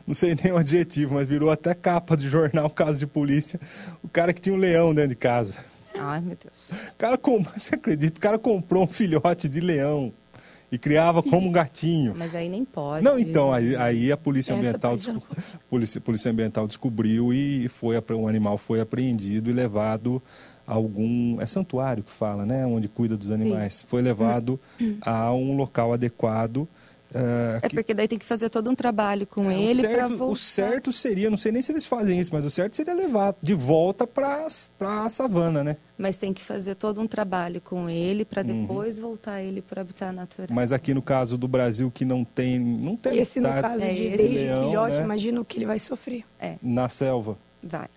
não 0.07 0.15
sei 0.15 0.37
nem 0.41 0.53
o 0.53 0.57
adjetivo, 0.57 1.15
mas 1.15 1.29
virou 1.29 1.51
até 1.51 1.75
capa 1.75 2.17
de 2.17 2.29
jornal, 2.29 2.71
caso 2.71 2.99
de 2.99 3.07
polícia, 3.07 3.61
o 4.03 4.09
cara 4.09 4.33
que 4.33 4.41
tinha 4.41 4.55
um 4.55 4.59
leão 4.59 4.95
dentro 4.95 5.11
de 5.11 5.17
casa. 5.17 5.59
Ai, 5.99 6.21
meu 6.21 6.37
Deus. 6.37 6.71
O 6.71 6.95
cara, 6.97 7.19
você 7.57 7.75
acredita? 7.75 8.19
O 8.19 8.21
cara 8.21 8.39
comprou 8.39 8.85
um 8.85 8.87
filhote 8.87 9.49
de 9.49 9.61
leão 9.61 10.13
e 10.71 10.79
criava 10.79 11.23
como 11.23 11.49
um 11.49 11.53
gatinho. 11.53 12.15
Mas 12.17 12.35
aí 12.35 12.49
nem 12.49 12.65
pode. 12.65 13.05
Não, 13.05 13.19
então, 13.19 13.53
aí, 13.53 13.77
aí 13.77 14.13
a 14.13 14.17
polícia 14.17 14.55
ambiental, 14.55 14.97
polícia, 15.71 16.01
polícia 16.01 16.31
ambiental 16.31 16.67
descobriu 16.67 17.33
e 17.33 17.69
foi 17.69 17.97
o 17.97 18.29
animal 18.29 18.59
foi 18.59 18.81
apreendido 18.81 19.49
e 19.49 19.53
levado 19.53 20.23
a 20.67 20.75
algum 20.75 21.41
é 21.41 21.47
santuário 21.47 22.03
que 22.03 22.11
fala, 22.11 22.45
né, 22.45 22.67
onde 22.67 22.89
cuida 22.89 23.17
dos 23.17 23.31
animais. 23.31 23.77
Sim. 23.77 23.87
Foi 23.89 24.03
levado 24.03 24.61
a 25.01 25.33
um 25.33 25.57
local 25.57 25.93
adequado 25.93 26.69
Uh, 27.15 27.59
é 27.63 27.69
porque 27.69 27.95
daí 27.95 28.09
tem 28.09 28.19
que 28.19 28.25
fazer 28.25 28.51
todo 28.51 28.69
um 28.69 28.75
trabalho 28.75 29.27
com 29.27 29.51
é, 29.51 29.61
ele 29.61 29.87
para 29.87 30.07
voltar. 30.07 30.25
O 30.25 30.37
certo 30.37 30.93
seria, 30.93 31.31
não 31.31 31.37
sei 31.37 31.53
nem 31.53 31.63
se 31.63 31.73
eles 31.73 31.87
fazem 31.87 32.21
isso, 32.21 32.31
mas 32.33 32.45
o 32.45 32.51
certo 32.51 32.77
seria 32.77 32.95
levar 32.95 33.35
de 33.41 33.55
volta 33.55 34.07
para 34.07 34.47
a 34.81 35.11
savana, 35.11 35.63
né? 35.63 35.77
Mas 35.97 36.17
tem 36.17 36.33
que 36.33 36.43
fazer 36.43 36.75
todo 36.75 37.01
um 37.01 37.07
trabalho 37.07 37.61
com 37.61 37.89
ele 37.89 38.25
para 38.25 38.43
uhum. 38.43 38.63
depois 38.63 38.97
uhum. 38.97 39.05
voltar 39.05 39.41
ele 39.41 39.63
para 39.63 39.81
habitat 39.81 40.13
natural. 40.13 40.49
Mas 40.51 40.73
aqui 40.73 40.93
no 40.93 41.01
caso 41.01 41.39
do 41.39 41.49
Brasil 41.49 41.91
que 41.91 42.05
não 42.05 42.25
tem, 42.25 42.59
não 42.59 42.97
tem. 42.97 43.19
Esse 43.19 43.41
no 43.41 43.49
caso 43.49 43.83
é, 43.83 43.93
de 43.93 44.17
desde 44.17 44.37
filhote, 44.37 44.97
né? 44.97 45.05
imagina 45.05 45.41
o 45.41 45.45
que 45.45 45.59
ele 45.59 45.67
vai 45.67 45.79
sofrer. 45.79 46.25
É. 46.39 46.57
Na 46.63 46.89
selva. 46.89 47.39
Vai. 47.63 47.89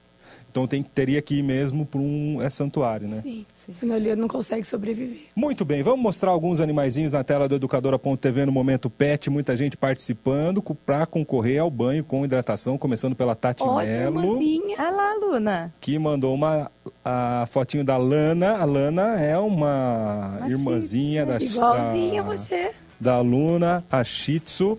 Então 0.52 0.66
tem, 0.66 0.82
teria 0.82 1.22
que 1.22 1.36
ir 1.36 1.44
mesmo 1.44 1.86
para 1.86 2.00
um 2.02 2.42
é, 2.42 2.50
santuário, 2.50 3.08
né? 3.08 3.22
Sim. 3.22 3.46
Senão 3.56 3.96
ele 3.96 4.16
não 4.16 4.28
consegue 4.28 4.66
sobreviver. 4.66 5.28
Muito 5.36 5.64
bem, 5.64 5.84
vamos 5.84 6.02
mostrar 6.02 6.32
alguns 6.32 6.60
animaizinhos 6.60 7.14
na 7.14 7.24
tela 7.24 7.48
do 7.48 7.56
Educadora.tv 7.56 8.46
no 8.46 8.52
Momento 8.52 8.90
Pet. 8.90 9.30
Muita 9.30 9.56
gente 9.56 9.78
participando 9.78 10.62
para 10.86 11.06
concorrer 11.06 11.62
ao 11.62 11.70
banho 11.70 12.04
com 12.04 12.26
hidratação, 12.26 12.78
começando 12.78 13.16
pela 13.16 13.36
Tati 13.36 13.62
Ótima, 13.64 13.84
Melo, 13.86 14.22
irmãzinha. 14.22 14.76
Olha 14.80 14.90
lá, 14.90 15.14
Luna. 15.16 15.74
que 15.80 16.00
mandou 16.00 16.34
uma 16.34 16.72
a 17.06 17.46
fotinho 17.50 17.84
da 17.84 17.96
Lana. 17.98 18.58
A 18.58 18.66
Lana 18.66 19.20
é 19.20 19.38
uma 19.38 20.38
Uma 20.40 20.50
irmãzinha 20.50 21.26
da, 21.26 21.38
Igualzinha 21.38 22.24
da, 22.24 22.30
você. 22.30 22.72
da 23.00 23.22
Luna, 23.22 23.84
a 23.92 24.04
Shih 24.04 24.40
Tzu. 24.40 24.78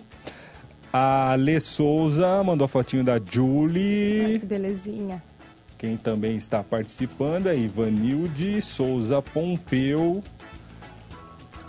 A 0.92 1.37
Lê 1.37 1.61
Souza 1.61 2.42
mandou 2.42 2.64
a 2.64 2.68
fotinho 2.68 3.04
da 3.04 3.20
Julie. 3.24 4.40
que 4.40 4.46
belezinha. 4.46 5.22
Quem 5.80 5.96
também 5.96 6.36
está 6.36 6.62
participando 6.62 7.46
é 7.46 7.56
Ivanilde 7.56 8.60
Souza 8.60 9.22
Pompeu. 9.22 10.22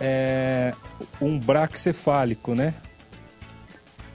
É 0.01 0.73
um 1.21 1.39
braquicefálico, 1.39 2.53
né? 2.53 2.73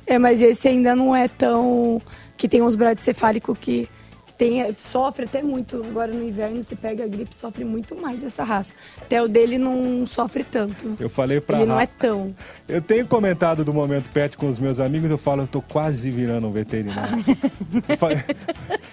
É, 0.07 0.19
mas 0.19 0.43
esse 0.43 0.69
ainda 0.69 0.95
não 0.95 1.17
é 1.17 1.29
tão. 1.29 2.03
Que 2.37 2.47
tem 2.47 2.61
uns 2.61 2.77
bracicefálicos 2.77 3.59
que 3.59 3.89
tem, 4.37 4.75
sofre 4.79 5.25
até 5.25 5.43
muito. 5.43 5.85
Agora 5.85 6.13
no 6.13 6.23
inverno, 6.23 6.63
se 6.63 6.77
pega 6.77 7.05
a 7.05 7.07
gripe, 7.07 7.35
sofre 7.35 7.65
muito 7.65 7.95
mais 7.97 8.23
essa 8.23 8.45
raça. 8.45 8.75
Até 9.01 9.23
o 9.23 9.29
dele 9.29 9.59
não 9.59 10.07
sofre 10.07 10.45
tanto. 10.45 10.97
Eu 10.99 11.09
falei 11.09 11.41
pra 11.41 11.59
Ele 11.59 11.67
não 11.67 11.81
é 11.81 11.87
tão. 11.87 12.35
Eu 12.69 12.83
tenho 12.83 13.07
comentado 13.07 13.65
do 13.65 13.73
Momento 13.73 14.11
Pet 14.11 14.37
com 14.37 14.49
os 14.49 14.59
meus 14.59 14.81
amigos, 14.81 15.11
eu 15.11 15.19
falo, 15.19 15.43
eu 15.43 15.47
tô 15.47 15.63
quase 15.63 16.11
virando 16.11 16.47
um 16.47 16.53
veterinário. 16.53 17.17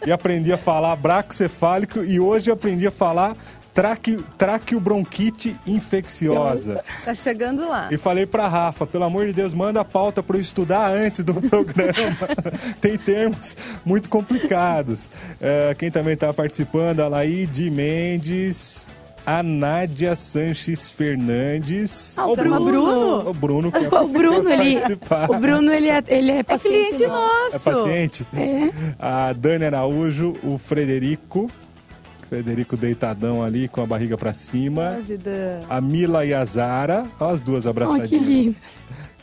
E 0.06 0.12
aprendi 0.12 0.52
a 0.52 0.58
falar 0.58 0.96
braquicefálico 0.98 2.04
e 2.04 2.20
hoje 2.20 2.52
aprendi 2.52 2.86
a 2.86 2.92
falar 2.92 3.38
traque, 3.74 4.18
traqueobronquite 4.38 5.56
infecciosa. 5.66 6.84
Tá 7.04 7.14
chegando 7.14 7.68
lá. 7.68 7.88
E 7.92 7.98
falei 7.98 8.26
pra 8.26 8.48
Rafa, 8.48 8.86
pelo 8.86 9.04
amor 9.04 9.28
de 9.28 9.34
Deus, 9.34 9.54
manda 9.54 9.82
a 9.82 9.86
pauta 9.86 10.22
para 10.24 10.38
eu 10.38 10.42
estudar 10.42 10.92
antes 10.92 11.24
do 11.24 11.34
programa. 11.42 12.18
Tem 12.80 12.98
termos 12.98 13.56
muito 13.86 14.10
complicados. 14.10 15.10
É, 15.42 15.76
quem 15.78 15.90
também 15.92 16.14
está 16.14 16.34
participando, 16.34 17.00
a 17.02 17.08
Laide 17.08 17.70
Mendes, 17.70 18.88
a 19.26 19.42
Nádia 19.42 20.16
Sanches 20.16 20.90
Fernandes. 20.90 22.18
Ah, 22.18 22.28
Ó, 22.28 22.34
o 22.34 22.36
Bruno. 22.36 23.30
O 23.30 23.34
Bruno 23.34 23.72
que 23.72 23.80
O 23.96 24.08
Bruno, 24.08 24.50
ele, 24.50 24.76
participar. 24.80 25.32
o 25.32 25.40
Bruno, 25.40 25.72
ele 25.72 25.90
é, 25.90 26.04
ele 26.08 26.32
é 26.32 26.38
É 26.40 26.44
paciente. 26.44 26.88
cliente 26.96 27.08
nosso. 27.08 27.56
É 27.56 27.60
paciente? 27.60 28.28
A 29.00 29.34
Dani 29.34 29.66
Araújo, 29.66 30.34
o 30.44 30.58
Frederico. 30.58 31.50
Frederico 32.38 32.76
deitadão 32.76 33.44
ali 33.44 33.68
com 33.68 33.84
a 33.84 33.86
barriga 33.86 34.18
para 34.18 34.34
cima. 34.34 34.98
A 35.70 35.80
Mila 35.80 36.26
e 36.26 36.34
a 36.34 36.44
Zara, 36.44 37.06
as 37.20 37.42
duas 37.42 37.68
Oh, 37.68 37.70
abraçadinhas. 37.70 38.10
que 38.10 38.18
lindo. 38.18 38.56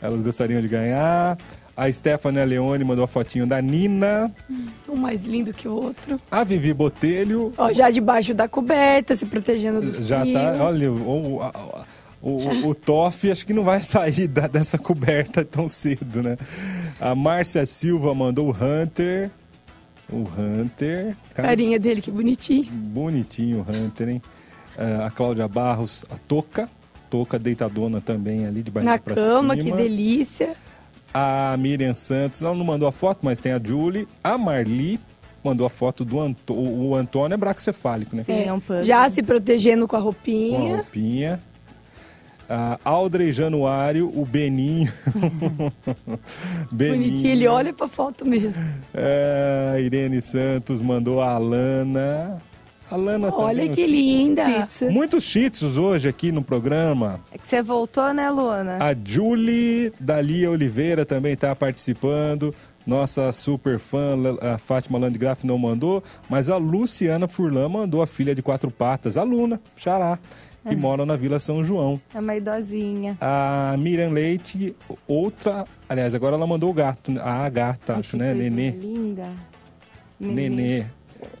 Elas 0.01 0.21
gostariam 0.21 0.61
de 0.61 0.69
ganhar. 0.69 1.37
A 1.75 1.91
Stephanie 1.91 2.45
Leone 2.45 2.85
mandou 2.85 3.03
a 3.03 3.07
fotinho 3.07 3.45
da 3.45 3.61
Nina. 3.61 4.31
Um 4.87 4.95
mais 4.95 5.25
lindo 5.25 5.51
que 5.53 5.67
o 5.67 5.73
outro. 5.73 6.21
A 6.31 6.45
Vivi 6.45 6.73
Botelho 6.73 7.51
Ó, 7.57 7.73
já 7.73 7.89
debaixo 7.89 8.33
da 8.33 8.47
coberta, 8.47 9.13
se 9.13 9.25
protegendo 9.25 9.81
do 9.81 10.03
já 10.03 10.21
frio. 10.21 10.33
tá. 10.33 10.55
Olha, 10.63 10.89
o, 10.89 11.41
o, 12.21 12.29
o, 12.29 12.67
o 12.69 12.73
Toff 12.75 13.29
acho 13.29 13.45
que 13.45 13.51
não 13.53 13.63
vai 13.65 13.81
sair 13.83 14.27
da- 14.29 14.47
dessa 14.47 14.77
coberta 14.77 15.43
tão 15.43 15.67
cedo, 15.67 16.23
né? 16.23 16.37
A 16.97 17.13
Márcia 17.13 17.65
Silva 17.65 18.15
mandou 18.15 18.47
o 18.47 18.51
Hunter. 18.55 19.29
O 20.11 20.27
Hunter. 20.37 21.15
Cara, 21.33 21.47
Carinha 21.49 21.79
dele, 21.79 22.01
que 22.01 22.11
bonitinho. 22.11 22.65
Bonitinho 22.71 23.59
o 23.59 23.71
Hunter, 23.71 24.09
hein? 24.09 24.21
Ah, 24.77 25.05
a 25.07 25.11
Cláudia 25.11 25.47
Barros, 25.47 26.05
a 26.09 26.17
Toca. 26.17 26.69
Toca 27.09 27.37
deitadona 27.37 27.99
também 27.99 28.45
ali 28.45 28.63
de 28.63 28.71
barriga 28.71 28.91
Na 28.93 28.97
pra 28.97 29.15
cama, 29.15 29.55
que 29.55 29.63
cima. 29.63 29.75
delícia. 29.75 30.55
A 31.13 31.57
Miriam 31.57 31.93
Santos, 31.93 32.41
ela 32.41 32.55
não 32.55 32.63
mandou 32.63 32.87
a 32.87 32.91
foto, 32.91 33.19
mas 33.21 33.39
tem 33.39 33.51
a 33.51 33.61
Julie. 33.61 34.07
A 34.23 34.37
Marli 34.37 34.97
mandou 35.43 35.67
a 35.67 35.69
foto 35.69 36.05
do 36.05 36.19
Anto 36.21 36.53
o 36.53 36.95
Antônio, 36.95 37.33
é 37.33 37.37
braquicefálico, 37.37 38.15
né? 38.15 38.23
Sim, 38.23 38.43
é 38.43 38.53
um. 38.53 38.61
Já 38.83 39.09
se 39.09 39.21
protegendo 39.21 39.87
com 39.87 39.95
a 39.97 39.99
Com 39.99 40.07
a 40.07 40.11
roupinha. 40.77 41.39
A 42.53 42.77
Audrey 42.83 43.31
Januário, 43.31 44.07
o 44.13 44.25
Beninho. 44.27 44.91
Bonitinho, 46.71 47.31
ele 47.31 47.47
olha 47.47 47.71
pra 47.71 47.87
foto 47.87 48.25
mesmo. 48.25 48.61
É, 48.93 49.71
a 49.75 49.79
Irene 49.79 50.21
Santos 50.21 50.81
mandou 50.81 51.21
a 51.21 51.31
Alana. 51.31 52.41
A 52.89 52.95
Alana 52.95 53.33
Olha 53.33 53.61
também. 53.61 53.73
que 53.75 53.87
linda. 53.87 54.43
Muitos 54.89 55.23
cheats 55.23 55.77
hoje 55.77 56.09
aqui 56.09 56.29
no 56.29 56.41
programa. 56.41 57.21
É 57.31 57.37
que 57.37 57.47
você 57.47 57.61
voltou, 57.61 58.13
né, 58.13 58.29
Luna? 58.29 58.79
A 58.81 58.93
Julie 59.01 59.93
Dalia 59.97 60.51
Oliveira 60.51 61.05
também 61.05 61.31
está 61.33 61.55
participando. 61.55 62.53
Nossa 62.85 63.31
super 63.31 63.77
fã, 63.79 64.15
a 64.41 64.57
Fátima 64.57 64.97
Landgraf 64.97 65.45
não 65.45 65.57
mandou, 65.57 66.03
mas 66.27 66.49
a 66.49 66.57
Luciana 66.57 67.27
Furlan 67.27 67.69
mandou 67.69 68.01
a 68.01 68.07
filha 68.07 68.33
de 68.33 68.41
quatro 68.41 68.71
patas, 68.71 69.17
a 69.17 69.23
Luna, 69.23 69.61
Xará, 69.77 70.17
que 70.67 70.75
mora 70.75 71.05
na 71.05 71.15
Vila 71.15 71.39
São 71.39 71.63
João. 71.63 71.99
É 72.13 72.19
uma 72.19 72.35
idosinha. 72.35 73.17
A 73.19 73.75
Miriam 73.77 74.09
Leite, 74.09 74.75
outra. 75.07 75.65
Aliás, 75.89 76.13
agora 76.13 76.35
ela 76.35 76.45
mandou 76.47 76.69
o 76.69 76.73
gato, 76.73 77.11
né? 77.11 77.21
a 77.23 77.49
gata, 77.49 77.93
Ai, 77.93 77.99
acho, 77.99 78.15
né? 78.17 78.33
Nenê. 78.33 78.71
linda. 78.71 79.29
Nenê. 80.19 80.85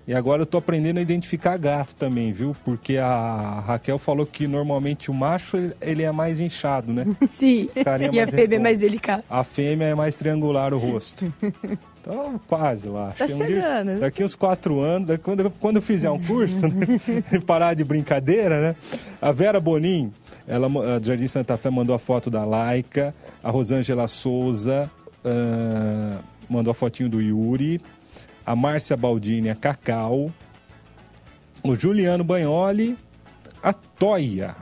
E 0.07 0.13
agora 0.13 0.41
eu 0.43 0.45
tô 0.45 0.57
aprendendo 0.57 0.97
a 0.97 1.01
identificar 1.01 1.57
gato 1.57 1.95
também, 1.95 2.31
viu? 2.31 2.55
Porque 2.63 2.97
a 2.97 3.63
Raquel 3.65 3.97
falou 3.97 4.25
que 4.25 4.47
normalmente 4.47 5.09
o 5.09 5.13
macho 5.13 5.57
ele- 5.81 6.03
é 6.03 6.11
mais 6.11 6.39
inchado, 6.39 6.91
né? 6.93 7.05
Sim. 7.29 7.69
E 8.11 8.19
a 8.19 8.27
fêmea 8.27 8.57
é 8.57 8.59
mais 8.59 8.79
delicada. 8.79 9.23
A 9.29 9.43
fêmea 9.43 9.85
é 9.85 9.95
mais 9.95 10.17
triangular 10.17 10.73
o 10.73 10.77
rosto. 10.77 11.31
Então, 12.01 12.39
quase 12.47 12.89
lá. 12.89 13.09
Acho 13.09 13.17
Tá 13.19 13.27
que 13.27 13.33
um 13.33 13.37
dia- 13.37 13.45
chegando. 13.47 13.99
daqui 13.99 14.23
uns 14.23 14.33
quatro 14.35 14.79
anos, 14.79 15.07
daqui- 15.07 15.23
quando, 15.23 15.41
eu- 15.41 15.51
quando 15.51 15.75
eu 15.75 15.81
fizer 15.83 16.09
um 16.09 16.19
curso, 16.21 16.67
né, 16.67 16.99
e 17.31 17.39
parar 17.39 17.75
de 17.75 17.83
brincadeira, 17.83 18.59
né? 18.59 18.75
A 19.21 19.31
Vera 19.31 19.59
Bonin, 19.59 20.11
ela, 20.47 20.67
a 20.67 20.99
Jardim 20.99 21.27
Santa 21.27 21.55
Fé 21.57 21.69
mandou 21.69 21.95
a 21.95 21.99
foto 21.99 22.29
da 22.31 22.43
Laica. 22.43 23.13
A 23.43 23.51
Rosângela 23.51 24.07
Souza 24.07 24.89
ah, 25.23 26.19
mandou 26.49 26.71
a 26.71 26.73
fotinho 26.73 27.07
do 27.07 27.21
Yuri. 27.21 27.79
A 28.43 28.55
Márcia 28.55 28.97
Baldini, 28.97 29.49
a 29.51 29.55
Cacau. 29.55 30.31
O 31.63 31.75
Juliano 31.75 32.23
Banholi. 32.23 32.97
A 33.61 33.71
Toia. 33.73 34.55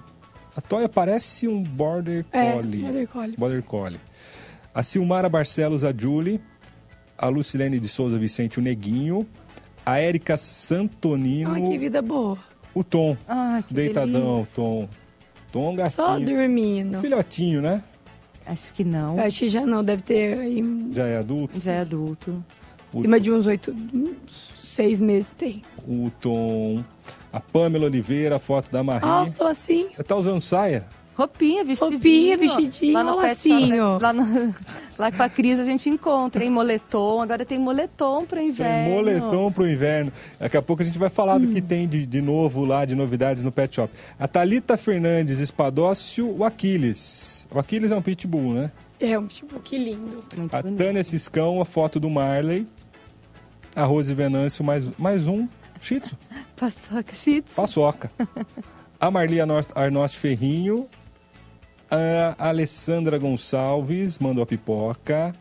A 0.57 0.59
Toia 0.59 0.89
parece 0.89 1.47
um 1.47 1.63
Border 1.63 2.25
É, 2.33 2.51
Collie. 2.51 2.81
Border 2.81 3.07
Collie. 3.07 3.37
Border 3.37 3.63
Collie. 3.63 3.99
A 4.75 4.83
Silmara 4.83 5.29
Barcelos, 5.29 5.85
a 5.85 5.93
Julie. 5.97 6.41
A 7.21 7.27
Lucilene 7.27 7.79
de 7.79 7.87
Souza 7.89 8.17
Vicente, 8.17 8.59
o 8.59 8.61
Neguinho. 8.61 9.27
A 9.85 9.97
Érica 9.99 10.37
Santonino, 10.37 11.51
Ai, 11.51 11.61
que 11.67 11.77
vida 11.77 12.01
boa. 12.01 12.37
o 12.73 12.83
Tom. 12.83 13.17
Ai, 13.27 13.63
que 13.63 13.73
Deitadão, 13.73 14.35
delícia. 14.37 14.55
Tom. 14.55 14.89
Tom 15.51 15.75
gatinho. 15.75 16.05
Só 16.07 16.19
dormindo. 16.19 17.01
Filhotinho, 17.01 17.61
né? 17.61 17.83
Acho 18.45 18.73
que 18.73 18.83
não. 18.83 19.17
Eu 19.17 19.25
Acho 19.25 19.39
que 19.39 19.49
já 19.49 19.65
não, 19.65 19.83
deve 19.83 20.01
ter 20.03 20.39
aí 20.39 20.63
Já 20.91 21.05
é 21.07 21.17
adulto. 21.17 21.59
Já 21.59 21.71
é 21.73 21.79
adulto. 21.81 22.43
O, 22.93 22.99
acima 22.99 23.19
de 23.19 23.31
uns 23.31 23.45
oito, 23.45 23.71
uns 23.93 24.53
seis 24.63 24.99
meses 25.01 25.31
tem. 25.31 25.61
o 25.87 26.09
Tom. 26.21 26.83
A 27.33 27.39
Pamela 27.39 27.85
Oliveira, 27.85 28.37
a 28.37 28.39
foto 28.39 28.71
da 28.71 28.81
Marie. 28.83 29.07
Ah, 29.07 29.27
o 29.39 29.43
lacinho. 29.43 29.89
Tá 30.07 30.15
usando 30.15 30.41
saia? 30.41 30.85
Roupinha, 31.19 31.63
vestidinho. 31.65 31.91
Roupinha, 31.93 32.37
vestidinho, 32.37 32.93
Lá 32.93 33.03
no 33.03 33.15
pet 33.17 33.23
lacinho. 33.27 33.59
shop, 33.59 33.69
né? 33.69 33.99
lá, 34.01 34.13
no, 34.13 34.55
lá 34.97 35.11
com 35.11 35.23
a 35.23 35.29
Cris 35.29 35.59
a 35.59 35.63
gente 35.65 35.89
encontra, 35.89 36.43
hein? 36.43 36.49
Moletom. 36.49 37.21
Agora 37.21 37.43
tem 37.43 37.59
moletom 37.59 38.25
pro 38.25 38.41
inverno. 38.41 38.85
Tem 38.85 38.93
moletom 38.95 39.51
pro 39.51 39.69
inverno. 39.69 40.13
Daqui 40.39 40.55
a 40.55 40.61
pouco 40.61 40.81
a 40.81 40.85
gente 40.85 40.97
vai 40.97 41.09
falar 41.09 41.37
do 41.37 41.47
Hum. 41.47 41.53
que 41.53 41.61
tem 41.61 41.87
de, 41.87 42.05
de 42.05 42.21
novo 42.21 42.63
lá, 42.63 42.85
de 42.85 42.95
novidades 42.95 43.43
no 43.43 43.51
Pet 43.51 43.75
Shop. 43.75 43.93
A 44.17 44.27
Thalita 44.27 44.77
Fernandes 44.77 45.39
Espadócio, 45.39 46.29
o 46.37 46.43
Aquiles. 46.45 47.47
O 47.51 47.59
Aquiles 47.59 47.91
é 47.91 47.95
um 47.95 48.01
pitbull, 48.01 48.53
né? 48.53 48.71
É, 48.99 49.17
um 49.19 49.27
tipo, 49.27 49.59
que 49.59 49.77
lindo. 49.77 50.23
Muito 50.37 50.53
A 50.55 50.61
bonito. 50.61 50.77
Tânia 50.77 51.03
Ciscão, 51.03 51.59
a 51.61 51.65
foto 51.65 51.99
do 51.99 52.09
Marley. 52.09 52.65
A 53.75 53.83
Rose 53.83 54.13
Venâncio, 54.13 54.63
mais, 54.63 54.89
mais 54.97 55.27
um. 55.27 55.47
Shih 55.81 55.99
Tzu, 56.01 56.17
Paçoca 56.57 57.15
shih 57.15 57.41
tzu. 57.41 57.55
paçoca. 57.55 58.11
A 58.99 59.09
Marli 59.09 59.37
Arnost 59.39 60.17
Ferrinho. 60.17 60.87
A 61.91 62.49
Alessandra 62.49 63.17
Gonçalves 63.17 64.19
mandou 64.19 64.43
a 64.43 64.45
pipoca. 64.45 65.33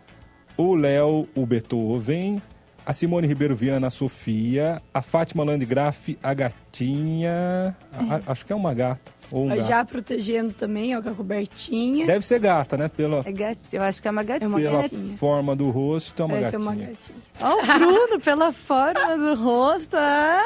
O 0.57 0.75
Léo, 0.75 1.29
o 1.35 1.47
Beethoven. 1.47 2.43
A 2.87 2.93
Simone 2.95 3.27
Ribeiro 3.27 3.55
Viana, 3.55 3.89
a 3.89 3.91
Sofia. 3.91 4.81
A 4.95 5.03
Fátima 5.03 5.45
Landgraf, 5.45 6.17
a 6.23 6.33
gatinha. 6.35 7.77
a- 7.93 8.33
acho 8.33 8.47
que 8.47 8.53
é 8.53 8.57
uma 8.57 8.73
gata. 8.73 9.13
Ou 9.31 9.45
um 9.45 9.49
gato. 9.49 9.63
Já 9.63 9.85
protegendo 9.85 10.53
também, 10.53 10.97
ó, 10.97 11.03
com 11.03 11.11
a 11.11 11.15
cobertinha. 11.15 12.07
Deve 12.07 12.25
ser 12.27 12.39
gata, 12.41 12.77
né? 12.77 12.89
Pela, 12.89 13.23
É 13.27 13.33
gat... 13.33 13.59
Eu 13.73 13.83
acho 13.83 14.01
que 14.01 14.09
é 14.09 14.11
uma 14.11 14.23
gatinha. 14.23 14.47
É 14.47 14.49
uma 14.49 14.59
pela 14.59 14.83
gatinha. 14.83 15.17
forma 15.19 15.55
do 15.55 15.71
rosto, 15.71 16.23
é 16.23 16.25
uma 16.25 16.35
Parece 16.37 16.53
gatinha. 16.57 16.71
uma 16.71 16.75
gatinha. 16.75 17.19
Ó, 17.41 17.63
o 17.63 17.79
Bruno, 17.79 18.21
pela 18.21 18.53
forma 18.53 19.17
do 19.19 19.35
rosto. 19.35 19.97
Ah! 19.97 20.43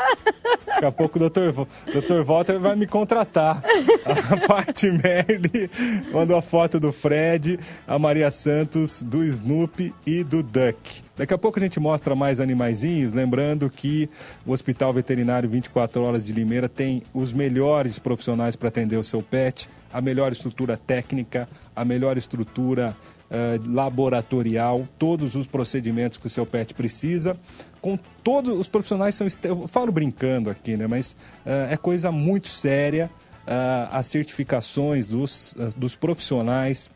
Daqui 0.67 0.85
a 0.87 0.93
pouco 0.93 1.19
o 1.19 1.29
Dr. 1.31 1.51
Vo- 1.53 1.69
Dr. 1.87 2.23
Walter 2.25 2.59
vai 2.59 2.75
me 2.77 2.87
contratar. 2.87 3.63
A 4.05 4.37
Paty 4.49 4.91
Merli 4.91 5.71
mandou 6.13 6.37
a 6.37 6.43
foto 6.43 6.81
do 6.81 6.93
Fred, 6.93 7.59
a 7.87 7.99
Maria 7.99 8.31
Santos, 8.31 9.03
do 9.03 9.23
Snoopy 9.25 9.95
e 10.07 10.25
do 10.25 10.43
Duck. 10.43 11.03
Daqui 11.15 11.35
a 11.35 11.39
pouco 11.39 11.59
a 11.59 11.63
gente 11.63 11.79
mostra 11.79 12.15
mais 12.15 12.41
animaizinhos, 12.41 13.13
lembrando 13.13 13.69
que 13.69 14.09
o 14.47 14.53
Hospital 14.53 14.95
Veterinário 14.95 15.49
24 15.49 16.03
Horas 16.03 16.25
de 16.25 16.33
Limeira 16.33 16.71
tem 16.71 17.03
os 17.13 17.35
melhores 17.35 17.99
profissionais 17.99 18.57
para 18.57 18.69
atender 18.69 18.97
o 18.97 19.03
seu 19.03 19.23
pet, 19.23 19.69
a 19.93 20.01
melhor 20.01 20.33
estrutura 20.33 20.75
técnica, 20.75 21.47
a 21.77 21.85
melhor 21.85 22.17
estrutura 22.17 22.97
eh, 23.31 23.61
laboratorial, 23.67 24.89
todos 24.99 25.35
os 25.35 25.47
procedimentos 25.47 26.17
que 26.17 26.27
o 26.27 26.31
seu 26.31 26.47
pet 26.47 26.73
precisa, 26.73 27.37
com 27.81 27.99
todos 28.25 28.59
os 28.59 28.69
profissionais 28.69 29.15
são, 29.15 29.27
eu 29.45 29.69
falo 29.69 29.93
brincando 29.93 30.49
aqui, 30.49 30.79
né, 30.79 30.87
mas 30.87 31.15
eh, 31.45 31.69
é 31.73 31.77
coisa 31.77 32.11
muito 32.11 32.49
séria, 32.49 33.11
eh, 33.47 33.89
as 33.91 34.07
certificações 34.07 35.07
dos, 35.07 35.55
dos 35.77 35.95
profissionais, 35.95 36.91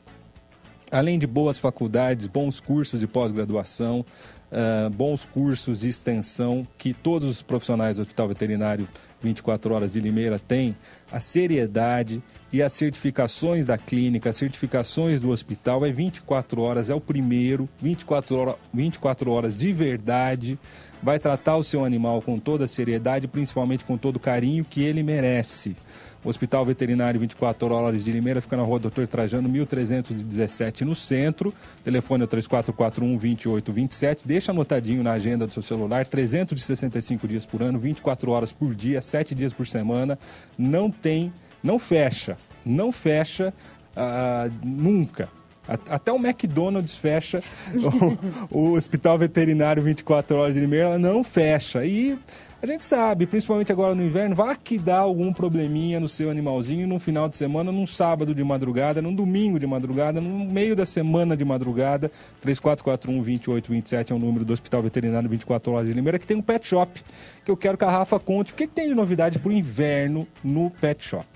além 0.91 1.19
de 1.19 1.27
boas 1.27 1.59
faculdades, 1.59 2.27
bons 2.27 2.61
cursos 2.61 3.01
de 3.01 3.07
pós-graduação, 3.07 4.05
ah, 4.51 4.89
bons 4.95 5.25
cursos 5.25 5.81
de 5.81 5.89
extensão 5.89 6.67
que 6.79 6.95
todos 6.95 7.29
os 7.29 7.43
profissionais 7.43 7.97
do 7.97 8.03
Hospital 8.03 8.29
Veterinário 8.29 8.89
24 9.21 9.75
Horas 9.75 9.93
de 9.93 10.01
Limeira 10.01 10.39
têm, 10.39 10.77
a 11.11 11.19
seriedade 11.19 12.23
e 12.53 12.63
as 12.63 12.73
certificações 12.73 13.67
da 13.67 13.77
clínica, 13.77 14.31
as 14.31 14.37
certificações 14.37 15.21
do 15.21 15.31
hospital 15.31 15.85
é 15.85 15.91
24 15.91 16.61
horas, 16.61 16.91
é 16.91 16.95
o 16.95 17.01
primeiro, 17.01 17.69
24, 17.81 18.37
hora, 18.37 18.57
24 18.73 19.31
horas 19.33 19.59
de 19.59 19.73
verdade, 19.73 20.59
vai 21.03 21.19
tratar 21.19 21.57
o 21.57 21.65
seu 21.65 21.85
animal 21.85 22.23
com 22.23 22.39
toda 22.39 22.67
a 22.67 22.69
seriedade, 22.69 23.27
principalmente 23.27 23.85
com 23.85 23.99
todo 23.99 24.17
o 24.17 24.21
carinho 24.21 24.65
que 24.65 24.83
ele 24.83 25.03
merece. 25.03 25.77
Hospital 26.29 26.65
Veterinário 26.65 27.21
24 27.21 27.73
Horas 27.73 28.03
de 28.03 28.11
Limeira 28.11 28.41
fica 28.41 28.57
na 28.57 28.63
rua 28.63 28.79
Doutor 28.79 29.07
Trajano, 29.07 29.49
1317, 29.49 30.85
no 30.85 30.95
centro. 30.95 31.55
Telefone 31.85 32.23
é 32.23 32.25
o 32.25 32.29
3441-2827. 32.29 34.21
Deixa 34.25 34.53
anotadinho 34.53 35.03
na 35.03 35.13
agenda 35.13 35.47
do 35.47 35.53
seu 35.53 35.63
celular. 35.63 36.07
365 36.07 37.29
dias 37.29 37.47
por 37.47 37.63
ano, 37.63 37.79
24 37.79 38.31
horas 38.31 38.53
por 38.53 38.75
dia, 38.75 39.01
7 39.01 39.35
dias 39.35 39.53
por 39.53 39.67
semana. 39.67 40.19
Não 40.59 40.91
tem, 40.91 41.33
não 41.63 41.79
fecha, 41.79 42.37
não 42.65 42.91
fecha 42.91 43.55
ah, 43.97 44.49
nunca. 44.63 45.29
Até 45.69 46.13
o 46.13 46.17
McDonald's 46.17 46.97
fecha, 46.97 47.43
o, 48.51 48.57
o 48.57 48.73
Hospital 48.75 49.19
Veterinário 49.19 49.83
24 49.83 50.37
Horas 50.37 50.55
de 50.55 50.61
Limeira 50.61 50.97
não 50.97 51.25
fecha. 51.25 51.85
E 51.85 52.17
a 52.63 52.67
gente 52.67 52.85
sabe, 52.85 53.27
principalmente 53.27 53.71
agora 53.71 53.95
no 53.95 54.03
inverno, 54.03 54.35
vai 54.35 54.57
que 54.57 54.79
dá 54.79 54.99
algum 54.99 55.33
probleminha 55.33 56.01
no 56.01 56.09
seu 56.09 56.31
animalzinho 56.31 56.89
num 56.89 56.99
final 56.99 57.29
de 57.29 57.37
semana, 57.37 57.71
num 57.71 57.87
sábado 57.87 58.35
de 58.35 58.43
madrugada, 58.43 59.03
num 59.03 59.15
domingo 59.15 59.59
de 59.59 59.67
madrugada, 59.67 60.21
no 60.21 60.45
meio 60.47 60.75
da 60.75 60.87
semana 60.87 61.37
de 61.37 61.45
madrugada. 61.45 62.11
3441-2827 62.45 64.11
é 64.11 64.15
o 64.15 64.19
número 64.19 64.45
do 64.45 64.53
Hospital 64.55 64.83
Veterinário 64.83 65.29
24 65.29 65.73
Horas 65.73 65.87
de 65.87 65.93
Limeira, 65.93 66.19
que 66.19 66.27
tem 66.27 66.37
um 66.37 66.43
pet 66.43 66.67
shop, 66.67 67.05
que 67.45 67.51
eu 67.51 67.57
quero 67.57 67.77
que 67.77 67.85
a 67.85 67.91
Rafa 67.91 68.19
conte. 68.19 68.53
O 68.53 68.57
que, 68.57 68.67
que 68.67 68.73
tem 68.73 68.89
de 68.89 68.95
novidade 68.95 69.39
para 69.39 69.51
o 69.51 69.53
inverno 69.53 70.27
no 70.43 70.71
pet 70.71 71.05
shop? 71.05 71.27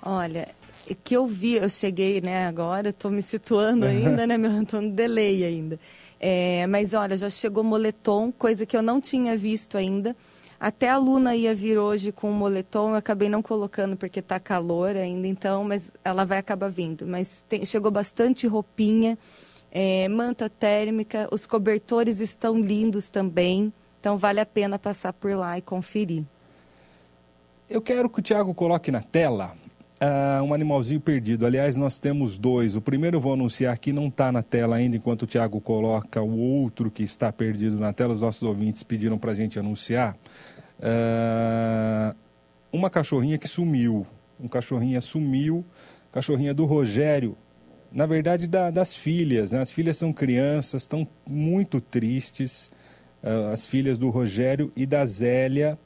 Olha, 0.00 0.48
é 0.88 0.94
que 0.94 1.16
eu 1.16 1.26
vi, 1.26 1.54
eu 1.54 1.68
cheguei, 1.68 2.20
né, 2.20 2.46
agora, 2.46 2.90
estou 2.90 3.10
me 3.10 3.22
situando 3.22 3.86
ainda, 3.86 4.24
né, 4.26 4.38
meu, 4.38 4.62
estou 4.62 4.80
no 4.80 4.90
delay 4.90 5.42
ainda. 5.42 5.80
É, 6.20 6.66
mas 6.68 6.94
olha, 6.94 7.16
já 7.16 7.28
chegou 7.28 7.64
moletom, 7.64 8.30
coisa 8.30 8.64
que 8.64 8.76
eu 8.76 8.82
não 8.82 9.00
tinha 9.00 9.36
visto 9.36 9.76
ainda. 9.76 10.14
Até 10.64 10.88
a 10.88 10.96
Luna 10.96 11.36
ia 11.36 11.54
vir 11.54 11.76
hoje 11.76 12.10
com 12.10 12.30
o 12.30 12.32
moletom, 12.32 12.92
eu 12.92 12.94
acabei 12.94 13.28
não 13.28 13.42
colocando 13.42 13.98
porque 13.98 14.22
tá 14.22 14.40
calor 14.40 14.96
ainda, 14.96 15.26
então, 15.26 15.62
mas 15.62 15.92
ela 16.02 16.24
vai 16.24 16.38
acabar 16.38 16.70
vindo. 16.70 17.06
Mas 17.06 17.44
tem- 17.46 17.66
chegou 17.66 17.90
bastante 17.90 18.46
roupinha, 18.46 19.18
é, 19.70 20.08
manta 20.08 20.48
térmica, 20.48 21.28
os 21.30 21.44
cobertores 21.44 22.18
estão 22.18 22.58
lindos 22.58 23.10
também, 23.10 23.70
então 24.00 24.16
vale 24.16 24.40
a 24.40 24.46
pena 24.46 24.78
passar 24.78 25.12
por 25.12 25.36
lá 25.36 25.58
e 25.58 25.60
conferir. 25.60 26.24
Eu 27.68 27.82
quero 27.82 28.08
que 28.08 28.20
o 28.20 28.22
Thiago 28.22 28.54
coloque 28.54 28.90
na 28.90 29.02
tela 29.02 29.54
ah, 30.00 30.42
um 30.42 30.52
animalzinho 30.52 31.00
perdido. 31.00 31.46
Aliás, 31.46 31.76
nós 31.76 31.98
temos 31.98 32.36
dois. 32.36 32.76
O 32.76 32.80
primeiro 32.80 33.16
eu 33.16 33.20
vou 33.20 33.32
anunciar 33.32 33.72
aqui, 33.72 33.92
não 33.92 34.08
está 34.08 34.32
na 34.32 34.42
tela 34.42 34.76
ainda, 34.76 34.96
enquanto 34.96 35.22
o 35.22 35.26
Thiago 35.26 35.60
coloca 35.60 36.20
o 36.20 36.38
outro 36.38 36.90
que 36.90 37.02
está 37.02 37.32
perdido 37.32 37.78
na 37.78 37.92
tela. 37.92 38.14
Os 38.14 38.20
nossos 38.20 38.42
ouvintes 38.42 38.82
pediram 38.82 39.18
para 39.18 39.32
a 39.32 39.34
gente 39.34 39.58
anunciar. 39.58 40.16
Ah, 40.86 42.14
uma 42.70 42.90
cachorrinha 42.90 43.38
que 43.38 43.48
sumiu. 43.48 44.06
Um 44.38 44.46
cachorrinha 44.48 45.00
sumiu, 45.00 45.64
cachorrinha 46.12 46.52
do 46.52 46.66
Rogério. 46.66 47.36
Na 47.90 48.04
verdade, 48.06 48.46
da- 48.46 48.70
das 48.70 48.94
filhas. 48.94 49.52
né? 49.52 49.60
As 49.60 49.70
filhas 49.70 49.96
são 49.96 50.12
crianças, 50.12 50.82
estão 50.82 51.06
muito 51.26 51.80
tristes. 51.80 52.70
Ah, 53.22 53.50
as 53.52 53.66
filhas 53.66 53.96
do 53.96 54.10
Rogério 54.10 54.70
e 54.76 54.84
da 54.86 55.04
Zélia 55.06 55.78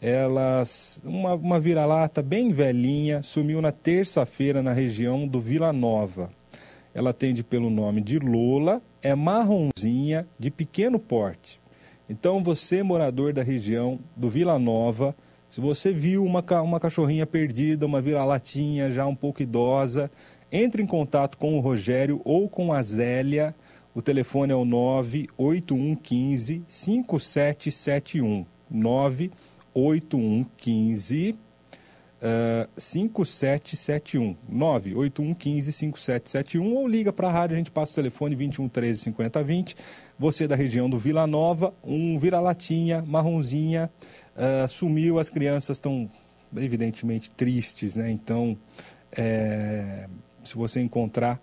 elas 0.00 1.00
uma, 1.02 1.32
uma 1.34 1.58
vira-lata 1.58 2.20
bem 2.22 2.52
velhinha 2.52 3.22
sumiu 3.22 3.62
na 3.62 3.72
terça-feira 3.72 4.62
na 4.62 4.72
região 4.74 5.26
do 5.26 5.40
Vila 5.40 5.72
Nova. 5.72 6.30
Ela 6.92 7.08
atende 7.10 7.42
pelo 7.42 7.70
nome 7.70 8.02
de 8.02 8.18
Lola, 8.18 8.82
é 9.02 9.14
marronzinha, 9.14 10.26
de 10.38 10.50
pequeno 10.50 10.98
porte. 10.98 11.58
Então 12.08 12.42
você, 12.42 12.82
morador 12.82 13.32
da 13.32 13.42
região 13.42 14.00
do 14.16 14.28
Vila 14.28 14.58
Nova, 14.58 15.14
se 15.48 15.60
você 15.60 15.92
viu 15.92 16.24
uma, 16.24 16.44
uma 16.62 16.80
cachorrinha 16.80 17.24
perdida, 17.26 17.86
uma 17.86 18.00
vira-latinha 18.00 18.90
já 18.90 19.06
um 19.06 19.14
pouco 19.14 19.40
idosa, 19.42 20.10
entre 20.50 20.82
em 20.82 20.86
contato 20.86 21.38
com 21.38 21.56
o 21.56 21.60
Rogério 21.60 22.20
ou 22.24 22.48
com 22.48 22.72
a 22.72 22.82
Zélia. 22.82 23.54
O 23.94 24.02
telefone 24.02 24.52
é 24.52 24.56
o 24.56 24.64
98115 24.64 26.64
5771. 26.66 28.44
98115 28.70 31.38
ah, 32.26 32.66
5771 32.74 34.34
98115 34.48 35.72
5771 35.72 36.74
ou 36.74 36.88
liga 36.88 37.12
para 37.12 37.28
a 37.28 37.30
rádio, 37.30 37.54
a 37.54 37.58
gente 37.58 37.70
passa 37.70 37.92
o 37.92 37.94
telefone 37.94 38.34
21 38.34 38.66
13 38.66 39.02
50 39.02 39.42
20. 39.42 39.76
Você 40.18 40.46
da 40.46 40.54
região 40.54 40.88
do 40.88 40.98
Vila 40.98 41.26
Nova, 41.26 41.74
um 41.82 42.18
vira-latinha, 42.18 43.02
marronzinha, 43.06 43.90
ah, 44.36 44.66
sumiu, 44.68 45.18
as 45.18 45.30
crianças 45.30 45.76
estão 45.76 46.10
evidentemente 46.56 47.30
tristes, 47.30 47.96
né? 47.96 48.10
Então, 48.10 48.56
é, 49.16 50.08
se 50.44 50.56
você 50.56 50.80
encontrar, 50.80 51.40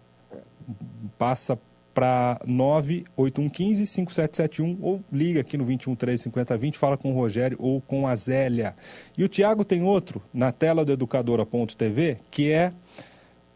passa 1.18 1.58
para 1.94 2.40
98115 2.46 3.86
5771 3.86 4.78
ou 4.82 5.04
liga 5.12 5.42
aqui 5.42 5.58
no 5.58 5.66
21 5.66 5.96
13 5.96 6.24
50 6.24 6.58
20, 6.58 6.78
fala 6.78 6.98
com 6.98 7.12
o 7.12 7.16
Rogério 7.16 7.58
ou 7.60 7.82
com 7.82 8.08
a 8.08 8.16
Zélia. 8.16 8.76
E 9.18 9.24
o 9.24 9.28
Tiago 9.28 9.66
tem 9.66 9.84
outro 9.84 10.22
na 10.34 10.52
tela 10.52 10.86
do 10.86 10.94
educadora.tv, 10.94 12.18
que 12.30 12.52
é 12.52 12.72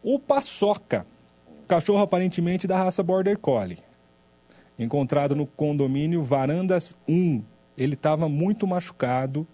o 0.02 0.18
Paçoca, 0.18 1.06
cachorro 1.66 2.02
aparentemente 2.02 2.66
da 2.66 2.76
raça 2.76 3.02
Border 3.02 3.38
Collie. 3.38 3.85
Encontrado 4.78 5.34
no 5.34 5.46
condomínio 5.46 6.22
Varandas 6.22 6.94
1. 7.08 7.42
Ele 7.76 7.94
estava 7.94 8.28
muito 8.28 8.66
machucado, 8.66 9.46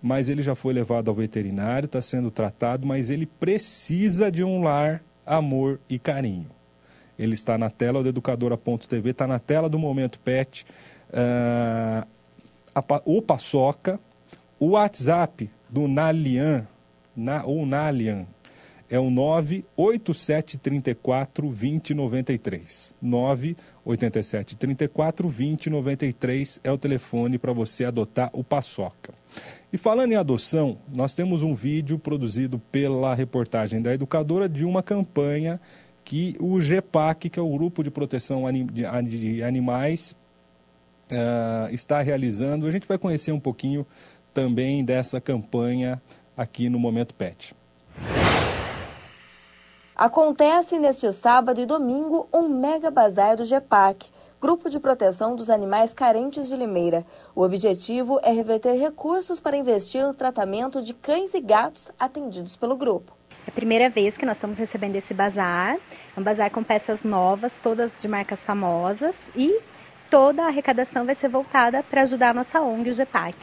mas 0.00 0.28
ele 0.28 0.42
já 0.42 0.54
foi 0.54 0.74
levado 0.74 1.08
ao 1.08 1.14
veterinário, 1.14 1.86
está 1.86 2.02
sendo 2.02 2.30
tratado, 2.30 2.86
mas 2.86 3.10
ele 3.10 3.26
precisa 3.26 4.30
de 4.30 4.44
um 4.44 4.62
lar, 4.62 5.02
amor 5.24 5.80
e 5.88 5.98
carinho. 5.98 6.46
Ele 7.18 7.34
está 7.34 7.58
na 7.58 7.70
tela 7.70 8.02
do 8.02 8.08
educadora.tv, 8.08 9.10
está 9.10 9.26
na 9.26 9.38
tela 9.38 9.68
do 9.68 9.78
Momento 9.78 10.18
Pet. 10.20 10.66
Ah, 11.12 12.06
a 12.74 12.82
o 13.04 13.20
Paçoca, 13.20 14.00
o 14.58 14.70
WhatsApp 14.70 15.50
do 15.68 15.86
Nalian, 15.86 16.66
na, 17.14 17.44
ou 17.44 17.66
Nalian, 17.66 18.26
é 18.88 18.98
o 18.98 19.10
98734 19.10 21.46
2093. 21.46 22.94
98734 23.00 23.02
2093 23.02 23.71
é 26.62 26.70
o 26.70 26.78
telefone 26.78 27.38
para 27.38 27.52
você 27.52 27.84
adotar 27.84 28.30
o 28.32 28.44
Paçoca. 28.44 29.12
E 29.72 29.78
falando 29.78 30.12
em 30.12 30.16
adoção, 30.16 30.78
nós 30.92 31.14
temos 31.14 31.42
um 31.42 31.54
vídeo 31.54 31.98
produzido 31.98 32.58
pela 32.70 33.14
reportagem 33.14 33.82
da 33.82 33.92
educadora 33.92 34.48
de 34.48 34.64
uma 34.64 34.82
campanha 34.82 35.60
que 36.04 36.36
o 36.38 36.60
GEPAC, 36.60 37.30
que 37.30 37.38
é 37.38 37.42
o 37.42 37.50
Grupo 37.50 37.82
de 37.82 37.90
Proteção 37.90 38.44
de 38.70 39.42
Animais, 39.42 40.14
ah, 41.10 41.68
está 41.72 42.00
realizando. 42.02 42.66
A 42.66 42.70
gente 42.70 42.86
vai 42.86 42.98
conhecer 42.98 43.32
um 43.32 43.40
pouquinho 43.40 43.86
também 44.32 44.84
dessa 44.84 45.20
campanha 45.20 46.00
aqui 46.36 46.68
no 46.68 46.78
Momento 46.78 47.14
Pet. 47.14 47.54
Acontece 49.94 50.78
neste 50.78 51.12
sábado 51.12 51.60
e 51.60 51.66
domingo 51.66 52.26
um 52.32 52.48
mega 52.48 52.90
bazar 52.90 53.36
do 53.36 53.44
GEPAC, 53.44 54.08
Grupo 54.40 54.70
de 54.70 54.80
Proteção 54.80 55.36
dos 55.36 55.50
Animais 55.50 55.92
Carentes 55.92 56.48
de 56.48 56.56
Limeira. 56.56 57.04
O 57.34 57.42
objetivo 57.42 58.18
é 58.22 58.32
reverter 58.32 58.72
recursos 58.72 59.38
para 59.38 59.56
investir 59.56 60.02
no 60.02 60.14
tratamento 60.14 60.82
de 60.82 60.94
cães 60.94 61.34
e 61.34 61.40
gatos 61.42 61.90
atendidos 62.00 62.56
pelo 62.56 62.74
grupo. 62.74 63.12
É 63.46 63.50
a 63.50 63.52
primeira 63.52 63.90
vez 63.90 64.16
que 64.16 64.24
nós 64.24 64.38
estamos 64.38 64.56
recebendo 64.58 64.96
esse 64.96 65.12
bazar. 65.12 65.76
É 66.16 66.18
um 66.18 66.22
bazar 66.22 66.50
com 66.50 66.64
peças 66.64 67.04
novas, 67.04 67.52
todas 67.62 67.90
de 68.00 68.08
marcas 68.08 68.42
famosas 68.42 69.14
e 69.36 69.60
toda 70.10 70.42
a 70.42 70.46
arrecadação 70.46 71.04
vai 71.04 71.14
ser 71.14 71.28
voltada 71.28 71.82
para 71.82 72.00
ajudar 72.00 72.30
a 72.30 72.34
nossa 72.34 72.62
ONG, 72.62 72.88
o 72.88 72.94
GEPAC. 72.94 73.36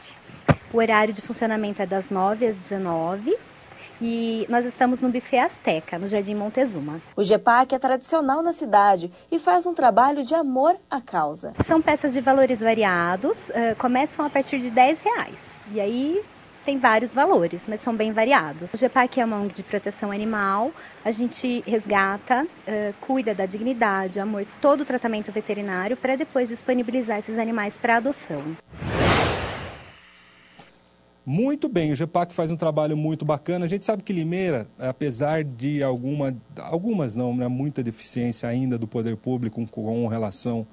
O 0.72 0.78
horário 0.78 1.14
de 1.14 1.22
funcionamento 1.22 1.80
é 1.80 1.86
das 1.86 2.10
9 2.10 2.44
às 2.44 2.56
19 2.56 3.38
e 4.00 4.46
nós 4.48 4.64
estamos 4.64 5.00
no 5.00 5.10
Buffet 5.10 5.38
Azteca, 5.38 5.98
no 5.98 6.08
Jardim 6.08 6.34
Montezuma. 6.34 7.00
O 7.14 7.22
GEPAC 7.22 7.74
é 7.74 7.78
tradicional 7.78 8.42
na 8.42 8.52
cidade 8.52 9.10
e 9.30 9.38
faz 9.38 9.66
um 9.66 9.74
trabalho 9.74 10.24
de 10.24 10.34
amor 10.34 10.76
à 10.90 11.00
causa. 11.00 11.52
São 11.66 11.82
peças 11.82 12.12
de 12.12 12.20
valores 12.20 12.60
variados, 12.60 13.50
uh, 13.50 13.76
começam 13.78 14.24
a 14.24 14.30
partir 14.30 14.58
de 14.58 14.70
10 14.70 15.00
reais. 15.00 15.38
E 15.72 15.80
aí 15.80 16.22
tem 16.64 16.78
vários 16.78 17.14
valores, 17.14 17.62
mas 17.66 17.80
são 17.80 17.94
bem 17.94 18.12
variados. 18.12 18.72
O 18.72 18.76
GEPAC 18.76 19.20
é 19.20 19.24
uma 19.24 19.36
ONG 19.36 19.54
de 19.54 19.62
proteção 19.62 20.10
animal, 20.10 20.70
a 21.04 21.10
gente 21.10 21.62
resgata, 21.66 22.44
uh, 22.44 22.94
cuida 23.00 23.34
da 23.34 23.46
dignidade, 23.46 24.20
amor, 24.20 24.46
todo 24.60 24.82
o 24.82 24.84
tratamento 24.84 25.32
veterinário 25.32 25.96
para 25.96 26.16
depois 26.16 26.48
disponibilizar 26.48 27.18
esses 27.18 27.38
animais 27.38 27.76
para 27.78 27.96
adoção. 27.96 28.56
Muito 31.32 31.68
bem, 31.68 31.92
o 31.92 31.94
GEPAC 31.94 32.34
faz 32.34 32.50
um 32.50 32.56
trabalho 32.56 32.96
muito 32.96 33.24
bacana. 33.24 33.64
A 33.64 33.68
gente 33.68 33.84
sabe 33.84 34.02
que 34.02 34.12
Limeira, 34.12 34.66
apesar 34.76 35.44
de 35.44 35.80
alguma, 35.80 36.36
algumas 36.58 37.14
não, 37.14 37.36
né, 37.36 37.46
muita 37.46 37.84
deficiência 37.84 38.48
ainda 38.48 38.76
do 38.76 38.88
poder 38.88 39.16
público 39.16 39.64
com 39.70 40.08
relação 40.08 40.66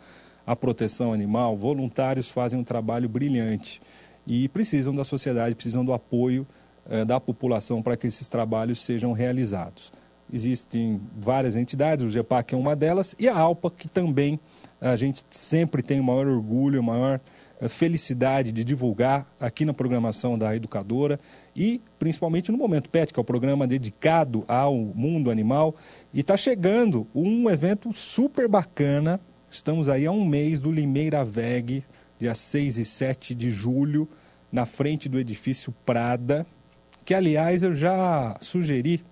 à 0.47 0.55
proteção 0.55 1.13
animal, 1.13 1.55
voluntários 1.55 2.31
fazem 2.31 2.59
um 2.59 2.63
trabalho 2.63 3.07
brilhante 3.07 3.79
e 4.25 4.49
precisam 4.49 4.95
da 4.95 5.03
sociedade, 5.03 5.53
precisam 5.53 5.85
do 5.85 5.93
apoio 5.93 6.47
eh, 6.89 7.05
da 7.05 7.19
população 7.19 7.83
para 7.83 7.95
que 7.95 8.07
esses 8.07 8.27
trabalhos 8.27 8.83
sejam 8.83 9.11
realizados. 9.11 9.93
Existem 10.33 10.99
várias 11.15 11.55
entidades, 11.55 12.03
o 12.03 12.09
GEPAC 12.09 12.55
é 12.55 12.57
uma 12.57 12.75
delas, 12.75 13.15
e 13.19 13.29
a 13.29 13.37
ALPA, 13.37 13.69
que 13.69 13.87
também 13.87 14.39
a 14.81 14.95
gente 14.95 15.23
sempre 15.29 15.83
tem 15.83 15.99
o 15.99 16.03
maior 16.03 16.25
orgulho, 16.25 16.81
o 16.81 16.83
maior 16.83 17.21
felicidade 17.67 18.51
de 18.51 18.63
divulgar 18.63 19.27
aqui 19.39 19.65
na 19.65 19.73
programação 19.73 20.37
da 20.37 20.55
Educadora 20.55 21.19
e 21.55 21.81
principalmente 21.97 22.51
no 22.51 22.57
Momento 22.57 22.89
Pet, 22.89 23.11
que 23.11 23.19
é 23.19 23.21
o 23.21 23.25
programa 23.25 23.65
dedicado 23.65 24.45
ao 24.47 24.75
mundo 24.75 25.31
animal. 25.31 25.75
E 26.13 26.19
está 26.19 26.37
chegando 26.37 27.07
um 27.15 27.49
evento 27.49 27.91
super 27.93 28.47
bacana. 28.47 29.19
Estamos 29.49 29.89
aí 29.89 30.05
há 30.05 30.11
um 30.11 30.25
mês 30.25 30.59
do 30.59 30.71
Limeira 30.71 31.23
Veg, 31.23 31.83
dia 32.19 32.35
6 32.35 32.77
e 32.77 32.85
7 32.85 33.33
de 33.33 33.49
julho, 33.49 34.07
na 34.51 34.65
frente 34.65 35.09
do 35.09 35.19
edifício 35.19 35.73
Prada, 35.85 36.45
que 37.03 37.13
aliás 37.13 37.63
eu 37.63 37.73
já 37.73 38.37
sugeri 38.39 39.03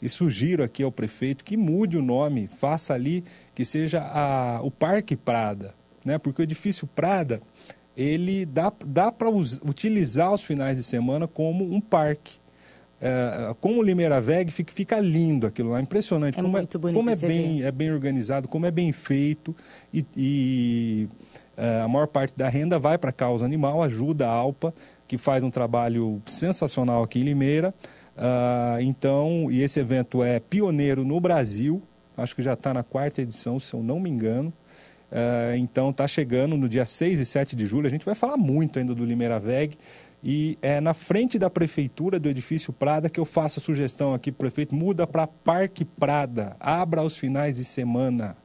e 0.00 0.08
sugiro 0.08 0.62
aqui 0.62 0.82
ao 0.82 0.92
prefeito 0.92 1.44
que 1.44 1.56
mude 1.56 1.96
o 1.96 2.02
nome, 2.02 2.46
faça 2.46 2.92
ali 2.92 3.24
que 3.54 3.64
seja 3.64 4.00
a, 4.00 4.60
o 4.62 4.70
Parque 4.70 5.16
Prada, 5.16 5.74
né? 6.04 6.18
Porque 6.18 6.42
o 6.42 6.44
edifício 6.44 6.86
Prada 6.86 7.40
ele 7.96 8.44
dá, 8.44 8.72
dá 8.84 9.12
para 9.12 9.28
utilizar 9.28 10.32
os 10.32 10.42
finais 10.42 10.78
de 10.78 10.84
semana 10.84 11.28
como 11.28 11.64
um 11.64 11.80
parque. 11.80 12.38
É, 13.00 13.54
como 13.60 13.80
o 13.80 13.82
Limeira 13.82 14.20
Veg 14.20 14.50
fica, 14.50 14.72
fica, 14.72 14.98
lindo 14.98 15.46
aquilo 15.46 15.70
lá, 15.70 15.80
impressionante. 15.80 16.38
É 16.38 16.42
como 16.42 16.56
é, 16.56 16.60
muito 16.60 16.78
bonito 16.78 16.96
como 16.96 17.10
é 17.10 17.16
bem, 17.16 17.62
é 17.62 17.70
bem 17.70 17.92
organizado, 17.92 18.48
como 18.48 18.66
é 18.66 18.70
bem 18.70 18.92
feito 18.92 19.54
e, 19.92 20.06
e 20.16 21.08
é, 21.56 21.82
a 21.82 21.88
maior 21.88 22.06
parte 22.06 22.36
da 22.36 22.48
renda 22.48 22.78
vai 22.78 22.96
para 22.96 23.10
a 23.10 23.12
causa 23.12 23.44
animal, 23.44 23.82
ajuda 23.82 24.26
a 24.26 24.30
Alpa, 24.30 24.72
que 25.06 25.18
faz 25.18 25.44
um 25.44 25.50
trabalho 25.50 26.22
sensacional 26.26 27.02
aqui 27.02 27.20
em 27.20 27.24
Limeira. 27.24 27.74
Uh, 28.16 28.80
então, 28.80 29.48
e 29.50 29.60
esse 29.60 29.80
evento 29.80 30.22
é 30.22 30.38
pioneiro 30.38 31.04
no 31.04 31.20
Brasil, 31.20 31.82
acho 32.16 32.34
que 32.34 32.42
já 32.42 32.54
está 32.54 32.72
na 32.72 32.84
quarta 32.84 33.20
edição, 33.20 33.58
se 33.58 33.74
eu 33.74 33.82
não 33.82 33.98
me 33.98 34.08
engano. 34.08 34.52
Uh, 35.14 35.54
então 35.56 35.90
está 35.90 36.08
chegando 36.08 36.56
no 36.56 36.68
dia 36.68 36.84
6 36.84 37.20
e 37.20 37.24
7 37.24 37.54
de 37.54 37.66
julho. 37.66 37.86
A 37.86 37.90
gente 37.90 38.04
vai 38.04 38.16
falar 38.16 38.36
muito 38.36 38.80
ainda 38.80 38.92
do 38.92 39.04
Limeira 39.04 39.38
Veg. 39.38 39.78
E 40.26 40.58
é 40.60 40.80
na 40.80 40.92
frente 40.92 41.38
da 41.38 41.48
prefeitura 41.48 42.18
do 42.18 42.28
edifício 42.28 42.72
Prada 42.72 43.08
que 43.08 43.20
eu 43.20 43.24
faço 43.24 43.60
a 43.60 43.62
sugestão 43.62 44.12
aqui 44.12 44.32
prefeito: 44.32 44.74
muda 44.74 45.06
para 45.06 45.26
Parque 45.26 45.84
Prada, 45.84 46.56
abra 46.58 47.02
aos 47.02 47.16
finais 47.16 47.58
de 47.58 47.64
semana. 47.64 48.36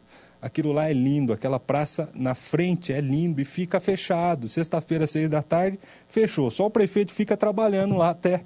Aquilo 0.41 0.71
lá 0.71 0.89
é 0.89 0.93
lindo, 0.93 1.33
aquela 1.33 1.59
praça 1.59 2.09
na 2.13 2.33
frente 2.33 2.93
é 2.93 3.01
lindo 3.01 3.41
e 3.41 3.45
fica 3.45 3.79
fechado. 3.79 4.47
Sexta-feira, 4.47 5.05
seis 5.05 5.29
da 5.29 5.41
tarde, 5.41 5.77
fechou. 6.07 6.49
Só 6.49 6.67
o 6.67 6.69
prefeito 6.69 7.11
fica 7.11 7.35
trabalhando 7.35 7.97
lá 7.97 8.11
até 8.11 8.43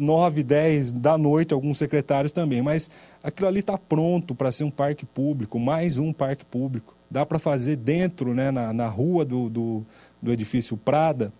nove, 0.00 0.42
dez 0.42 0.90
da 0.90 1.16
noite, 1.16 1.54
alguns 1.54 1.78
secretários 1.78 2.32
também. 2.32 2.62
Mas 2.62 2.90
aquilo 3.22 3.46
ali 3.46 3.60
está 3.60 3.78
pronto 3.78 4.34
para 4.34 4.50
ser 4.50 4.64
um 4.64 4.72
parque 4.72 5.06
público, 5.06 5.58
mais 5.60 5.98
um 5.98 6.12
parque 6.12 6.44
público 6.44 6.99
dá 7.10 7.26
para 7.26 7.38
fazer 7.38 7.76
dentro, 7.76 8.32
né, 8.32 8.50
na, 8.50 8.72
na 8.72 8.86
rua 8.86 9.24
do, 9.24 9.48
do, 9.50 9.84
do 10.22 10.32
edifício 10.32 10.76
Prada, 10.76 11.32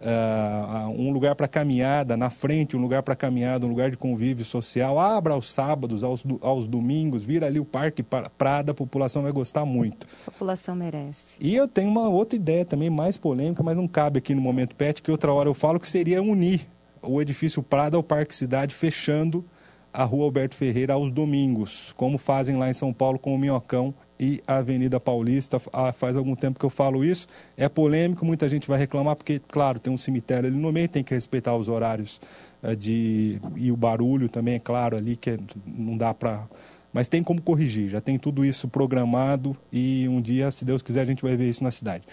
uh, 0.00 0.88
um 0.90 1.12
lugar 1.12 1.34
para 1.34 1.46
caminhada, 1.46 2.16
na 2.16 2.30
frente 2.30 2.76
um 2.76 2.80
lugar 2.80 3.02
para 3.02 3.14
caminhada, 3.14 3.66
um 3.66 3.68
lugar 3.68 3.90
de 3.90 3.96
convívio 3.96 4.44
social. 4.44 4.98
Abra 4.98 5.34
aos 5.34 5.52
sábados, 5.52 6.02
aos, 6.02 6.24
aos 6.40 6.66
domingos, 6.66 7.24
vira 7.24 7.46
ali 7.46 7.60
o 7.60 7.64
Parque 7.64 8.02
Prada, 8.02 8.72
a 8.72 8.74
população 8.74 9.22
vai 9.22 9.32
gostar 9.32 9.64
muito. 9.64 10.06
A 10.26 10.30
população 10.30 10.74
merece. 10.74 11.36
E 11.40 11.54
eu 11.54 11.68
tenho 11.68 11.90
uma 11.90 12.08
outra 12.08 12.36
ideia 12.36 12.64
também, 12.64 12.88
mais 12.88 13.16
polêmica, 13.16 13.62
mas 13.62 13.76
não 13.76 13.86
cabe 13.86 14.18
aqui 14.18 14.34
no 14.34 14.40
Momento 14.40 14.74
Pet, 14.74 15.02
que 15.02 15.10
outra 15.10 15.32
hora 15.32 15.48
eu 15.48 15.54
falo 15.54 15.78
que 15.78 15.88
seria 15.88 16.22
unir 16.22 16.66
o 17.02 17.20
edifício 17.20 17.62
Prada 17.62 17.96
ao 17.96 18.02
Parque 18.02 18.34
Cidade, 18.34 18.74
fechando 18.74 19.44
a 19.92 20.04
Rua 20.04 20.24
Alberto 20.24 20.54
Ferreira 20.54 20.94
aos 20.94 21.10
domingos, 21.10 21.92
como 21.96 22.18
fazem 22.18 22.56
lá 22.56 22.68
em 22.68 22.74
São 22.74 22.92
Paulo 22.92 23.18
com 23.18 23.34
o 23.34 23.38
Minhocão 23.38 23.94
e 24.18 24.42
a 24.46 24.56
Avenida 24.56 24.98
Paulista. 24.98 25.60
Ah, 25.72 25.92
faz 25.92 26.16
algum 26.16 26.34
tempo 26.34 26.58
que 26.58 26.64
eu 26.64 26.70
falo 26.70 27.04
isso. 27.04 27.26
É 27.56 27.68
polêmico, 27.68 28.24
muita 28.24 28.48
gente 28.48 28.66
vai 28.66 28.78
reclamar, 28.78 29.16
porque, 29.16 29.40
claro, 29.48 29.78
tem 29.78 29.92
um 29.92 29.98
cemitério 29.98 30.48
ali 30.48 30.56
no 30.56 30.72
meio, 30.72 30.88
tem 30.88 31.04
que 31.04 31.14
respeitar 31.14 31.54
os 31.54 31.68
horários 31.68 32.20
uh, 32.62 32.74
de. 32.74 33.40
e 33.56 33.70
o 33.70 33.76
barulho 33.76 34.28
também, 34.28 34.54
é 34.54 34.58
claro, 34.58 34.96
ali, 34.96 35.16
que 35.16 35.30
é, 35.30 35.38
não 35.66 35.96
dá 35.96 36.12
para. 36.12 36.46
Mas 36.92 37.06
tem 37.06 37.22
como 37.22 37.40
corrigir, 37.40 37.88
já 37.88 38.00
tem 38.00 38.18
tudo 38.18 38.44
isso 38.44 38.66
programado 38.66 39.54
e 39.70 40.08
um 40.08 40.22
dia, 40.22 40.50
se 40.50 40.64
Deus 40.64 40.80
quiser, 40.80 41.02
a 41.02 41.04
gente 41.04 41.22
vai 41.22 41.36
ver 41.36 41.48
isso 41.48 41.62
na 41.62 41.70
cidade. 41.70 42.04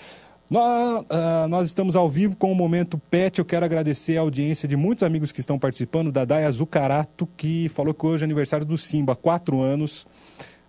Nós, 0.49 1.01
uh, 1.01 1.47
nós, 1.49 1.65
estamos 1.65 1.95
ao 1.95 2.07
vivo 2.07 2.35
com 2.35 2.51
o 2.51 2.55
Momento 2.55 2.99
Pet. 3.09 3.39
Eu 3.39 3.45
quero 3.45 3.65
agradecer 3.65 4.15
a 4.17 4.21
audiência 4.21 4.67
de 4.67 4.75
muitos 4.75 5.03
amigos 5.03 5.31
que 5.31 5.39
estão 5.39 5.57
participando. 5.57 6.11
Da 6.11 6.23
Daya 6.23 6.51
Zucarato, 6.51 7.27
que 7.35 7.67
falou 7.69 7.95
que 7.95 8.05
hoje 8.05 8.23
é 8.23 8.25
aniversário 8.25 8.65
do 8.65 8.77
Simba, 8.77 9.15
quatro 9.15 9.61
anos. 9.61 10.05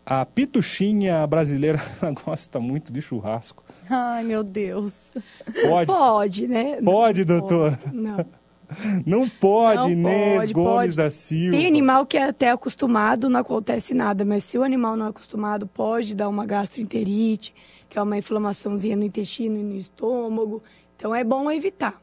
A 0.08 0.24
pituchinha 0.24 1.26
brasileira 1.26 1.80
gosta 2.24 2.60
muito 2.60 2.92
de 2.92 3.02
churrasco. 3.02 3.64
Ai, 3.90 4.22
meu 4.22 4.44
Deus. 4.44 5.12
Pode? 5.68 5.86
Pode, 5.88 6.46
né? 6.46 6.80
Pode, 6.80 7.24
não, 7.24 7.26
doutor? 7.26 7.78
Não. 7.92 8.24
Não 9.04 9.28
pode, 9.28 9.80
não 9.80 9.90
Inês 9.90 10.38
pode, 10.38 10.52
Gomes 10.52 10.74
pode. 10.76 10.96
da 10.96 11.10
Silva. 11.10 11.56
Tem 11.56 11.66
animal 11.66 12.06
que 12.06 12.16
é 12.16 12.24
até 12.24 12.50
acostumado, 12.50 13.28
não 13.28 13.40
acontece 13.40 13.94
nada, 13.94 14.24
mas 14.24 14.44
se 14.44 14.56
o 14.56 14.62
animal 14.62 14.96
não 14.96 15.06
é 15.06 15.08
acostumado, 15.08 15.66
pode 15.66 16.14
dar 16.14 16.28
uma 16.28 16.46
gastroenterite, 16.46 17.52
que 17.88 17.98
é 17.98 18.02
uma 18.02 18.16
inflamaçãozinha 18.16 18.96
no 18.96 19.04
intestino 19.04 19.58
e 19.58 19.62
no 19.62 19.76
estômago. 19.76 20.62
Então 20.96 21.14
é 21.14 21.24
bom 21.24 21.50
evitar. 21.50 22.00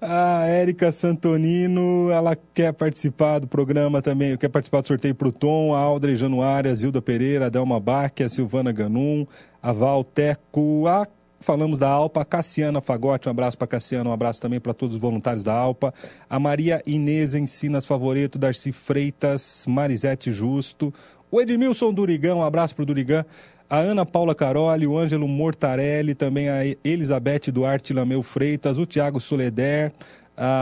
A 0.00 0.46
Érica 0.46 0.90
Santonino, 0.90 2.10
ela 2.10 2.36
quer 2.54 2.72
participar 2.72 3.38
do 3.38 3.46
programa 3.46 4.02
também, 4.02 4.36
quer 4.36 4.48
participar 4.48 4.80
do 4.80 4.88
sorteio 4.88 5.14
para 5.14 5.28
o 5.28 5.32
Tom, 5.32 5.74
a 5.74 5.78
Aldre 5.78 6.16
Januária, 6.16 6.70
a 6.70 6.74
Zilda 6.74 7.00
Pereira, 7.00 7.46
a 7.46 7.48
Delma 7.48 7.78
Bach, 7.78 8.12
a 8.20 8.28
Silvana 8.28 8.72
Ganum, 8.72 9.26
a 9.62 9.72
Val 9.72 10.02
Teco, 10.02 10.86
a 10.88 11.06
falamos 11.42 11.78
da 11.78 11.88
Alpa, 11.88 12.24
Cassiana 12.24 12.80
Fagote, 12.80 13.28
um 13.28 13.32
abraço 13.32 13.58
para 13.58 13.66
Cassiana, 13.66 14.08
um 14.08 14.12
abraço 14.12 14.40
também 14.40 14.60
para 14.60 14.72
todos 14.72 14.94
os 14.94 15.00
voluntários 15.00 15.44
da 15.44 15.52
Alpa, 15.52 15.92
a 16.30 16.38
Maria 16.38 16.80
Inês 16.86 17.34
Ensinas 17.34 17.84
Favorito, 17.84 18.38
Darcy 18.38 18.72
Freitas, 18.72 19.66
Marisete 19.68 20.30
Justo, 20.30 20.94
o 21.30 21.40
Edmilson 21.40 21.92
Durigão, 21.92 22.38
um 22.38 22.44
abraço 22.44 22.74
para 22.74 22.82
o 22.82 22.86
Durigão, 22.86 23.24
a 23.72 23.78
Ana 23.78 24.04
Paula 24.04 24.34
Caroli, 24.34 24.86
o 24.86 24.98
Ângelo 24.98 25.26
Mortarelli, 25.26 26.14
também 26.14 26.50
a 26.50 26.58
Elizabeth 26.84 27.50
Duarte 27.50 27.94
Lameu 27.94 28.22
Freitas, 28.22 28.76
o 28.76 28.84
Tiago 28.84 29.18
Soleder, 29.18 29.90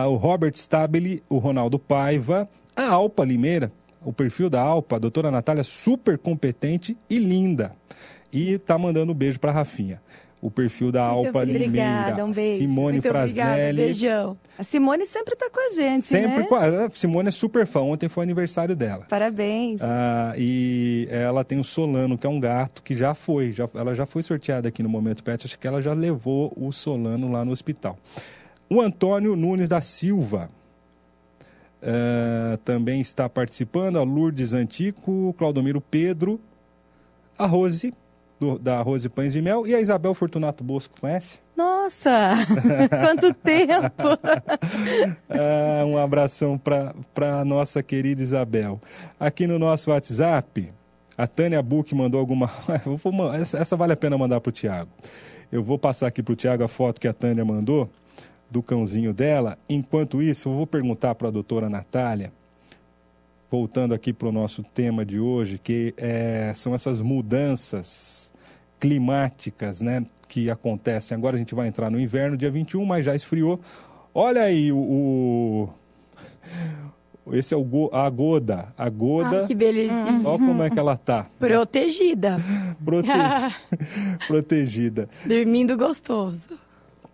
o 0.09 0.15
Robert 0.15 0.55
Stabile, 0.55 1.21
o 1.29 1.39
Ronaldo 1.39 1.77
Paiva, 1.77 2.49
a 2.77 2.87
Alpa 2.87 3.25
Limeira, 3.25 3.73
o 4.05 4.13
perfil 4.13 4.49
da 4.49 4.61
Alpa, 4.61 4.95
a 4.95 4.99
doutora 5.01 5.29
Natália, 5.29 5.65
super 5.65 6.19
competente 6.19 6.97
e 7.11 7.19
linda. 7.19 7.73
E 8.33 8.59
tá 8.59 8.79
mandando 8.79 9.11
um 9.11 9.15
beijo 9.15 9.41
para 9.41 9.51
Rafinha. 9.51 10.01
O 10.43 10.51
perfil 10.51 10.91
da 10.91 11.03
Alpa 11.03 11.43
obrigada, 11.43 12.09
Limeira. 12.11 12.25
um 12.25 12.33
beijo. 12.33 12.59
Simone 12.63 12.93
Muito 12.93 13.09
obrigada, 13.09 13.51
Fraselli. 13.51 13.83
beijão. 13.83 14.37
A 14.59 14.63
Simone 14.63 15.05
sempre 15.07 15.35
está 15.35 15.51
com 15.51 15.61
a 15.61 15.75
gente, 15.75 16.03
Sempre 16.03 16.39
né? 16.39 16.43
com 16.45 16.55
a, 16.55 16.89
Simone 16.91 17.29
é 17.29 17.33
super 17.33 17.67
fã. 17.67 17.81
Ontem 17.81 18.09
foi 18.09 18.23
aniversário 18.25 18.75
dela. 18.75 19.05
Parabéns. 19.09 19.83
Ah, 19.83 20.33
e 20.39 21.07
ela 21.11 21.45
tem 21.45 21.59
o 21.61 21.65
Solano, 21.65 22.17
que 22.17 22.27
é 22.27 22.31
um 22.31 22.41
gato 22.41 22.83
que 22.83 22.95
já 22.95 23.15
foi, 23.15 23.53
já, 23.53 23.69
ela 23.75 23.95
já 23.95 24.07
foi 24.07 24.23
sorteada 24.23 24.69
aqui 24.69 24.83
no 24.83 24.89
Momento 24.89 25.23
Pet, 25.23 25.47
acho 25.47 25.59
que 25.59 25.67
ela 25.67 25.83
já 25.83 25.93
levou 25.93 26.53
o 26.57 26.73
Solano 26.73 27.31
lá 27.31 27.45
no 27.45 27.53
hospital. 27.53 27.99
O 28.69 28.81
Antônio 28.81 29.37
Nunes 29.37 29.69
da 29.69 29.81
Silva 29.81 30.49
ah, 31.83 32.59
também 32.65 33.01
está 33.01 33.29
participando, 33.29 33.99
a 33.99 34.03
Lourdes 34.03 34.53
Antico, 34.53 35.35
Claudomiro 35.39 35.81
Pedro, 35.81 36.41
a 37.39 37.47
Rose, 37.47 37.93
do- 38.41 38.59
da 38.59 38.81
Rose 38.81 39.09
Pães 39.09 39.33
de 39.33 39.43
Mel, 39.43 39.67
e 39.67 39.75
a 39.75 39.81
Isabel 39.81 40.15
Fortunato 40.15 40.65
Bosco, 40.65 40.99
conhece? 41.01 41.39
Nossa, 41.57 42.33
quanto 42.89 43.35
tempo! 43.35 44.19
Ah, 45.29 45.85
um 45.87 45.99
abração 45.99 46.57
para 46.57 46.95
a 47.41 47.45
nossa 47.45 47.83
querida 47.83 48.23
Isabel. 48.23 48.81
Aqui 49.19 49.47
no 49.47 49.59
nosso 49.59 49.91
WhatsApp, 49.91 50.73
a 51.19 51.27
Tânia 51.27 51.63
Buck 51.63 51.95
mandou 51.95 52.19
alguma. 52.19 52.51
Essa, 53.39 53.59
essa 53.59 53.77
vale 53.77 53.93
a 53.93 53.97
pena 53.97 54.17
mandar 54.17 54.41
para 54.41 54.49
o 54.49 54.53
Tiago. 54.53 54.91
Eu 55.53 55.63
vou 55.63 55.79
passar 55.79 56.07
aqui 56.07 56.23
para 56.23 56.33
o 56.33 56.37
Tiago 56.37 56.65
a 56.65 56.69
foto 56.69 57.01
que 57.01 57.09
a 57.09 57.13
Tânia 57.13 57.45
mandou 57.45 57.91
do 58.51 58.63
cãozinho 58.63 59.13
dela. 59.13 59.59
Enquanto 59.69 60.23
isso, 60.23 60.49
eu 60.49 60.55
vou 60.55 60.67
perguntar 60.67 61.15
para 61.17 61.29
a 61.29 61.31
doutora 61.31 61.69
Natália, 61.69 62.33
voltando 63.51 63.93
aqui 63.93 64.13
para 64.13 64.29
o 64.29 64.33
nosso 64.33 64.63
tema 64.63 65.05
de 65.05 65.21
hoje, 65.21 65.59
que 65.59 65.93
é, 65.97 66.53
são 66.55 66.75
essas 66.75 67.01
mudanças 67.01 68.30
climáticas 68.81 69.81
né, 69.81 70.05
que 70.27 70.51
acontecem. 70.51 71.17
Agora 71.17 71.37
a 71.37 71.39
gente 71.39 71.55
vai 71.55 71.69
entrar 71.69 71.91
no 71.91 72.01
inverno, 72.01 72.37
dia 72.37 72.51
21, 72.51 72.85
mas 72.85 73.05
já 73.05 73.15
esfriou. 73.15 73.61
Olha 74.15 74.43
aí 74.43 74.73
o. 74.73 75.69
Esse 77.33 77.55
é 77.55 77.57
o 77.57 77.63
go- 77.63 77.91
a 77.93 78.09
Goda. 78.11 78.73
A 78.77 78.89
Goda. 78.89 79.45
Ah, 79.45 79.47
que 79.47 79.55
belezinha. 79.55 80.21
Olha 80.25 80.39
como 80.39 80.63
é 80.65 80.71
que 80.71 80.79
ela 80.79 80.97
tá. 80.97 81.27
Protegida. 81.39 82.41
Prote- 82.85 83.09
protegida. 84.27 85.09
Dormindo 85.25 85.77
gostoso. 85.77 86.59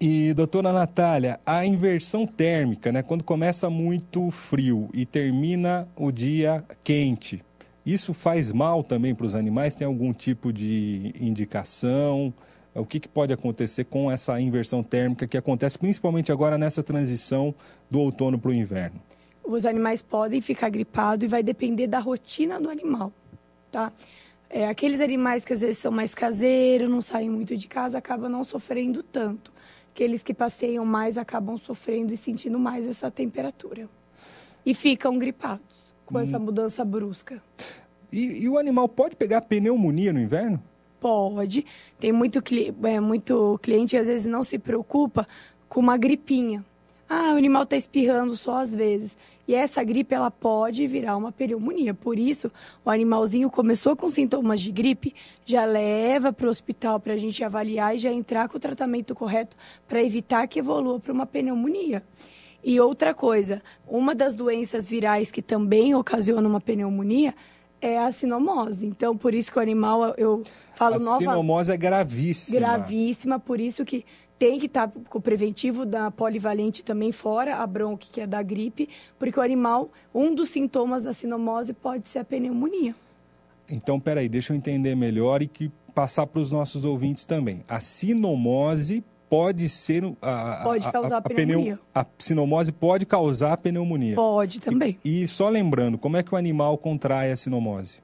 E, 0.00 0.32
doutora 0.34 0.72
Natália, 0.72 1.40
a 1.44 1.64
inversão 1.66 2.26
térmica, 2.26 2.92
né? 2.92 3.02
Quando 3.02 3.24
começa 3.24 3.68
muito 3.68 4.30
frio 4.30 4.88
e 4.94 5.04
termina 5.06 5.88
o 5.96 6.10
dia 6.12 6.62
quente, 6.84 7.42
isso 7.86 8.12
faz 8.12 8.50
mal 8.50 8.82
também 8.82 9.14
para 9.14 9.26
os 9.26 9.34
animais? 9.36 9.76
Tem 9.76 9.86
algum 9.86 10.12
tipo 10.12 10.52
de 10.52 11.14
indicação? 11.20 12.34
O 12.74 12.84
que, 12.84 12.98
que 12.98 13.06
pode 13.06 13.32
acontecer 13.32 13.84
com 13.84 14.10
essa 14.10 14.40
inversão 14.40 14.82
térmica 14.82 15.24
que 15.24 15.36
acontece 15.36 15.78
principalmente 15.78 16.32
agora 16.32 16.58
nessa 16.58 16.82
transição 16.82 17.54
do 17.88 18.00
outono 18.00 18.40
para 18.40 18.50
o 18.50 18.52
inverno? 18.52 19.00
Os 19.44 19.64
animais 19.64 20.02
podem 20.02 20.40
ficar 20.40 20.68
gripados 20.68 21.24
e 21.24 21.28
vai 21.28 21.44
depender 21.44 21.86
da 21.86 22.00
rotina 22.00 22.60
do 22.60 22.68
animal, 22.68 23.12
tá? 23.70 23.92
É, 24.50 24.66
aqueles 24.66 25.00
animais 25.00 25.44
que 25.44 25.52
às 25.52 25.60
vezes 25.60 25.78
são 25.78 25.92
mais 25.92 26.12
caseiros, 26.12 26.90
não 26.90 27.00
saem 27.00 27.30
muito 27.30 27.56
de 27.56 27.68
casa, 27.68 27.98
acabam 27.98 28.28
não 28.28 28.42
sofrendo 28.42 29.00
tanto. 29.04 29.52
Aqueles 29.94 30.24
que 30.24 30.34
passeiam 30.34 30.84
mais 30.84 31.16
acabam 31.16 31.56
sofrendo 31.56 32.12
e 32.12 32.16
sentindo 32.16 32.58
mais 32.58 32.84
essa 32.84 33.12
temperatura. 33.12 33.88
E 34.64 34.74
ficam 34.74 35.16
gripados 35.16 35.85
com 36.06 36.18
essa 36.18 36.38
mudança 36.38 36.84
brusca. 36.84 37.42
E, 38.10 38.44
e 38.44 38.48
o 38.48 38.56
animal 38.56 38.88
pode 38.88 39.16
pegar 39.16 39.42
pneumonia 39.42 40.12
no 40.12 40.20
inverno? 40.20 40.62
Pode. 41.00 41.66
Tem 41.98 42.12
muito, 42.12 42.42
é, 42.84 43.00
muito 43.00 43.58
cliente 43.60 43.96
às 43.96 44.06
vezes 44.06 44.24
não 44.24 44.42
se 44.42 44.58
preocupa 44.58 45.28
com 45.68 45.80
uma 45.80 45.96
gripinha. 45.96 46.64
Ah, 47.08 47.34
o 47.34 47.36
animal 47.36 47.64
está 47.64 47.76
espirrando 47.76 48.36
só 48.36 48.58
às 48.58 48.74
vezes. 48.74 49.16
E 49.46 49.54
essa 49.54 49.82
gripe 49.84 50.12
ela 50.12 50.30
pode 50.30 50.86
virar 50.88 51.16
uma 51.16 51.30
pneumonia. 51.30 51.94
Por 51.94 52.18
isso, 52.18 52.50
o 52.84 52.90
animalzinho 52.90 53.48
começou 53.48 53.94
com 53.94 54.08
sintomas 54.08 54.60
de 54.60 54.72
gripe, 54.72 55.14
já 55.44 55.64
leva 55.64 56.32
para 56.32 56.46
o 56.46 56.50
hospital 56.50 56.98
para 56.98 57.12
a 57.12 57.16
gente 57.16 57.44
avaliar 57.44 57.94
e 57.94 57.98
já 57.98 58.10
entrar 58.10 58.48
com 58.48 58.56
o 58.56 58.60
tratamento 58.60 59.14
correto 59.14 59.56
para 59.86 60.02
evitar 60.02 60.48
que 60.48 60.58
evolua 60.58 60.98
para 60.98 61.12
uma 61.12 61.26
pneumonia. 61.26 62.02
E 62.66 62.80
outra 62.80 63.14
coisa, 63.14 63.62
uma 63.86 64.12
das 64.12 64.34
doenças 64.34 64.88
virais 64.88 65.30
que 65.30 65.40
também 65.40 65.94
ocasiona 65.94 66.48
uma 66.48 66.60
pneumonia 66.60 67.32
é 67.80 67.96
a 67.96 68.10
sinomose. 68.10 68.84
Então, 68.84 69.16
por 69.16 69.32
isso 69.32 69.52
que 69.52 69.58
o 69.60 69.62
animal, 69.62 70.14
eu 70.18 70.42
falo 70.74 70.96
a 70.96 70.98
nova, 70.98 71.18
sinomose 71.18 71.70
é 71.70 71.76
gravíssima. 71.76 72.58
gravíssima, 72.58 73.38
por 73.38 73.60
isso 73.60 73.84
que 73.84 74.04
tem 74.36 74.58
que 74.58 74.66
estar 74.66 74.90
com 75.08 75.18
o 75.18 75.22
preventivo 75.22 75.86
da 75.86 76.10
polivalente 76.10 76.82
também 76.82 77.12
fora, 77.12 77.54
a 77.54 77.66
bronque, 77.68 78.10
que 78.10 78.20
é 78.20 78.26
da 78.26 78.42
gripe, 78.42 78.88
porque 79.16 79.38
o 79.38 79.42
animal, 79.44 79.88
um 80.12 80.34
dos 80.34 80.48
sintomas 80.48 81.04
da 81.04 81.12
sinomose 81.12 81.72
pode 81.72 82.08
ser 82.08 82.18
a 82.18 82.24
pneumonia. 82.24 82.96
Então, 83.70 84.00
peraí, 84.00 84.28
deixa 84.28 84.52
eu 84.52 84.56
entender 84.56 84.96
melhor 84.96 85.40
e 85.40 85.46
que 85.46 85.70
passar 85.94 86.26
para 86.26 86.40
os 86.40 86.50
nossos 86.50 86.84
ouvintes 86.84 87.24
também. 87.24 87.62
A 87.68 87.78
sinomose 87.78 89.04
pode 89.28 89.68
ser... 89.68 90.04
A, 90.22 90.60
a- 90.60 90.62
Pode 90.64 90.86
a- 90.86 90.92
causar 90.92 91.16
a, 91.18 91.22
pneu- 91.22 91.36
pneumonia. 91.36 91.78
A 91.94 92.06
sinomose 92.18 92.72
pode 92.72 93.04
causar 93.06 93.56
pneumonia. 93.58 94.14
Pode 94.14 94.60
também. 94.60 94.98
E, 95.04 95.22
e 95.22 95.28
só 95.28 95.48
lembrando, 95.48 95.98
como 95.98 96.16
é 96.16 96.22
que 96.22 96.34
o 96.34 96.36
animal 96.36 96.76
contrai 96.78 97.30
a 97.32 97.36
sinomose? 97.36 97.98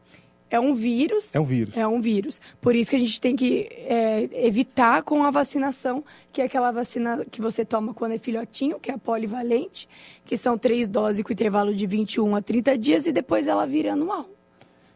É 0.51 0.61
um 0.61 0.75
vírus 0.75 1.35
É 1.35 1.41
um 1.41 1.45
vírus. 1.45 1.75
É 1.79 1.89
um 1.89 1.99
vírus. 1.99 2.39
Por 2.61 2.77
isso 2.77 2.91
que 2.91 2.97
a 2.97 2.99
gente 2.99 3.19
tem 3.19 3.35
que 3.35 3.69
é, 3.87 4.29
evitar 4.47 5.03
com 5.03 5.23
a 5.25 5.31
vacinação, 5.31 6.05
que 6.31 6.43
é 6.43 6.45
aquela 6.45 6.71
vacina 6.71 7.25
que 7.31 7.41
você 7.41 7.65
toma 7.65 7.95
quando 7.95 8.13
é 8.13 8.19
filhotinho, 8.19 8.79
que 8.79 8.91
é 8.91 8.95
a 8.95 8.99
polivalente, 8.99 9.89
que 10.27 10.37
são 10.37 10.59
três 10.59 10.89
doses 10.89 11.23
com 11.25 11.33
intervalo 11.33 11.75
de 11.75 11.87
21 11.87 12.37
a 12.37 12.43
30 12.43 12.77
dias 12.77 13.07
e 13.07 13.13
depois 13.13 13.49
ela 13.49 13.67
vira 13.67 13.95
anual. 13.95 14.29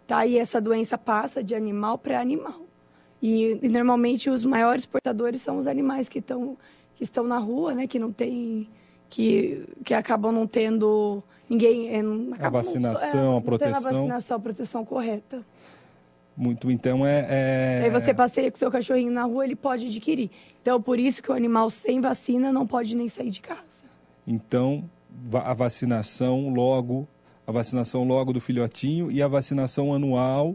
Tá? 0.06 0.26
E 0.26 0.36
essa 0.36 0.60
doença 0.60 0.98
passa 0.98 1.42
de 1.42 1.54
animal 1.54 1.96
para 1.96 2.20
animal. 2.20 2.60
E, 3.26 3.58
e 3.60 3.68
normalmente 3.68 4.30
os 4.30 4.44
maiores 4.44 4.86
portadores 4.86 5.42
são 5.42 5.58
os 5.58 5.66
animais 5.66 6.08
que, 6.08 6.20
tão, 6.20 6.56
que 6.94 7.02
estão 7.02 7.24
na 7.24 7.38
rua, 7.38 7.74
né? 7.74 7.88
Que 7.88 7.98
não 7.98 8.12
tem. 8.12 8.68
Que, 9.10 9.64
que 9.84 9.92
acabam 9.92 10.30
não 10.30 10.46
tendo. 10.46 11.24
Ninguém. 11.50 11.92
é, 11.92 12.02
não- 12.02 12.30
vacinação, 12.52 13.20
a 13.20 13.24
não 13.24 13.40
tendo 13.40 13.44
proteção. 13.44 13.70
a 13.70 13.92
vacinação, 13.92 14.36
a 14.36 14.40
proteção 14.40 14.84
correta. 14.84 15.44
Muito, 16.36 16.70
então 16.70 17.04
é... 17.04 17.26
é... 17.28 17.80
Aí 17.84 17.90
você 17.90 18.14
passeia 18.14 18.48
com 18.48 18.58
seu 18.58 18.70
cachorrinho 18.70 19.10
na 19.10 19.24
rua, 19.24 19.44
ele 19.44 19.56
pode 19.56 19.86
adquirir. 19.86 20.30
Então, 20.62 20.80
por 20.80 21.00
isso 21.00 21.20
que 21.20 21.30
o 21.30 21.34
animal 21.34 21.68
sem 21.68 22.00
vacina 22.00 22.52
não 22.52 22.64
pode 22.64 22.94
nem 22.94 23.08
sair 23.08 23.30
de 23.30 23.40
casa. 23.40 23.86
Então, 24.24 24.88
a 25.32 25.52
vacinação 25.52 26.48
logo, 26.50 27.08
a 27.44 27.50
vacinação 27.50 28.04
logo 28.04 28.32
do 28.32 28.40
filhotinho 28.40 29.10
e 29.10 29.20
a 29.20 29.26
vacinação 29.26 29.92
anual, 29.92 30.54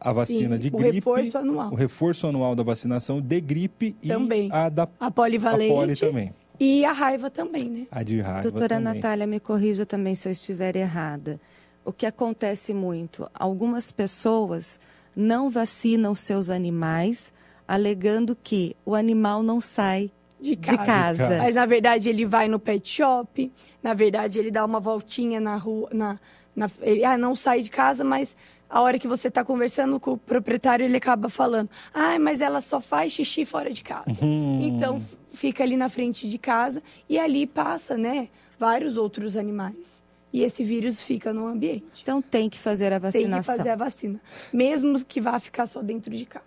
a 0.00 0.12
vacina 0.12 0.56
Sim, 0.56 0.62
de 0.62 0.68
o 0.68 0.78
gripe. 0.78 0.94
reforço 0.96 1.38
anual. 1.38 1.70
O 1.70 1.74
reforço 1.74 2.26
anual 2.26 2.54
da 2.54 2.62
vacinação 2.62 3.20
de 3.20 3.40
gripe 3.40 3.92
Também. 4.06 4.48
e 4.48 4.52
a 4.52 4.68
da 4.68 4.88
A 4.98 5.06
a 5.06 5.10
polivalente 5.10 5.74
poli 5.74 5.96
também. 5.96 6.34
e 6.58 6.84
a 6.84 6.92
raiva 6.92 7.30
também, 7.30 7.68
né? 7.68 7.86
A 7.90 8.02
de 8.02 8.20
raiva 8.20 8.42
Doutora 8.42 8.76
também. 8.76 8.94
Natália, 8.94 9.26
me 9.26 9.38
corrija 9.40 9.84
também 9.84 10.14
se 10.14 10.26
eu 10.28 10.32
estiver 10.32 10.74
errada. 10.76 11.38
O 11.84 11.92
que 11.92 12.06
acontece 12.06 12.72
muito, 12.74 13.28
algumas 13.34 13.90
pessoas 13.92 14.78
não 15.16 15.50
vacinam 15.50 16.14
seus 16.14 16.50
animais, 16.50 17.32
alegando 17.66 18.36
que 18.42 18.76
o 18.84 18.94
animal 18.94 19.42
não 19.42 19.60
sai 19.60 20.10
De 20.40 20.56
de 20.56 20.56
casa. 20.56 20.84
casa. 20.84 21.28
casa. 21.28 21.38
Mas 21.42 21.54
na 21.54 21.66
verdade 21.66 22.08
ele 22.08 22.24
vai 22.24 22.48
no 22.48 22.58
pet 22.58 22.88
shop, 22.88 23.50
na 23.82 23.92
verdade 23.94 24.38
ele 24.38 24.50
dá 24.50 24.64
uma 24.64 24.80
voltinha 24.80 25.40
na 25.40 25.56
rua, 25.56 25.88
na, 25.92 26.18
na- 26.54 26.70
ele 26.82 27.04
ah, 27.04 27.16
não 27.18 27.34
sai 27.34 27.62
de 27.62 27.70
casa, 27.70 28.04
mas 28.04 28.36
a 28.70 28.80
hora 28.80 28.98
que 28.98 29.08
você 29.08 29.28
está 29.28 29.44
conversando 29.44 29.98
com 29.98 30.12
o 30.12 30.16
proprietário, 30.18 30.84
ele 30.84 30.96
acaba 30.96 31.28
falando: 31.28 31.68
"Ah, 31.92 32.18
mas 32.18 32.40
ela 32.40 32.60
só 32.60 32.80
faz 32.80 33.12
xixi 33.12 33.44
fora 33.44 33.70
de 33.72 33.82
casa". 33.82 34.04
Hum. 34.22 34.60
Então 34.62 35.02
fica 35.32 35.62
ali 35.64 35.76
na 35.76 35.88
frente 35.88 36.28
de 36.28 36.38
casa 36.38 36.82
e 37.08 37.18
ali 37.18 37.46
passa, 37.46 37.96
né, 37.96 38.28
vários 38.58 38.96
outros 38.96 39.36
animais. 39.36 40.00
E 40.32 40.42
esse 40.44 40.62
vírus 40.62 41.02
fica 41.02 41.32
no 41.32 41.46
ambiente. 41.46 42.02
Então 42.02 42.22
tem 42.22 42.48
que 42.48 42.56
fazer 42.56 42.92
a 42.92 43.00
Tem 43.00 43.10
que 43.10 43.18
vacinação. 43.28 43.56
fazer 43.56 43.70
a 43.70 43.76
vacina, 43.76 44.20
mesmo 44.52 45.04
que 45.04 45.20
vá 45.20 45.38
ficar 45.40 45.66
só 45.66 45.82
dentro 45.82 46.14
de 46.14 46.24
casa. 46.24 46.44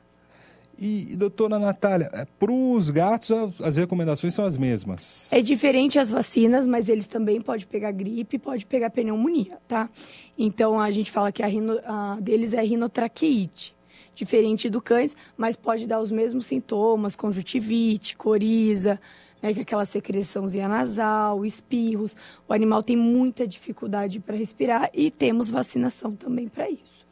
E, 0.86 1.16
doutora 1.16 1.58
Natália, 1.58 2.28
para 2.38 2.52
os 2.52 2.90
gatos 2.90 3.32
as- 3.32 3.62
as 3.62 3.76
recomendações 3.78 4.34
são 4.34 4.44
as 4.44 4.58
mesmas. 4.58 5.32
É 5.32 5.40
diferente 5.42 5.98
as 5.98 6.12
vacinas, 6.12 6.68
mas 6.68 6.90
eles 6.90 7.08
também 7.08 7.40
podem 7.40 7.66
pegar 7.66 7.92
gripe, 7.94 8.38
pode 8.38 8.66
pegar 8.66 8.90
pneumonia, 8.90 9.58
tá? 9.66 9.90
Então 10.38 10.78
a 10.78 10.92
gente 10.92 11.10
fala 11.10 11.32
que 11.32 11.42
a, 11.42 11.48
rino, 11.48 11.80
a 11.86 12.18
deles 12.20 12.54
é 12.54 12.62
rinotraqueite, 12.62 13.74
diferente 14.14 14.70
do 14.70 14.82
cães, 14.82 15.16
mas 15.38 15.56
pode 15.56 15.88
dar 15.88 16.02
os 16.02 16.12
mesmos 16.12 16.48
sintomas, 16.48 17.16
conjuntivite, 17.16 18.18
coriza, 18.18 19.00
né, 19.42 19.54
que 19.54 19.60
é 19.60 19.62
aquela 19.62 19.86
secreçãozinha 19.86 20.68
nasal, 20.68 21.46
espirros. 21.46 22.14
O 22.46 22.52
animal 22.52 22.84
tem 22.84 22.98
muita 22.98 23.48
dificuldade 23.48 24.20
para 24.20 24.36
respirar 24.36 24.90
e 24.94 25.10
temos 25.10 25.50
vacinação 25.50 26.14
também 26.14 26.50
para 26.50 26.70
isso. 26.70 27.06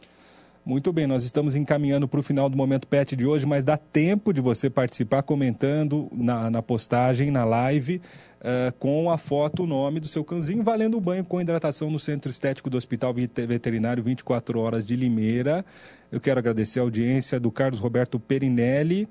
Muito 0.63 0.93
bem, 0.93 1.07
nós 1.07 1.23
estamos 1.23 1.55
encaminhando 1.55 2.07
para 2.07 2.19
o 2.19 2.23
final 2.23 2.47
do 2.47 2.55
Momento 2.55 2.87
Pet 2.87 3.15
de 3.15 3.25
hoje, 3.25 3.47
mas 3.47 3.65
dá 3.65 3.77
tempo 3.77 4.31
de 4.31 4.39
você 4.39 4.69
participar 4.69 5.23
comentando 5.23 6.07
na, 6.11 6.51
na 6.51 6.61
postagem, 6.61 7.31
na 7.31 7.43
live, 7.43 7.99
uh, 8.39 8.71
com 8.77 9.09
a 9.09 9.17
foto, 9.17 9.63
o 9.63 9.67
nome 9.67 9.99
do 9.99 10.07
seu 10.07 10.23
cãozinho, 10.23 10.61
valendo 10.61 10.97
o 10.97 11.01
banho 11.01 11.25
com 11.25 11.41
hidratação 11.41 11.89
no 11.89 11.97
Centro 11.97 12.29
Estético 12.29 12.69
do 12.69 12.77
Hospital 12.77 13.11
Veterinário 13.11 14.03
24 14.03 14.59
Horas 14.59 14.85
de 14.85 14.95
Limeira. 14.95 15.65
Eu 16.11 16.21
quero 16.21 16.39
agradecer 16.39 16.79
a 16.79 16.83
audiência 16.83 17.39
do 17.39 17.49
Carlos 17.49 17.79
Roberto 17.79 18.19
Perinelli, 18.19 19.07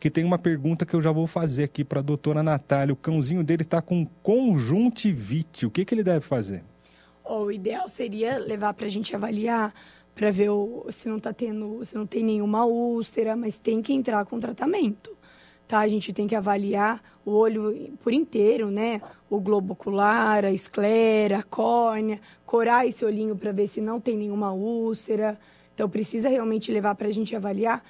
que 0.00 0.08
tem 0.08 0.24
uma 0.24 0.38
pergunta 0.38 0.86
que 0.86 0.94
eu 0.94 1.00
já 1.00 1.12
vou 1.12 1.26
fazer 1.26 1.64
aqui 1.64 1.84
para 1.84 2.00
a 2.00 2.02
doutora 2.02 2.42
Natália. 2.42 2.94
O 2.94 2.96
cãozinho 2.96 3.44
dele 3.44 3.64
está 3.64 3.82
com 3.82 4.06
conjuntivite. 4.22 5.66
O 5.66 5.70
que, 5.70 5.84
que 5.84 5.94
ele 5.94 6.02
deve 6.02 6.22
fazer? 6.22 6.64
Oh, 7.22 7.44
o 7.44 7.52
ideal 7.52 7.86
seria 7.86 8.38
levar 8.38 8.72
para 8.72 8.86
a 8.86 8.90
gente 8.90 9.14
avaliar 9.14 9.74
para 10.14 10.30
ver 10.30 10.50
o, 10.50 10.86
se 10.90 11.08
não 11.08 11.18
tá 11.18 11.32
tendo, 11.32 11.84
se 11.84 11.94
não 11.94 12.06
tem 12.06 12.22
nenhuma 12.22 12.64
úlcera, 12.64 13.34
mas 13.34 13.58
tem 13.58 13.82
que 13.82 13.92
entrar 13.92 14.24
com 14.24 14.38
tratamento. 14.38 15.10
Tá? 15.66 15.80
A 15.80 15.88
gente 15.88 16.12
tem 16.12 16.26
que 16.26 16.36
avaliar 16.36 17.02
o 17.24 17.32
olho 17.32 17.96
por 18.02 18.12
inteiro, 18.12 18.70
né? 18.70 19.00
O 19.30 19.40
globo 19.40 19.72
ocular, 19.72 20.44
a 20.44 20.52
esclera, 20.52 21.38
a 21.38 21.42
córnea, 21.42 22.20
corar 22.44 22.86
esse 22.86 23.04
olhinho 23.04 23.34
para 23.34 23.50
ver 23.50 23.66
se 23.66 23.80
não 23.80 23.98
tem 23.98 24.16
nenhuma 24.16 24.52
úlcera. 24.52 25.38
Então 25.74 25.88
precisa 25.88 26.28
realmente 26.28 26.70
levar 26.70 26.94
para 26.94 27.08
a 27.08 27.12
gente 27.12 27.34
avaliar 27.34 27.82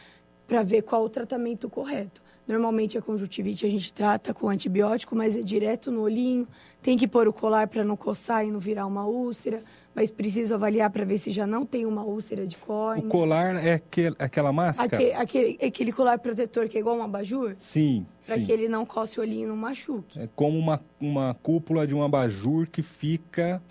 para 0.46 0.62
ver 0.62 0.82
qual 0.82 1.04
o 1.04 1.08
tratamento 1.08 1.68
correto. 1.68 2.22
Normalmente 2.46 2.96
a 2.96 3.02
conjuntivite 3.02 3.66
a 3.66 3.70
gente 3.70 3.92
trata 3.92 4.32
com 4.32 4.48
antibiótico, 4.48 5.16
mas 5.16 5.34
é 5.36 5.40
direto 5.40 5.90
no 5.90 6.02
olhinho. 6.02 6.46
Tem 6.84 6.98
que 6.98 7.08
pôr 7.08 7.26
o 7.26 7.32
colar 7.32 7.66
para 7.66 7.82
não 7.82 7.96
coçar 7.96 8.46
e 8.46 8.50
não 8.50 8.60
virar 8.60 8.86
uma 8.86 9.06
úlcera 9.06 9.64
mas 9.94 10.10
preciso 10.10 10.54
avaliar 10.54 10.90
para 10.90 11.04
ver 11.04 11.18
se 11.18 11.30
já 11.30 11.46
não 11.46 11.64
tem 11.64 11.86
uma 11.86 12.02
úlcera 12.02 12.46
de 12.46 12.56
córnea. 12.56 13.06
O 13.06 13.08
colar 13.08 13.54
é 13.64 13.74
aquele, 13.74 14.16
aquela 14.18 14.52
máscara? 14.52 14.96
Aquele, 14.96 15.12
aquele, 15.12 15.58
aquele, 15.64 15.92
colar 15.92 16.18
protetor 16.18 16.68
que 16.68 16.76
é 16.76 16.80
igual 16.80 16.96
um 16.96 17.02
abajur? 17.02 17.54
Sim, 17.58 18.04
Para 18.26 18.40
que 18.40 18.50
ele 18.50 18.68
não 18.68 18.84
coce 18.84 19.18
o 19.18 19.22
olhinho 19.22 19.44
e 19.44 19.46
não 19.46 19.56
machuque. 19.56 20.18
É 20.18 20.28
como 20.34 20.58
uma, 20.58 20.80
uma 21.00 21.34
cúpula 21.34 21.86
de 21.86 21.94
um 21.94 22.02
abajur 22.02 22.66
que 22.66 22.82
fica 22.82 23.62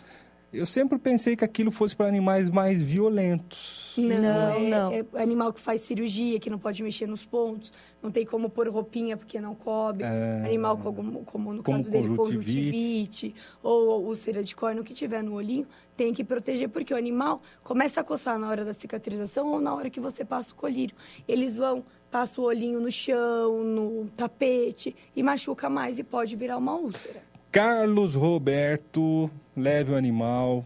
eu 0.54 0.68
sempre 0.68 1.00
pensei 1.00 1.36
que 1.36 1.44
aquilo 1.44 1.72
fosse 1.72 1.96
para 1.96 2.06
animais 2.06 2.48
mais 2.48 2.82
violentos. 2.82 3.96
Não, 3.98 4.18
não, 4.18 4.54
é, 4.54 4.70
não. 4.70 4.92
É 4.92 5.22
animal 5.24 5.52
que 5.52 5.60
faz 5.60 5.82
cirurgia, 5.82 6.40
que 6.40 6.50
não 6.50 6.60
pode 6.60 6.84
mexer 6.84 7.08
nos 7.08 7.26
pontos, 7.26 7.74
não 8.02 8.12
tem 8.12 8.24
como 8.24 8.50
pôr 8.50 8.70
roupinha 8.70 9.18
porque 9.18 9.42
não 9.42 9.56
cobre. 9.56 10.04
É... 10.04 10.44
Animal 10.46 10.78
como, 10.78 11.26
como 11.26 11.54
no 11.54 11.64
como 11.64 11.78
caso 11.78 11.90
dele, 11.90 12.16
conjuntivite 12.16 13.34
ou 13.64 14.04
úlcera 14.06 14.44
de 14.44 14.56
córnea, 14.56 14.82
o 14.82 14.86
que 14.86 14.94
tiver 14.94 15.24
no 15.24 15.34
olhinho, 15.34 15.66
tem 15.98 16.14
que 16.14 16.24
proteger, 16.24 16.70
porque 16.70 16.94
o 16.94 16.98
animal 16.98 17.42
começa 17.64 18.02
a 18.02 18.04
coçar 18.04 18.38
na 18.38 18.48
hora 18.48 18.64
da 18.64 18.74
cicatrização 18.74 19.48
ou 19.48 19.60
na 19.60 19.74
hora 19.74 19.90
que 19.90 20.00
você 20.00 20.24
passa 20.24 20.54
o 20.54 20.56
colírio. 20.56 20.96
Eles 21.28 21.58
vão, 21.58 21.84
passa 22.12 22.40
o 22.40 22.44
olhinho 22.44 22.80
no 22.80 22.92
chão, 22.92 23.64
no 23.64 24.08
tapete 24.16 24.96
e 25.16 25.24
machuca 25.24 25.68
mais 25.68 25.98
e 25.98 26.04
pode 26.04 26.36
virar 26.36 26.58
uma 26.58 26.76
úlcera. 26.76 27.33
Carlos 27.54 28.16
Roberto, 28.16 29.30
leve 29.56 29.92
o 29.92 29.96
animal 29.96 30.66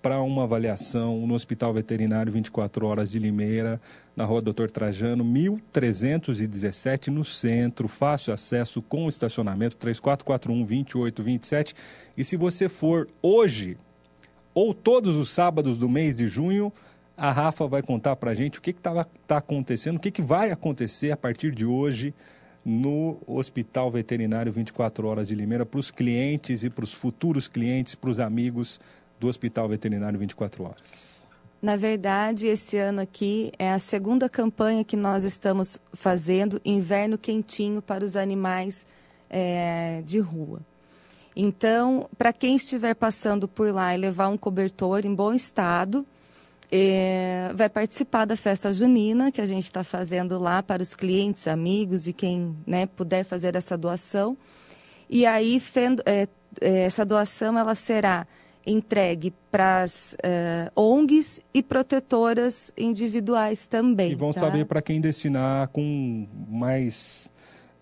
para 0.00 0.22
uma 0.22 0.44
avaliação 0.44 1.26
no 1.26 1.34
Hospital 1.34 1.74
Veterinário 1.74 2.32
24 2.32 2.86
Horas 2.86 3.10
de 3.10 3.18
Limeira, 3.18 3.80
na 4.14 4.24
rua 4.24 4.40
Doutor 4.40 4.70
Trajano, 4.70 5.24
1317, 5.24 7.10
no 7.10 7.24
centro. 7.24 7.88
Fácil 7.88 8.32
acesso 8.32 8.80
com 8.80 9.08
estacionamento, 9.08 9.76
3441-2827. 9.78 11.74
E 12.16 12.22
se 12.22 12.36
você 12.36 12.68
for 12.68 13.08
hoje 13.20 13.76
ou 14.54 14.72
todos 14.72 15.16
os 15.16 15.32
sábados 15.32 15.76
do 15.76 15.88
mês 15.88 16.16
de 16.16 16.28
junho, 16.28 16.72
a 17.16 17.32
Rafa 17.32 17.66
vai 17.66 17.82
contar 17.82 18.14
para 18.14 18.32
gente 18.32 18.60
o 18.60 18.62
que 18.62 18.70
está 18.70 19.04
tá 19.26 19.38
acontecendo, 19.38 19.96
o 19.96 20.00
que, 20.00 20.12
que 20.12 20.22
vai 20.22 20.52
acontecer 20.52 21.10
a 21.10 21.16
partir 21.16 21.50
de 21.50 21.66
hoje 21.66 22.14
no 22.68 23.16
Hospital 23.26 23.90
Veterinário 23.90 24.52
24 24.52 25.08
Horas 25.08 25.26
de 25.26 25.34
Limeira 25.34 25.64
para 25.64 25.80
os 25.80 25.90
clientes 25.90 26.64
e 26.64 26.68
para 26.68 26.84
os 26.84 26.92
futuros 26.92 27.48
clientes, 27.48 27.94
para 27.94 28.10
os 28.10 28.20
amigos 28.20 28.78
do 29.18 29.26
Hospital 29.26 29.66
Veterinário 29.70 30.18
24 30.18 30.64
Horas? 30.64 31.26
Na 31.62 31.76
verdade, 31.76 32.46
esse 32.46 32.76
ano 32.76 33.00
aqui 33.00 33.50
é 33.58 33.72
a 33.72 33.78
segunda 33.78 34.28
campanha 34.28 34.84
que 34.84 34.96
nós 34.96 35.24
estamos 35.24 35.80
fazendo, 35.94 36.60
Inverno 36.62 37.16
Quentinho 37.16 37.80
para 37.80 38.04
os 38.04 38.16
animais 38.16 38.84
é, 39.30 40.02
de 40.04 40.18
rua. 40.18 40.60
Então, 41.34 42.06
para 42.18 42.34
quem 42.34 42.54
estiver 42.54 42.94
passando 42.94 43.48
por 43.48 43.72
lá 43.72 43.94
e 43.94 43.98
levar 43.98 44.28
um 44.28 44.36
cobertor 44.36 45.06
em 45.06 45.14
bom 45.14 45.32
estado, 45.32 46.04
é, 46.70 47.50
vai 47.54 47.68
participar 47.68 48.24
da 48.24 48.36
festa 48.36 48.72
junina 48.72 49.32
que 49.32 49.40
a 49.40 49.46
gente 49.46 49.64
está 49.64 49.82
fazendo 49.82 50.38
lá 50.38 50.62
para 50.62 50.82
os 50.82 50.94
clientes, 50.94 51.48
amigos 51.48 52.06
e 52.06 52.12
quem 52.12 52.56
né, 52.66 52.86
puder 52.86 53.24
fazer 53.24 53.54
essa 53.56 53.76
doação. 53.76 54.36
E 55.08 55.24
aí 55.24 55.58
fendo, 55.58 56.02
é, 56.04 56.28
é, 56.60 56.80
essa 56.80 57.04
doação 57.04 57.58
ela 57.58 57.74
será 57.74 58.26
entregue 58.66 59.32
para 59.50 59.82
as 59.82 60.14
é, 60.22 60.70
ONGs 60.76 61.40
e 61.54 61.62
protetoras 61.62 62.70
individuais 62.76 63.66
também. 63.66 64.12
E 64.12 64.14
vão 64.14 64.32
tá? 64.32 64.40
saber 64.40 64.66
para 64.66 64.82
quem 64.82 65.00
destinar 65.00 65.68
com 65.68 66.26
mais 66.48 67.30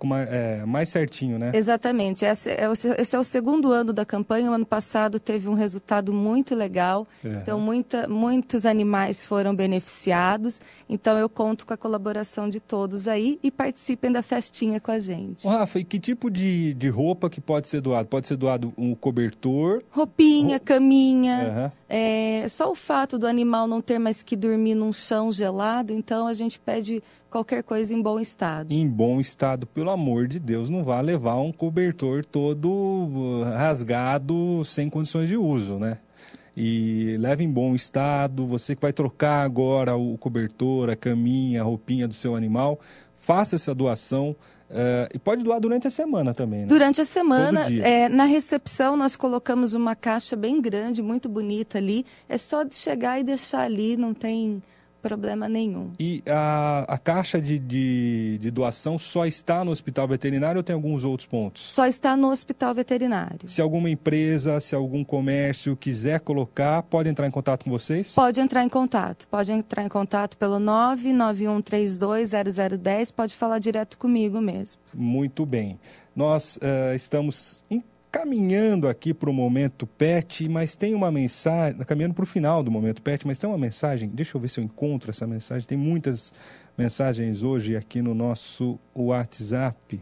uma, 0.05 0.22
é, 0.22 0.64
mais 0.64 0.88
certinho, 0.88 1.38
né? 1.38 1.53
Exatamente. 1.55 2.24
Esse 2.24 2.51
é, 2.51 2.68
o, 2.68 2.72
esse 2.72 3.16
é, 3.16 3.18
o, 3.18 3.24
segundo 3.24 3.72
ano 3.72 3.92
da 3.92 4.05
campanha. 4.05 4.51
O 4.51 4.55
ano 4.55 4.66
passado 4.66 5.18
teve 5.18 5.49
um 5.49 5.55
resultado 5.55 6.12
muito 6.12 6.55
legal. 6.55 7.07
Então, 7.24 7.59
muita, 7.59 8.07
muitos 8.09 8.66
animais 8.66 9.24
foram 9.24 9.55
beneficiados. 9.55 10.61
Então, 10.88 11.18
eu 11.18 11.28
conto 11.28 11.66
com 11.66 11.74
a 11.74 11.76
colaboração 11.76 12.49
de 12.49 12.61
todos 12.61 13.09
aí 13.09 13.38
e 13.42 13.51
participem 13.51 14.12
da 14.12 14.22
festinha 14.22 14.80
com 14.80 14.90
a 14.90 14.99
gente. 14.99 15.47
Ô, 15.47 15.51
Rafa, 15.51 15.78
e 15.78 15.84
que 15.84 15.99
tipo 15.99 16.30
de, 16.30 16.74
de 16.74 16.88
roupa 16.88 17.30
que 17.30 17.40
pode 17.40 17.68
ser 17.68 17.80
doado? 17.80 18.09
Pode 18.09 18.26
ser 18.26 18.36
doado 18.36 18.72
um 18.76 18.94
cobertor? 18.94 19.82
Roupinha, 19.90 20.61
caminha. 20.61 21.72
Uhum. 21.72 21.86
É, 21.89 22.47
só 22.49 22.70
o 22.70 22.74
fato 22.74 23.16
do 23.16 23.26
animal 23.26 23.68
não 23.68 23.80
ter 23.80 23.99
mais 23.99 24.22
que 24.22 24.34
dormir 24.34 24.74
num 24.74 24.93
chão 24.93 25.30
gelado, 25.30 25.93
então 25.93 26.26
a 26.26 26.34
gente 26.34 26.59
pede 26.59 27.03
qualquer 27.30 27.62
coisa 27.62 27.95
em 27.95 28.03
bom 28.03 28.18
estado. 28.18 28.72
Em 28.72 28.89
bom 28.89 29.20
estado, 29.20 29.66
pelo 29.66 29.91
amor 29.91 30.26
de 30.26 30.41
Deus, 30.41 30.68
não 30.68 30.82
vá 30.82 31.01
levar 31.01 31.37
um 31.37 31.53
cobertor 31.53 32.24
todo 32.24 32.68
uh, 32.68 33.43
rasgado, 33.57 34.64
sem 34.64 34.91
condições 34.91 35.28
de 35.28 35.37
uso, 35.37 35.78
né? 35.78 35.99
E 36.57 37.16
leve 37.20 37.45
em 37.45 37.51
bom 37.51 37.74
estado, 37.74 38.47
você 38.47 38.74
que 38.74 38.80
vai 38.80 38.93
trocar 38.93 39.45
agora 39.45 39.95
o 39.95 40.16
cobertor, 40.16 40.89
a 40.89 40.97
caminha, 40.97 41.61
a 41.61 41.64
roupinha 41.64 42.09
do 42.09 42.14
seu 42.14 42.34
animal, 42.34 42.80
faça 43.14 43.57
essa 43.57 43.74
doação 43.74 44.34
Uh, 44.69 45.07
e 45.14 45.19
pode 45.19 45.45
doar 45.45 45.61
durante 45.61 45.87
a 45.87 45.91
semana 45.91 46.35
também, 46.35 46.62
né? 46.62 46.67
Durante 46.67 47.01
a 47.01 47.05
semana, 47.05 47.67
é, 47.71 48.09
na 48.09 48.25
recepção 48.25 48.97
nós 48.97 49.14
colocamos 49.14 49.75
uma 49.75 49.95
caixa 49.95 50.35
bem 50.35 50.61
grande, 50.61 51.03
muito 51.03 51.29
bonita 51.29 51.79
ali. 51.79 52.05
É 52.29 52.37
só 52.37 52.64
de 52.64 52.75
chegar 52.75 53.21
e 53.21 53.23
deixar 53.23 53.61
ali, 53.61 53.97
não 53.97 54.12
tem 54.12 54.61
problema 55.07 55.48
nenhum. 55.48 55.92
E 55.98 56.22
a, 56.26 56.84
a 56.88 56.98
caixa 56.98 57.40
de, 57.40 57.59
de, 57.59 58.36
de, 58.40 58.50
doação 58.50 58.98
só 58.98 59.24
está 59.24 59.64
no 59.64 59.70
hospital 59.70 60.07
veterinário 60.09 60.59
ou 60.59 60.64
tem 60.64 60.74
alguns 60.74 61.04
outros 61.04 61.26
pontos? 61.26 61.62
Só 61.62 61.86
está 61.86 62.16
no 62.16 62.30
hospital 62.30 62.74
veterinário. 62.74 63.46
Se 63.46 63.62
alguma 63.62 63.88
empresa, 63.88 64.59
se 64.59 64.74
algum 64.74 65.04
comércio 65.04 65.76
quiser 65.76 66.18
colocar, 66.20 66.82
pode 66.82 67.09
entrar 67.09 67.26
em 67.26 67.30
contato 67.30 67.64
com 67.64 67.70
vocês? 67.70 68.14
Pode 68.14 68.40
entrar 68.40 68.64
em 68.64 68.68
contato. 68.68 69.28
Pode 69.28 69.52
entrar 69.52 69.84
em 69.84 69.88
contato 69.88 70.36
pelo 70.36 70.59
991320010, 70.59 73.14
pode 73.14 73.32
falar 73.34 73.61
direto 73.61 73.96
comigo 73.96 74.40
mesmo. 74.40 74.80
Muito 74.92 75.46
bem. 75.46 75.78
Nós 76.14 76.57
uh, 76.57 76.94
estamos 76.94 77.62
em 77.70 77.82
caminhando 78.17 78.89
aqui 78.89 79.12
para 79.12 79.29
o 79.29 79.33
momento 79.33 79.87
pet, 79.87 80.49
mas 80.49 80.75
tem 80.75 80.95
uma 80.95 81.12
mensagem, 81.12 81.79
caminhando 81.81 82.14
para 82.14 82.23
o 82.23 82.27
final 82.27 82.62
do 82.62 82.71
momento 82.71 83.03
pet, 83.03 83.27
mas 83.27 83.39
tem 83.39 83.49
uma 83.49 83.59
mensagem, 83.59 84.09
deixa 84.09 84.35
eu 84.35 84.41
ver 84.41 84.49
se 84.49 84.59
eu 84.59 84.64
encontro 84.64 85.11
essa 85.11 85.27
mensagem, 85.27 85.69
tem 85.69 85.77
muitas 85.77 86.33
mensagens 86.79 87.43
hoje 87.43 87.77
aqui 87.77 88.01
no 88.01 88.14
nosso 88.14 88.79
WhatsApp. 88.95 90.01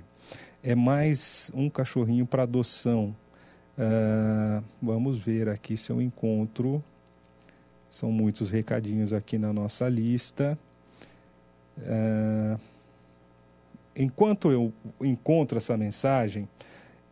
É 0.62 0.76
mais 0.76 1.50
um 1.52 1.68
cachorrinho 1.68 2.24
para 2.24 2.44
adoção. 2.44 3.14
Uh, 3.76 4.62
vamos 4.80 5.18
ver 5.18 5.48
aqui 5.48 5.76
se 5.76 5.90
eu 5.90 6.00
encontro. 6.00 6.82
São 7.90 8.12
muitos 8.12 8.48
recadinhos 8.48 9.12
aqui 9.12 9.38
na 9.38 9.52
nossa 9.52 9.88
lista. 9.88 10.56
Uh, 11.78 12.60
enquanto 13.96 14.52
eu 14.52 14.72
encontro 15.00 15.58
essa 15.58 15.76
mensagem, 15.76 16.48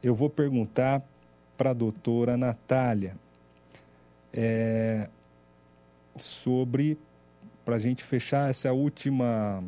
eu 0.02 0.14
vou 0.14 0.28
perguntar 0.28 1.02
para 1.56 1.70
a 1.70 1.74
doutora 1.74 2.36
Natália 2.36 3.14
é, 4.32 5.08
sobre, 6.18 6.98
para 7.64 7.76
a 7.76 7.78
gente 7.78 8.02
fechar 8.02 8.50
essa 8.50 8.72
última, 8.72 9.62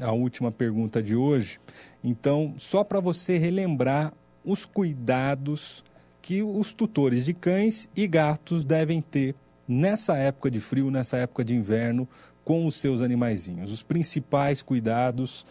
a 0.00 0.12
última 0.12 0.50
pergunta 0.50 1.02
de 1.02 1.14
hoje. 1.14 1.60
Então, 2.02 2.54
só 2.58 2.82
para 2.82 3.00
você 3.00 3.36
relembrar 3.36 4.12
os 4.44 4.64
cuidados 4.64 5.84
que 6.22 6.42
os 6.42 6.72
tutores 6.72 7.24
de 7.24 7.34
cães 7.34 7.88
e 7.94 8.06
gatos 8.06 8.64
devem 8.64 9.00
ter 9.00 9.34
nessa 9.66 10.16
época 10.16 10.50
de 10.50 10.60
frio, 10.60 10.90
nessa 10.90 11.18
época 11.18 11.44
de 11.44 11.54
inverno, 11.54 12.08
com 12.44 12.66
os 12.66 12.76
seus 12.76 13.02
animaizinhos. 13.02 13.70
Os 13.70 13.82
principais 13.82 14.62
cuidados, 14.62 15.44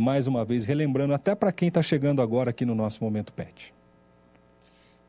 mais 0.00 0.26
uma 0.26 0.44
vez, 0.44 0.64
relembrando 0.64 1.12
até 1.14 1.34
para 1.34 1.52
quem 1.52 1.68
está 1.68 1.82
chegando 1.82 2.22
agora 2.22 2.50
aqui 2.50 2.64
no 2.64 2.74
nosso 2.74 3.02
Momento 3.04 3.32
Pet. 3.32 3.74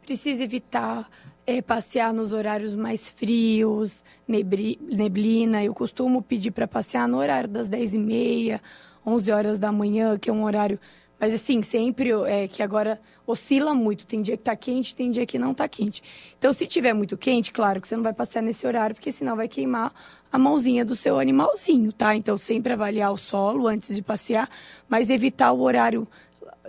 Precisa 0.05 0.43
evitar 0.43 1.09
é, 1.47 1.61
passear 1.61 2.13
nos 2.13 2.33
horários 2.33 2.75
mais 2.75 3.09
frios, 3.09 4.03
neblina. 4.27 5.63
Eu 5.63 5.73
costumo 5.73 6.21
pedir 6.21 6.51
para 6.51 6.67
passear 6.67 7.07
no 7.07 7.17
horário 7.17 7.49
das 7.49 7.69
10h30, 7.69 8.59
11 9.05 9.31
horas 9.31 9.57
da 9.57 9.71
manhã, 9.71 10.17
que 10.17 10.29
é 10.29 10.33
um 10.33 10.43
horário. 10.43 10.79
Mas 11.19 11.33
assim, 11.33 11.61
sempre 11.61 12.11
é 12.27 12.47
que 12.47 12.61
agora 12.61 12.99
oscila 13.25 13.73
muito. 13.73 14.05
Tem 14.05 14.21
dia 14.21 14.35
que 14.35 14.41
está 14.41 14.55
quente, 14.55 14.95
tem 14.95 15.09
dia 15.11 15.25
que 15.25 15.39
não 15.39 15.51
está 15.51 15.67
quente. 15.67 16.03
Então, 16.37 16.51
se 16.51 16.67
tiver 16.67 16.93
muito 16.93 17.17
quente, 17.17 17.51
claro 17.51 17.81
que 17.81 17.87
você 17.87 17.95
não 17.95 18.03
vai 18.03 18.13
passear 18.13 18.41
nesse 18.41 18.67
horário, 18.67 18.95
porque 18.95 19.11
senão 19.11 19.35
vai 19.35 19.47
queimar 19.47 19.93
a 20.31 20.37
mãozinha 20.37 20.83
do 20.83 20.95
seu 20.95 21.17
animalzinho, 21.19 21.93
tá? 21.93 22.15
Então, 22.15 22.37
sempre 22.37 22.73
avaliar 22.73 23.11
o 23.13 23.17
solo 23.17 23.67
antes 23.67 23.95
de 23.95 24.01
passear, 24.01 24.49
mas 24.89 25.09
evitar 25.09 25.51
o 25.53 25.61
horário 25.61 26.07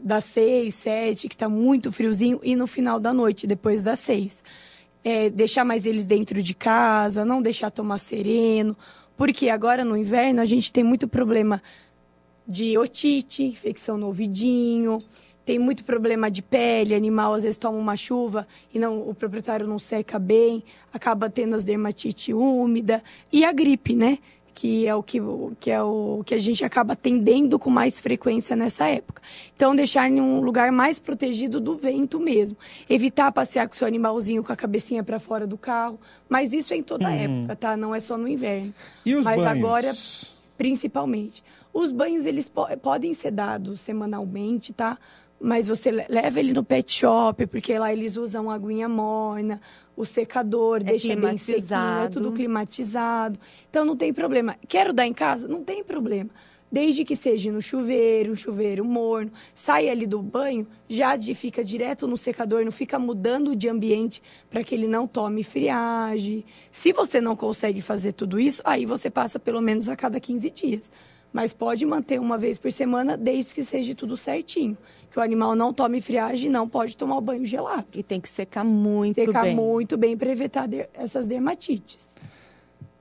das 0.00 0.24
seis, 0.24 0.74
sete, 0.74 1.28
que 1.28 1.34
está 1.34 1.48
muito 1.48 1.90
friozinho, 1.90 2.38
e 2.42 2.54
no 2.54 2.66
final 2.66 3.00
da 3.00 3.12
noite, 3.12 3.46
depois 3.46 3.82
das 3.82 3.98
seis. 3.98 4.44
É, 5.02 5.30
deixar 5.30 5.64
mais 5.64 5.86
eles 5.86 6.06
dentro 6.06 6.42
de 6.42 6.54
casa, 6.54 7.24
não 7.24 7.40
deixar 7.40 7.70
tomar 7.70 7.98
sereno, 7.98 8.76
porque 9.16 9.48
agora 9.48 9.84
no 9.84 9.96
inverno 9.96 10.40
a 10.40 10.44
gente 10.44 10.72
tem 10.72 10.84
muito 10.84 11.08
problema 11.08 11.62
de 12.46 12.78
otite, 12.78 13.42
infecção 13.42 13.98
no 13.98 14.06
ouvidinho, 14.06 14.98
tem 15.46 15.60
muito 15.60 15.84
problema 15.84 16.28
de 16.28 16.42
pele, 16.42 16.92
animal 16.92 17.32
às 17.32 17.44
vezes 17.44 17.56
toma 17.56 17.78
uma 17.78 17.96
chuva 17.96 18.48
e 18.74 18.80
não, 18.80 19.08
o 19.08 19.14
proprietário 19.14 19.64
não 19.64 19.78
seca 19.78 20.18
bem, 20.18 20.64
acaba 20.92 21.30
tendo 21.30 21.54
as 21.54 21.62
dermatite 21.62 22.34
úmida 22.34 23.00
e 23.32 23.44
a 23.44 23.52
gripe, 23.52 23.94
né? 23.94 24.18
Que 24.52 24.88
é 24.88 24.94
o 24.94 25.02
que, 25.02 25.20
que 25.60 25.70
é 25.70 25.80
o 25.80 26.22
que 26.26 26.34
a 26.34 26.38
gente 26.38 26.64
acaba 26.64 26.96
tendendo 26.96 27.58
com 27.58 27.70
mais 27.70 28.00
frequência 28.00 28.56
nessa 28.56 28.88
época. 28.88 29.22
Então, 29.54 29.76
deixar 29.76 30.08
em 30.08 30.18
um 30.18 30.40
lugar 30.40 30.72
mais 30.72 30.98
protegido 30.98 31.60
do 31.60 31.76
vento 31.76 32.18
mesmo. 32.18 32.56
Evitar 32.88 33.30
passear 33.30 33.68
com 33.68 33.74
seu 33.74 33.86
animalzinho 33.86 34.42
com 34.42 34.50
a 34.50 34.56
cabecinha 34.56 35.04
para 35.04 35.20
fora 35.20 35.46
do 35.46 35.58
carro. 35.58 36.00
Mas 36.26 36.54
isso 36.54 36.72
é 36.72 36.76
em 36.78 36.82
toda 36.82 37.06
uhum. 37.06 37.42
época, 37.42 37.56
tá? 37.56 37.76
Não 37.76 37.94
é 37.94 38.00
só 38.00 38.16
no 38.16 38.26
inverno. 38.26 38.72
E 39.04 39.14
os 39.14 39.26
Mas 39.26 39.36
banhos? 39.36 39.58
agora, 39.58 39.92
principalmente. 40.56 41.44
Os 41.76 41.92
banhos, 41.92 42.24
eles 42.24 42.48
po 42.48 42.66
podem 42.78 43.12
ser 43.12 43.30
dados 43.30 43.80
semanalmente, 43.80 44.72
tá? 44.72 44.96
Mas 45.38 45.68
você 45.68 45.90
leva 45.90 46.40
ele 46.40 46.54
no 46.54 46.64
pet 46.64 46.90
shop, 46.90 47.46
porque 47.48 47.78
lá 47.78 47.92
eles 47.92 48.16
usam 48.16 48.50
aguinha 48.50 48.88
morna, 48.88 49.60
o 49.94 50.06
secador, 50.06 50.80
é 50.80 50.84
deixa 50.84 51.14
bem 51.14 51.36
sequinho, 51.36 52.04
é 52.04 52.08
tudo 52.08 52.32
climatizado. 52.32 53.38
Então 53.68 53.84
não 53.84 53.94
tem 53.94 54.10
problema. 54.10 54.56
Quero 54.66 54.94
dar 54.94 55.06
em 55.06 55.12
casa? 55.12 55.46
Não 55.46 55.62
tem 55.62 55.84
problema. 55.84 56.30
Desde 56.72 57.04
que 57.04 57.14
seja 57.14 57.52
no 57.52 57.60
chuveiro, 57.60 58.32
um 58.32 58.36
chuveiro 58.36 58.82
morno, 58.82 59.30
sai 59.54 59.90
ali 59.90 60.06
do 60.06 60.22
banho, 60.22 60.66
já 60.88 61.14
fica 61.34 61.62
direto 61.62 62.08
no 62.08 62.16
secador, 62.16 62.64
não 62.64 62.72
fica 62.72 62.98
mudando 62.98 63.54
de 63.54 63.68
ambiente 63.68 64.22
para 64.48 64.64
que 64.64 64.74
ele 64.74 64.86
não 64.86 65.06
tome 65.06 65.42
friagem. 65.44 66.42
Se 66.72 66.90
você 66.90 67.20
não 67.20 67.36
consegue 67.36 67.82
fazer 67.82 68.14
tudo 68.14 68.40
isso, 68.40 68.62
aí 68.64 68.86
você 68.86 69.10
passa 69.10 69.38
pelo 69.38 69.60
menos 69.60 69.90
a 69.90 69.94
cada 69.94 70.18
15 70.18 70.48
dias. 70.48 70.90
Mas 71.32 71.52
pode 71.52 71.84
manter 71.84 72.20
uma 72.20 72.38
vez 72.38 72.58
por 72.58 72.72
semana, 72.72 73.16
desde 73.16 73.54
que 73.54 73.64
seja 73.64 73.94
tudo 73.94 74.16
certinho 74.16 74.76
que 75.10 75.18
o 75.18 75.22
animal 75.22 75.54
não 75.54 75.72
tome 75.72 76.00
friagem, 76.00 76.50
não 76.50 76.68
pode 76.68 76.94
tomar 76.94 77.16
o 77.16 77.20
banho 77.22 77.44
gelado. 77.44 77.86
E 77.94 78.02
tem 78.02 78.20
que 78.20 78.28
secar 78.28 78.64
muito 78.64 79.14
secar 79.14 79.42
bem. 79.42 79.52
Secar 79.52 79.62
muito 79.62 79.96
bem 79.96 80.16
para 80.16 80.30
evitar 80.30 80.68
essas 80.92 81.26
dermatites. 81.26 82.14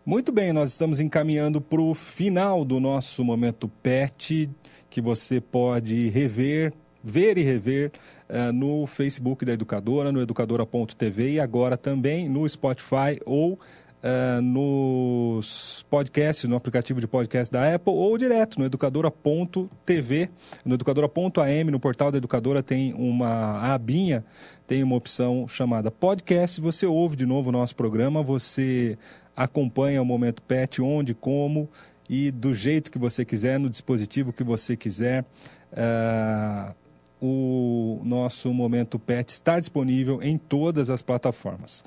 Muito 0.05 0.31
bem, 0.31 0.53
nós 0.53 0.69
estamos 0.69 0.99
encaminhando 0.99 1.59
para 1.59 1.81
o 1.81 1.93
final 1.93 2.63
do 2.63 2.79
nosso 2.79 3.23
momento 3.23 3.67
PET, 3.67 4.49
que 4.89 5.01
você 5.01 5.41
pode 5.41 6.07
rever, 6.09 6.71
ver 7.03 7.37
e 7.37 7.41
rever 7.41 7.91
uh, 8.29 8.53
no 8.53 8.87
Facebook 8.87 9.43
da 9.43 9.53
Educadora, 9.53 10.11
no 10.11 10.21
educadora.tv 10.21 11.31
e 11.31 11.39
agora 11.39 11.75
também 11.75 12.29
no 12.29 12.47
Spotify 12.47 13.19
ou 13.25 13.59
uh, 14.05 14.41
nos 14.41 15.83
podcasts, 15.89 16.47
no 16.47 16.55
aplicativo 16.55 17.01
de 17.01 17.07
podcast 17.07 17.51
da 17.51 17.73
Apple 17.73 17.93
ou 17.93 18.17
direto 18.17 18.59
no 18.59 18.65
educadora.tv, 18.65 20.29
no 20.63 20.75
educadora.am, 20.75 21.71
no 21.71 21.79
portal 21.79 22.11
da 22.11 22.19
Educadora 22.19 22.61
tem 22.61 22.93
uma 22.93 23.73
abinha, 23.73 24.23
tem 24.67 24.83
uma 24.83 24.95
opção 24.95 25.47
chamada 25.47 25.89
podcast. 25.89 26.61
Você 26.61 26.85
ouve 26.85 27.15
de 27.15 27.25
novo 27.25 27.49
o 27.49 27.51
nosso 27.51 27.75
programa, 27.75 28.21
você 28.21 28.97
acompanha 29.35 30.01
o 30.01 30.05
Momento 30.05 30.41
Pet 30.41 30.81
onde, 30.81 31.13
como 31.13 31.67
e 32.07 32.29
do 32.29 32.53
jeito 32.53 32.91
que 32.91 32.99
você 32.99 33.25
quiser, 33.25 33.59
no 33.59 33.69
dispositivo 33.69 34.31
que 34.31 34.43
você 34.43 34.77
quiser. 34.77 35.25
Uh, 35.73 36.73
o 37.19 38.01
nosso 38.03 38.53
Momento 38.53 38.99
Pet 38.99 39.29
está 39.29 39.59
disponível 39.59 40.21
em 40.21 40.37
todas 40.37 40.91
as 40.91 41.01
plataformas. 41.01 41.83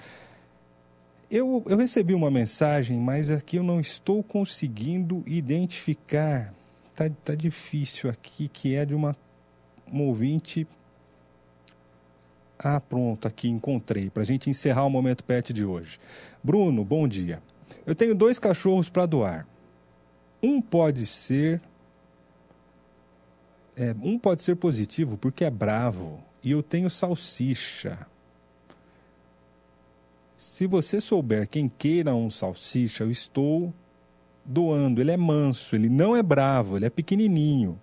Eu, 1.30 1.62
eu 1.66 1.76
recebi 1.76 2.14
uma 2.14 2.30
mensagem, 2.30 2.98
mas 2.98 3.30
aqui 3.30 3.56
eu 3.56 3.62
não 3.62 3.78
estou 3.78 4.22
conseguindo 4.22 5.22
identificar. 5.26 6.54
Tá, 6.96 7.10
tá 7.22 7.34
difícil 7.34 8.08
aqui, 8.08 8.48
que 8.48 8.74
é 8.74 8.86
de 8.86 8.94
uma, 8.94 9.14
uma 9.86 10.04
ouvinte. 10.04 10.66
Ah, 12.58 12.80
pronto, 12.80 13.28
aqui 13.28 13.46
encontrei, 13.48 14.08
para 14.08 14.22
a 14.22 14.26
gente 14.26 14.48
encerrar 14.48 14.84
o 14.84 14.90
Momento 14.90 15.22
Pet 15.22 15.52
de 15.52 15.66
hoje. 15.66 16.00
Bruno, 16.42 16.82
bom 16.82 17.06
dia. 17.06 17.42
Eu 17.86 17.94
tenho 17.94 18.14
dois 18.14 18.38
cachorros 18.38 18.88
para 18.88 19.04
doar. 19.04 19.46
Um 20.42 20.62
pode 20.62 21.04
ser. 21.04 21.60
É, 23.76 23.94
um 24.02 24.18
pode 24.18 24.42
ser 24.42 24.56
positivo 24.56 25.18
porque 25.18 25.44
é 25.44 25.50
bravo. 25.50 26.24
E 26.42 26.52
eu 26.52 26.62
tenho 26.62 26.88
salsicha. 26.88 28.06
Se 30.38 30.68
você 30.68 31.00
souber 31.00 31.48
quem 31.48 31.68
queira 31.68 32.14
um 32.14 32.30
salsicha, 32.30 33.02
eu 33.02 33.10
estou 33.10 33.74
doando. 34.44 35.00
Ele 35.00 35.10
é 35.10 35.16
manso, 35.16 35.74
ele 35.74 35.88
não 35.88 36.14
é 36.14 36.22
bravo, 36.22 36.76
ele 36.76 36.86
é 36.86 36.90
pequenininho. 36.90 37.76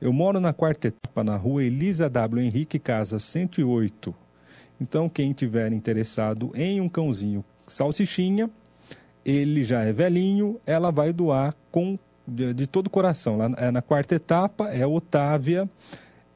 Eu 0.00 0.12
moro 0.12 0.40
na 0.40 0.52
quarta 0.52 0.88
etapa, 0.88 1.22
na 1.22 1.36
rua 1.36 1.62
Elisa 1.62 2.10
W. 2.10 2.44
Henrique, 2.44 2.80
casa 2.80 3.20
108. 3.20 4.12
Então, 4.80 5.08
quem 5.08 5.32
tiver 5.32 5.72
interessado 5.72 6.50
em 6.52 6.80
um 6.80 6.88
cãozinho 6.88 7.44
salsichinha, 7.64 8.50
ele 9.24 9.62
já 9.62 9.84
é 9.84 9.92
velhinho, 9.92 10.60
ela 10.66 10.90
vai 10.90 11.12
doar 11.12 11.54
com 11.70 11.96
de, 12.26 12.52
de 12.52 12.66
todo 12.66 12.88
o 12.88 12.90
coração. 12.90 13.36
Lá 13.36 13.52
é 13.56 13.70
na 13.70 13.82
quarta 13.82 14.16
etapa, 14.16 14.68
é 14.70 14.84
Otávia 14.84 15.70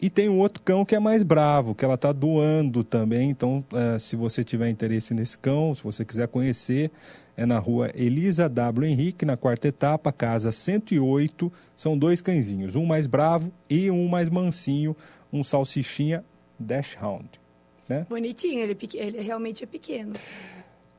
e 0.05 0.11
tem 0.11 0.29
um 0.29 0.39
outro 0.39 0.63
cão 0.63 0.85
que 0.85 0.95
é 0.95 1.01
mais 1.01 1.23
bravo, 1.23 1.75
que 1.75 1.83
ela 1.83 1.95
está 1.95 2.13
doando 2.13 2.85
também. 2.85 3.31
Então, 3.31 3.65
uh, 3.73 3.99
se 3.99 4.17
você 4.17 4.45
tiver 4.45 4.69
interesse 4.69 5.15
nesse 5.15 5.39
cão, 5.39 5.75
se 5.75 5.83
você 5.83 6.05
quiser 6.05 6.29
conhecer, 6.29 6.91
é 7.35 7.47
na 7.47 7.59
rua 7.59 7.91
Elisa 7.95 8.47
W. 8.47 8.87
Henrique, 8.87 9.25
na 9.25 9.35
quarta 9.35 9.67
etapa, 9.67 10.13
casa 10.13 10.53
108. 10.53 11.51
São 11.75 11.97
dois 11.97 12.21
cãezinhos, 12.21 12.77
um 12.77 12.85
mais 12.85 13.07
bravo 13.07 13.51
e 13.67 13.91
um 13.91 14.07
mais 14.07 14.29
mansinho, 14.29 14.95
um 15.33 15.43
salsichinha 15.43 16.23
Dash 16.59 16.99
Hound. 17.01 17.41
Né? 17.89 18.05
Bonitinho, 18.07 18.61
ele, 18.61 18.77
é 18.83 19.07
ele 19.07 19.23
realmente 19.23 19.65
é 19.65 19.67
pequeno. 19.67 20.13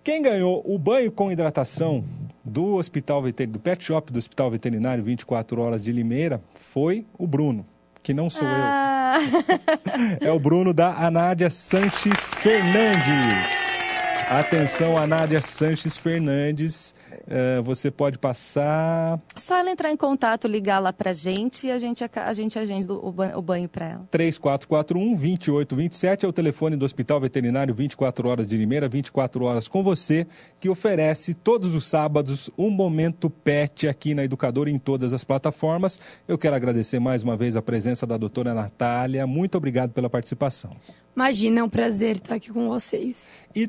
Quem 0.04 0.20
ganhou 0.20 0.64
o 0.66 0.80
banho 0.80 1.12
com 1.12 1.32
hidratação 1.32 2.04
do 2.44 2.74
Hospital 2.74 3.22
Veterinário, 3.22 3.54
do 3.54 3.60
Pet 3.60 3.84
Shop 3.84 4.12
do 4.12 4.18
Hospital 4.18 4.50
Veterinário 4.50 5.04
24 5.04 5.62
Horas 5.62 5.84
de 5.84 5.92
Limeira 5.92 6.42
foi 6.56 7.06
o 7.20 7.28
Bruno 7.28 7.64
que 8.06 8.14
não 8.14 8.30
sou 8.30 8.48
ah. 8.48 8.92
eu. 8.92 8.95
é 10.22 10.32
o 10.32 10.40
Bruno 10.40 10.74
da 10.74 10.94
Anádia 10.94 11.50
Sanches 11.50 12.30
Fernandes. 12.42 13.85
Atenção, 14.30 14.98
Anádia 14.98 15.40
Sanches 15.40 15.96
Fernandes. 15.96 16.96
Uh, 17.26 17.62
você 17.64 17.92
pode 17.92 18.18
passar. 18.18 19.22
Só 19.36 19.58
ela 19.58 19.70
entrar 19.70 19.92
em 19.92 19.98
contato, 19.98 20.48
ligar 20.48 20.80
lá 20.80 20.92
pra 20.92 21.14
gente 21.14 21.68
e 21.68 21.72
a 21.72 21.78
gente, 21.78 22.04
a 22.04 22.34
gente 22.34 22.58
agenda 22.58 22.92
o, 22.92 23.10
o 23.10 23.42
banho 23.42 23.70
para 23.70 23.88
ela. 23.88 24.08
3441-2827 24.12 26.24
é 26.24 26.28
o 26.28 26.34
telefone 26.34 26.76
do 26.76 26.86
Hospital 26.86 27.20
Veterinário 27.20 27.72
24 27.74 28.28
Horas 28.28 28.48
de 28.48 28.58
Limeira, 28.58 28.90
24 28.90 29.46
horas 29.46 29.68
com 29.68 29.84
você, 29.84 30.26
que 30.60 30.70
oferece 30.70 31.36
todos 31.36 31.76
os 31.76 31.86
sábados 31.86 32.50
um 32.58 32.72
momento 32.72 33.30
pet 33.30 33.88
aqui 33.88 34.16
na 34.16 34.24
Educadora 34.24 34.72
em 34.72 34.80
todas 34.80 35.14
as 35.14 35.24
plataformas. 35.24 36.00
Eu 36.28 36.38
quero 36.38 36.56
agradecer 36.56 37.00
mais 37.00 37.24
uma 37.24 37.38
vez 37.38 37.56
a 37.56 37.62
presença 37.62 38.08
da 38.08 38.18
doutora 38.18 38.56
Natália. 38.56 39.28
Muito 39.28 39.56
obrigado 39.56 39.92
pela 39.92 40.10
participação. 40.10 40.72
Imagina, 41.16 41.62
é 41.62 41.64
um 41.64 41.70
prazer 41.70 42.18
estar 42.18 42.36
aqui 42.36 42.52
com 42.52 42.68
vocês. 42.68 43.30
E 43.56 43.66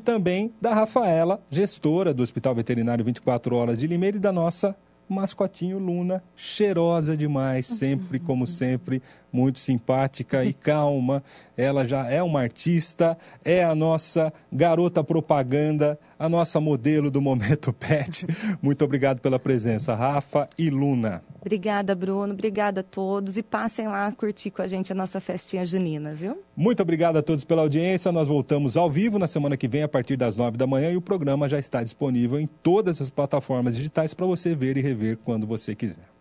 também 0.47 0.53
da 0.61 0.73
Rafaela, 0.73 1.41
gestora 1.49 2.13
do 2.13 2.23
Hospital 2.23 2.55
Veterinário 2.55 3.03
24 3.03 3.55
Horas 3.55 3.77
de 3.77 3.87
Limeira 3.87 4.17
e 4.17 4.19
da 4.19 4.31
nossa 4.31 4.75
mascotinho 5.09 5.77
Luna, 5.77 6.21
cheirosa 6.35 7.15
demais, 7.15 7.65
sempre 7.65 8.19
como 8.19 8.45
sempre, 8.47 9.01
muito 9.31 9.59
simpática 9.59 10.43
e 10.43 10.53
calma. 10.53 11.23
Ela 11.55 11.85
já 11.85 12.09
é 12.09 12.21
uma 12.21 12.41
artista, 12.41 13.17
é 13.43 13.63
a 13.63 13.75
nossa 13.75 14.31
garota 14.51 15.03
propaganda, 15.03 15.99
a 16.17 16.27
nossa 16.27 16.59
modelo 16.59 17.11
do 17.11 17.21
Momento 17.21 17.71
Pet. 17.73 18.25
Muito 18.61 18.83
obrigado 18.83 19.19
pela 19.19 19.39
presença, 19.39 19.95
Rafa 19.95 20.49
e 20.57 20.69
Luna. 20.69 21.21
Obrigada, 21.41 21.95
Bruno. 21.95 22.33
Obrigada 22.33 22.81
a 22.81 22.83
todos. 22.83 23.37
E 23.37 23.43
passem 23.43 23.87
lá 23.87 24.11
curtir 24.11 24.51
com 24.51 24.61
a 24.61 24.67
gente 24.67 24.91
a 24.91 24.95
nossa 24.95 25.21
festinha 25.21 25.65
junina, 25.65 26.13
viu? 26.13 26.41
Muito 26.55 26.81
obrigado 26.81 27.17
a 27.17 27.21
todos 27.21 27.43
pela 27.43 27.61
audiência. 27.61 28.11
Nós 28.11 28.27
voltamos 28.27 28.75
ao 28.75 28.89
vivo 28.89 29.17
na 29.17 29.27
semana 29.27 29.55
que 29.55 29.67
vem, 29.67 29.83
a 29.83 29.87
partir 29.87 30.17
das 30.17 30.35
nove 30.35 30.57
da 30.57 30.67
manhã, 30.67 30.91
e 30.91 30.97
o 30.97 31.01
programa 31.01 31.47
já 31.47 31.57
está 31.57 31.81
disponível 31.81 32.39
em 32.39 32.47
todas 32.47 33.01
as 33.01 33.09
plataformas 33.09 33.75
digitais 33.75 34.13
para 34.13 34.25
você 34.25 34.53
ver 34.55 34.75
e 34.77 34.81
rever 34.81 35.17
quando 35.23 35.47
você 35.47 35.73
quiser. 35.73 36.17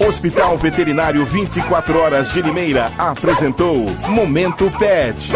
Hospital 0.00 0.56
Veterinário 0.56 1.26
24 1.26 2.00
Horas 2.00 2.32
de 2.32 2.40
Limeira 2.40 2.90
apresentou 2.96 3.84
Momento 4.08 4.70
Pet. 4.78 5.30